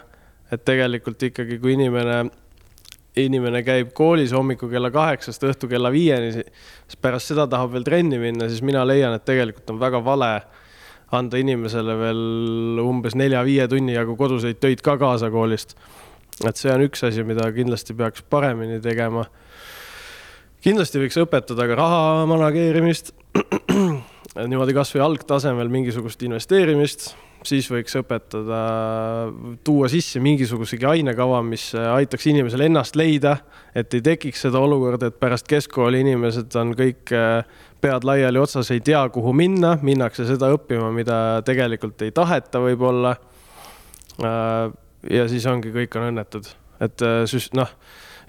et 0.52 0.64
tegelikult 0.66 1.22
ikkagi, 1.22 1.60
kui 1.62 1.76
inimene, 1.76 2.24
inimene 3.22 3.60
käib 3.62 3.92
koolis 3.94 4.32
hommikul 4.34 4.72
kella 4.72 4.90
kaheksast 4.90 5.44
õhtu 5.46 5.70
kella 5.70 5.92
viieni, 5.94 6.32
siis 6.34 6.98
pärast 6.98 7.30
seda 7.30 7.46
tahab 7.48 7.76
veel 7.76 7.86
trenni 7.86 8.18
minna, 8.18 8.48
siis 8.50 8.64
mina 8.66 8.82
leian, 8.88 9.14
et 9.14 9.26
tegelikult 9.26 9.70
on 9.70 9.80
väga 9.80 10.02
vale 10.04 10.32
anda 11.16 11.40
inimesele 11.42 11.96
veel 11.98 12.82
umbes 12.84 13.16
nelja-viie 13.18 13.66
tunni 13.72 13.96
jagu 13.96 14.16
koduseid 14.20 14.60
töid 14.62 14.84
ka 14.86 14.98
kaasa 15.02 15.32
koolist. 15.34 15.76
et 16.46 16.56
see 16.56 16.72
on 16.72 16.86
üks 16.86 17.04
asi, 17.04 17.24
mida 17.24 17.50
kindlasti 17.52 17.96
peaks 17.98 18.24
paremini 18.30 18.80
tegema. 18.82 19.26
kindlasti 20.62 21.02
võiks 21.02 21.18
õpetada 21.24 21.68
ka 21.68 21.80
raha 21.80 22.26
manageerimist 22.30 23.14
niimoodi 24.38 24.76
kasvõi 24.78 25.02
algtasemel 25.06 25.72
mingisugust 25.74 26.22
investeerimist 26.28 27.10
siis 27.48 27.70
võiks 27.72 27.96
õpetada, 28.00 28.60
tuua 29.64 29.90
sisse 29.92 30.20
mingisugusegi 30.24 30.88
ainekava, 30.90 31.42
mis 31.46 31.70
aitaks 31.78 32.28
inimesel 32.32 32.66
ennast 32.68 32.98
leida, 33.00 33.38
et 33.78 33.94
ei 33.96 34.04
tekiks 34.06 34.44
seda 34.48 34.60
olukorda, 34.60 35.10
et 35.10 35.20
pärast 35.22 35.48
keskkooli 35.50 36.02
inimesed 36.04 36.56
on 36.60 36.74
kõik 36.78 37.14
äh, 37.16 37.48
pead 37.82 38.08
laiali 38.08 38.42
otsas, 38.42 38.72
ei 38.76 38.84
tea, 38.84 39.02
kuhu 39.14 39.34
minna, 39.36 39.78
minnakse 39.86 40.28
seda 40.28 40.52
õppima, 40.56 40.92
mida 40.96 41.40
tegelikult 41.48 42.04
ei 42.04 42.12
taheta 42.16 42.62
võib-olla. 42.64 43.16
Äh, 44.20 44.68
ja 45.16 45.30
siis 45.32 45.48
ongi, 45.48 45.72
kõik 45.76 45.96
on 45.96 46.10
õnnetud, 46.12 46.52
et 46.84 47.08
süs-, 47.32 47.54
noh 47.56 47.72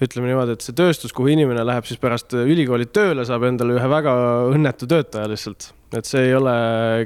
ütleme 0.01 0.31
niimoodi, 0.31 0.57
et 0.57 0.65
see 0.65 0.77
tööstus, 0.77 1.13
kuhu 1.17 1.33
inimene 1.35 1.65
läheb 1.67 1.89
siis 1.89 2.01
pärast 2.01 2.33
ülikooli 2.37 2.89
tööle, 2.89 3.27
saab 3.29 3.45
endale 3.49 3.77
ühe 3.77 3.91
väga 3.93 4.17
õnnetu 4.55 4.89
töötaja 4.91 5.29
lihtsalt 5.31 5.73
et 5.97 6.07
see 6.07 6.29
ei 6.29 6.35
ole 6.39 6.55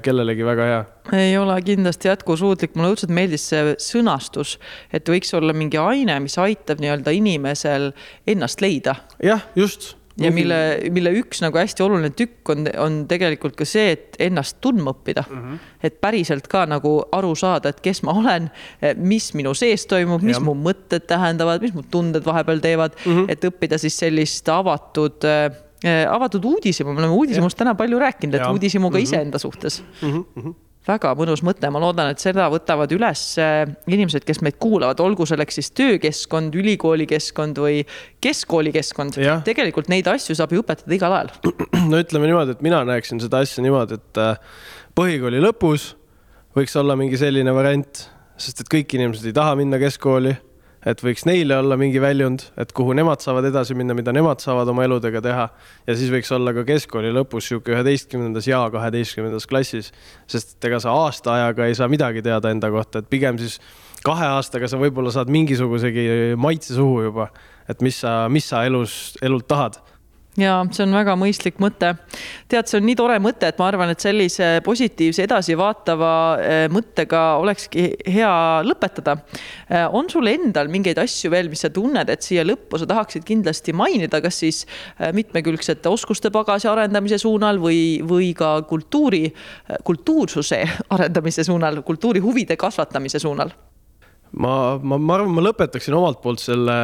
kellelegi 0.05 0.45
väga 0.45 0.69
hea. 0.69 0.81
ei 1.17 1.37
ole 1.41 1.57
kindlasti 1.65 2.11
jätkusuutlik, 2.11 2.75
mulle 2.77 2.93
õudselt 2.93 3.15
meeldis 3.17 3.47
see 3.49 3.75
sõnastus, 3.81 4.59
et 4.93 5.09
võiks 5.09 5.33
olla 5.37 5.55
mingi 5.57 5.81
aine, 5.81 6.19
mis 6.25 6.37
aitab 6.41 6.83
nii-öelda 6.85 7.15
inimesel 7.17 7.93
ennast 8.29 8.65
leida. 8.65 8.99
jah, 9.25 9.45
just 9.57 9.95
ja 10.21 10.31
mille, 10.31 10.59
mille 10.95 11.11
üks 11.19 11.41
nagu 11.43 11.59
hästi 11.59 11.83
oluline 11.83 12.13
tükk 12.15 12.53
on, 12.55 12.69
on 12.79 13.01
tegelikult 13.11 13.57
ka 13.59 13.67
see, 13.67 13.97
et 13.97 14.19
ennast 14.23 14.61
tundma 14.63 14.95
õppida 14.95 15.25
mm. 15.27 15.41
-hmm. 15.41 15.73
et 15.83 16.01
päriselt 16.01 16.47
ka 16.49 16.67
nagu 16.71 16.97
aru 17.13 17.35
saada, 17.35 17.75
et 17.75 17.81
kes 17.83 18.03
ma 18.07 18.15
olen, 18.15 18.51
mis 18.97 19.33
minu 19.35 19.55
sees 19.59 19.87
toimub, 19.91 20.23
mis 20.23 20.39
ja. 20.39 20.45
mu 20.45 20.55
mõtted 20.55 21.09
tähendavad, 21.11 21.63
mis 21.63 21.75
mu 21.75 21.83
tunded 21.83 22.25
vahepeal 22.27 22.63
teevad 22.63 22.95
mm, 22.95 23.13
-hmm. 23.13 23.31
et 23.33 23.45
õppida 23.51 23.79
siis 23.79 23.99
sellist 23.99 24.49
avatud 24.49 25.27
Äh, 25.85 26.07
avatud 26.09 26.45
uudishimu, 26.49 26.95
me 26.95 27.03
oleme 27.03 27.13
uudishimust 27.13 27.59
täna 27.61 27.75
palju 27.77 27.99
rääkinud, 28.01 28.39
et 28.39 28.47
uudishimu 28.49 28.89
ka 28.89 28.97
mm 28.97 29.01
-hmm. 29.01 29.03
iseenda 29.03 29.39
suhtes 29.39 29.83
mm. 30.03 30.13
-hmm 30.13 30.55
väga 30.85 31.15
mõnus 31.17 31.43
mõte, 31.47 31.69
ma 31.73 31.81
loodan, 31.83 32.13
et 32.13 32.23
seda 32.23 32.47
võtavad 32.53 32.93
üles 32.95 33.23
äh, 33.41 33.65
inimesed, 33.91 34.25
kes 34.27 34.43
meid 34.45 34.59
kuulavad, 34.63 35.01
olgu 35.01 35.27
selleks 35.29 35.59
siis 35.61 35.73
töökeskkond, 35.77 36.57
ülikoolikeskkond 36.61 37.61
või 37.65 37.83
keskkoolikeskkond. 38.25 39.19
tegelikult 39.47 39.91
neid 39.93 40.09
asju 40.13 40.37
saab 40.37 40.53
ju 40.55 40.65
õpetada 40.65 40.97
igal 40.97 41.17
ajal. 41.17 41.33
no 41.91 42.01
ütleme 42.01 42.29
niimoodi, 42.31 42.57
et 42.57 42.65
mina 42.65 42.83
näeksin 42.89 43.23
seda 43.25 43.43
asja 43.45 43.65
niimoodi, 43.65 44.01
et 44.01 44.23
äh, 44.23 44.59
põhikooli 44.99 45.41
lõpus 45.45 45.95
võiks 46.55 46.77
olla 46.79 46.97
mingi 46.99 47.19
selline 47.21 47.55
variant, 47.57 48.05
sest 48.37 48.65
et 48.65 48.71
kõik 48.71 48.99
inimesed 48.99 49.31
ei 49.31 49.37
taha 49.37 49.57
minna 49.59 49.81
keskkooli 49.81 50.37
et 50.85 51.01
võiks 51.05 51.25
neile 51.29 51.57
olla 51.63 51.79
mingi 51.81 52.01
väljund, 52.03 52.45
et 52.61 52.73
kuhu 52.77 52.93
nemad 52.97 53.23
saavad 53.25 53.49
edasi 53.49 53.77
minna, 53.77 53.97
mida 53.97 54.13
nemad 54.15 54.43
saavad 54.45 54.69
oma 54.69 54.85
eludega 54.85 55.23
teha. 55.25 55.49
ja 55.87 55.97
siis 55.97 56.13
võiks 56.13 56.33
olla 56.37 56.53
ka 56.57 56.65
keskkooli 56.69 57.13
lõpus 57.15 57.49
sihuke 57.49 57.73
üheteistkümnendas 57.73 58.49
ja 58.49 58.61
kaheteistkümnendas 58.73 59.49
klassis, 59.49 59.93
sest 60.27 60.65
ega 60.65 60.81
sa 60.81 60.93
aasta 61.05 61.35
ajaga 61.39 61.67
ei 61.67 61.75
saa 61.75 61.89
midagi 61.89 62.23
teada 62.23 62.53
enda 62.53 62.71
kohta, 62.71 63.01
et 63.01 63.11
pigem 63.11 63.41
siis 63.41 63.59
kahe 64.05 64.29
aastaga 64.37 64.69
sa 64.69 64.81
võib-olla 64.81 65.13
saad 65.15 65.33
mingisugusegi 65.33 66.37
maitse 66.37 66.77
suhu 66.77 67.07
juba, 67.09 67.31
et 67.69 67.81
mis 67.81 67.97
sa, 68.05 68.25
mis 68.29 68.47
sa 68.49 68.65
elus, 68.69 69.17
elult 69.25 69.49
tahad 69.49 69.81
ja 70.41 70.55
see 70.75 70.85
on 70.85 70.95
väga 70.97 71.15
mõistlik 71.19 71.59
mõte. 71.63 71.95
tead, 72.51 72.69
see 72.69 72.79
on 72.81 72.87
nii 72.89 72.97
tore 72.99 73.19
mõte, 73.23 73.49
et 73.49 73.59
ma 73.61 73.69
arvan, 73.71 73.91
et 73.93 74.03
sellise 74.03 74.61
positiivse 74.67 75.25
edasivaatava 75.27 76.13
eh, 76.43 76.65
mõttega 76.73 77.23
olekski 77.43 77.87
hea 78.17 78.33
lõpetada. 78.67 79.17
Eh, 79.69 79.87
on 79.95 80.11
sul 80.11 80.31
endal 80.31 80.71
mingeid 80.73 80.99
asju 81.03 81.31
veel, 81.35 81.51
mis 81.53 81.65
sa 81.65 81.71
tunned, 81.75 82.11
et 82.11 82.27
siia 82.27 82.45
lõppu 82.47 82.81
sa 82.81 82.89
tahaksid 82.91 83.27
kindlasti 83.27 83.75
mainida, 83.77 84.21
kas 84.25 84.41
siis 84.43 84.65
eh, 84.99 85.13
mitmekülgsete 85.15 85.91
oskuste 85.91 86.33
pagasi 86.35 86.71
arendamise 86.71 87.19
suunal 87.23 87.61
või, 87.63 88.01
või 88.07 88.33
ka 88.37 88.57
kultuuri, 88.69 89.29
kultuursuse 89.85 90.65
arendamise 90.95 91.47
suunal, 91.47 91.83
kultuurihuvide 91.87 92.59
kasvatamise 92.61 93.23
suunal? 93.23 93.55
Ma, 94.37 94.79
ma, 94.83 94.99
ma 94.99 95.17
arvan, 95.17 95.33
ma 95.35 95.45
lõpetaksin 95.45 95.95
omalt 95.97 96.21
poolt 96.23 96.43
selle 96.43 96.77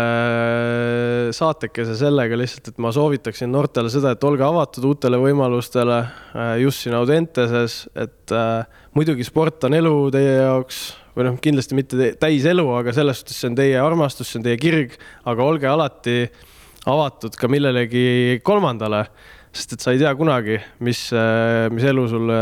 saatekese 1.37 1.97
sellega 1.99 2.39
lihtsalt, 2.39 2.73
et 2.73 2.81
ma 2.83 2.93
soovitaksin 2.95 3.51
noortele 3.53 3.91
seda, 3.93 4.15
et 4.15 4.27
olge 4.27 4.45
avatud 4.47 4.87
uutele 4.93 5.21
võimalustele 5.21 5.99
äh, 6.01 6.55
just 6.65 6.85
siin 6.85 6.97
Audenteses, 6.99 7.83
et 7.99 8.35
äh, 8.35 8.63
muidugi 8.97 9.27
sport 9.27 9.67
on 9.69 9.77
elu 9.79 9.95
teie 10.15 10.37
jaoks 10.41 10.83
või 11.17 11.27
noh, 11.27 11.41
kindlasti 11.43 11.79
mitte 11.79 12.13
täis 12.23 12.47
elu, 12.49 12.65
aga 12.79 12.95
selles 12.97 13.23
suhtes 13.23 13.41
see 13.41 13.51
on 13.51 13.59
teie 13.59 13.81
armastus, 13.83 14.31
see 14.31 14.41
on 14.41 14.47
teie 14.47 14.61
kirg, 14.61 14.95
aga 15.29 15.47
olge 15.47 15.69
alati 15.71 16.17
avatud 16.89 17.35
ka 17.37 17.51
millelegi 17.51 18.41
kolmandale 18.47 19.05
sest 19.51 19.75
et 19.75 19.83
sa 19.83 19.95
ei 19.95 19.99
tea 19.99 20.13
kunagi, 20.15 20.61
mis, 20.87 21.03
äh, 21.17 21.67
mis 21.75 21.87
elu 21.91 22.07
sulle 22.11 22.39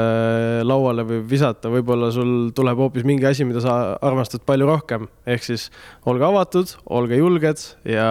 lauale 0.66 1.06
võib 1.09 1.24
visata, 1.30 1.70
võib-olla 1.72 2.11
sul 2.14 2.50
tuleb 2.56 2.82
hoopis 2.84 3.06
mingi 3.09 3.28
asi, 3.28 3.46
mida 3.48 3.62
sa 3.64 3.78
armastad 4.04 4.44
palju 4.48 4.68
rohkem, 4.68 5.09
ehk 5.28 5.46
siis 5.46 5.68
olge 6.09 6.28
avatud, 6.28 6.76
olge 6.98 7.20
julged 7.20 7.64
ja 7.88 8.09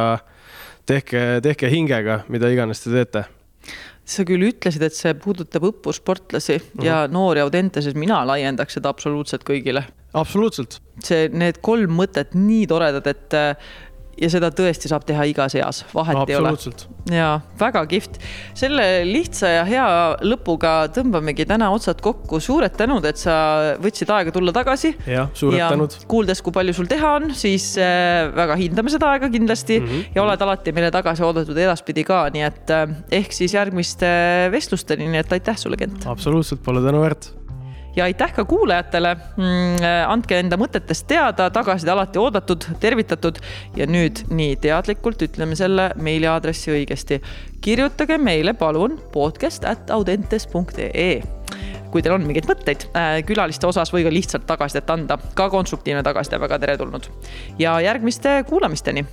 tehke, 0.90 1.44
tehke 1.46 1.70
hingega, 1.72 2.24
mida 2.32 2.50
iganes 2.54 2.82
te 2.82 2.94
teete 2.96 3.28
sa 4.08 4.24
küll 4.28 4.48
ütlesid, 4.48 4.84
et 4.88 4.96
see 4.96 5.14
puudutab 5.20 5.66
õppursportlasi 5.68 6.56
mm 6.56 6.66
-hmm. 6.66 6.86
ja 6.88 7.00
noori 7.12 7.44
Audenteses, 7.44 7.96
mina 7.96 8.22
laiendaks 8.28 8.78
seda 8.80 8.90
absoluutselt 8.90 9.44
kõigile. 9.44 9.84
absoluutselt. 10.14 10.80
see, 11.04 11.28
need 11.30 11.60
kolm 11.62 11.92
mõtet 12.00 12.34
nii 12.34 12.68
toredad, 12.68 13.08
et 13.08 13.34
ja 14.18 14.30
seda 14.32 14.50
tõesti 14.54 14.90
saab 14.90 15.06
teha 15.08 15.26
igas 15.30 15.56
eas, 15.58 15.84
vahet 15.94 16.18
no, 16.18 16.26
ei 16.30 16.38
ole. 16.38 16.54
ja 17.14 17.30
väga 17.60 17.84
kihvt. 17.90 18.20
selle 18.58 18.86
lihtsa 19.08 19.52
ja 19.54 19.64
hea 19.68 19.88
lõpuga 20.26 20.74
tõmbamegi 20.96 21.48
täna 21.50 21.70
otsad 21.74 22.02
kokku. 22.04 22.40
suured 22.44 22.76
tänud, 22.78 23.06
et 23.06 23.22
sa 23.22 23.38
võtsid 23.84 24.12
aega 24.14 24.34
tulla 24.36 24.54
tagasi. 24.56 24.94
jah, 25.08 25.32
suured 25.38 25.60
ja 25.60 25.72
tänud. 25.74 26.00
kuuldes, 26.10 26.42
kui 26.46 26.56
palju 26.56 26.76
sul 26.78 26.90
teha 26.90 27.14
on, 27.20 27.32
siis 27.38 27.70
äh, 27.82 28.28
väga 28.36 28.58
hindame 28.60 28.94
seda 28.94 29.14
aega 29.14 29.32
kindlasti 29.34 29.80
mm 29.80 29.88
-hmm. 29.88 30.14
ja 30.16 30.24
oled 30.24 30.46
alati 30.48 30.76
meile 30.76 30.92
tagasi 30.92 31.24
oodatud 31.24 31.58
edaspidi 31.58 32.04
ka, 32.08 32.28
nii 32.34 32.48
et 32.48 32.74
äh, 32.74 32.88
ehk 33.22 33.34
siis 33.34 33.54
järgmiste 33.54 34.08
vestlusteni, 34.52 35.08
nii 35.08 35.26
et 35.26 35.34
aitäh 35.40 35.58
sulle, 35.58 35.78
Kent. 35.78 36.06
absoluutselt, 36.06 36.64
pole 36.64 36.82
tänu 36.82 37.02
väärt 37.02 37.34
ja 37.98 38.04
aitäh 38.04 38.34
ka 38.34 38.46
kuulajatele. 38.46 39.16
Mm, 39.38 39.86
andke 40.08 40.40
enda 40.40 40.58
mõtetest 40.60 41.08
teada, 41.10 41.50
tagasiside 41.54 41.92
alati 41.94 42.22
oodatud, 42.22 42.70
tervitatud 42.82 43.42
ja 43.78 43.88
nüüd 43.90 44.24
nii 44.30 44.56
teadlikult 44.62 45.22
ütleme 45.26 45.58
selle 45.58 45.92
meiliaadressi 45.96 46.74
õigesti. 46.76 47.22
kirjutage 47.62 48.18
meile 48.18 48.54
palun 48.54 49.00
podcast 49.14 49.66
at 49.66 49.92
audentes.ee 49.92 51.22
kui 51.92 52.04
teil 52.04 52.14
on 52.14 52.26
mingeid 52.28 52.46
mõtteid 52.50 52.90
äh, 52.92 53.22
külaliste 53.26 53.68
osas 53.68 53.94
või 53.94 54.04
ka 54.06 54.12
lihtsalt 54.12 54.46
tagasisidet 54.48 54.90
anda, 54.92 55.18
ka 55.34 55.50
konstruktiivne 55.50 56.04
tagasiside 56.04 56.40
väga 56.40 56.60
teretulnud. 56.60 57.08
ja 57.60 57.80
järgmiste 57.82 58.44
kuulamisteni 58.50 59.06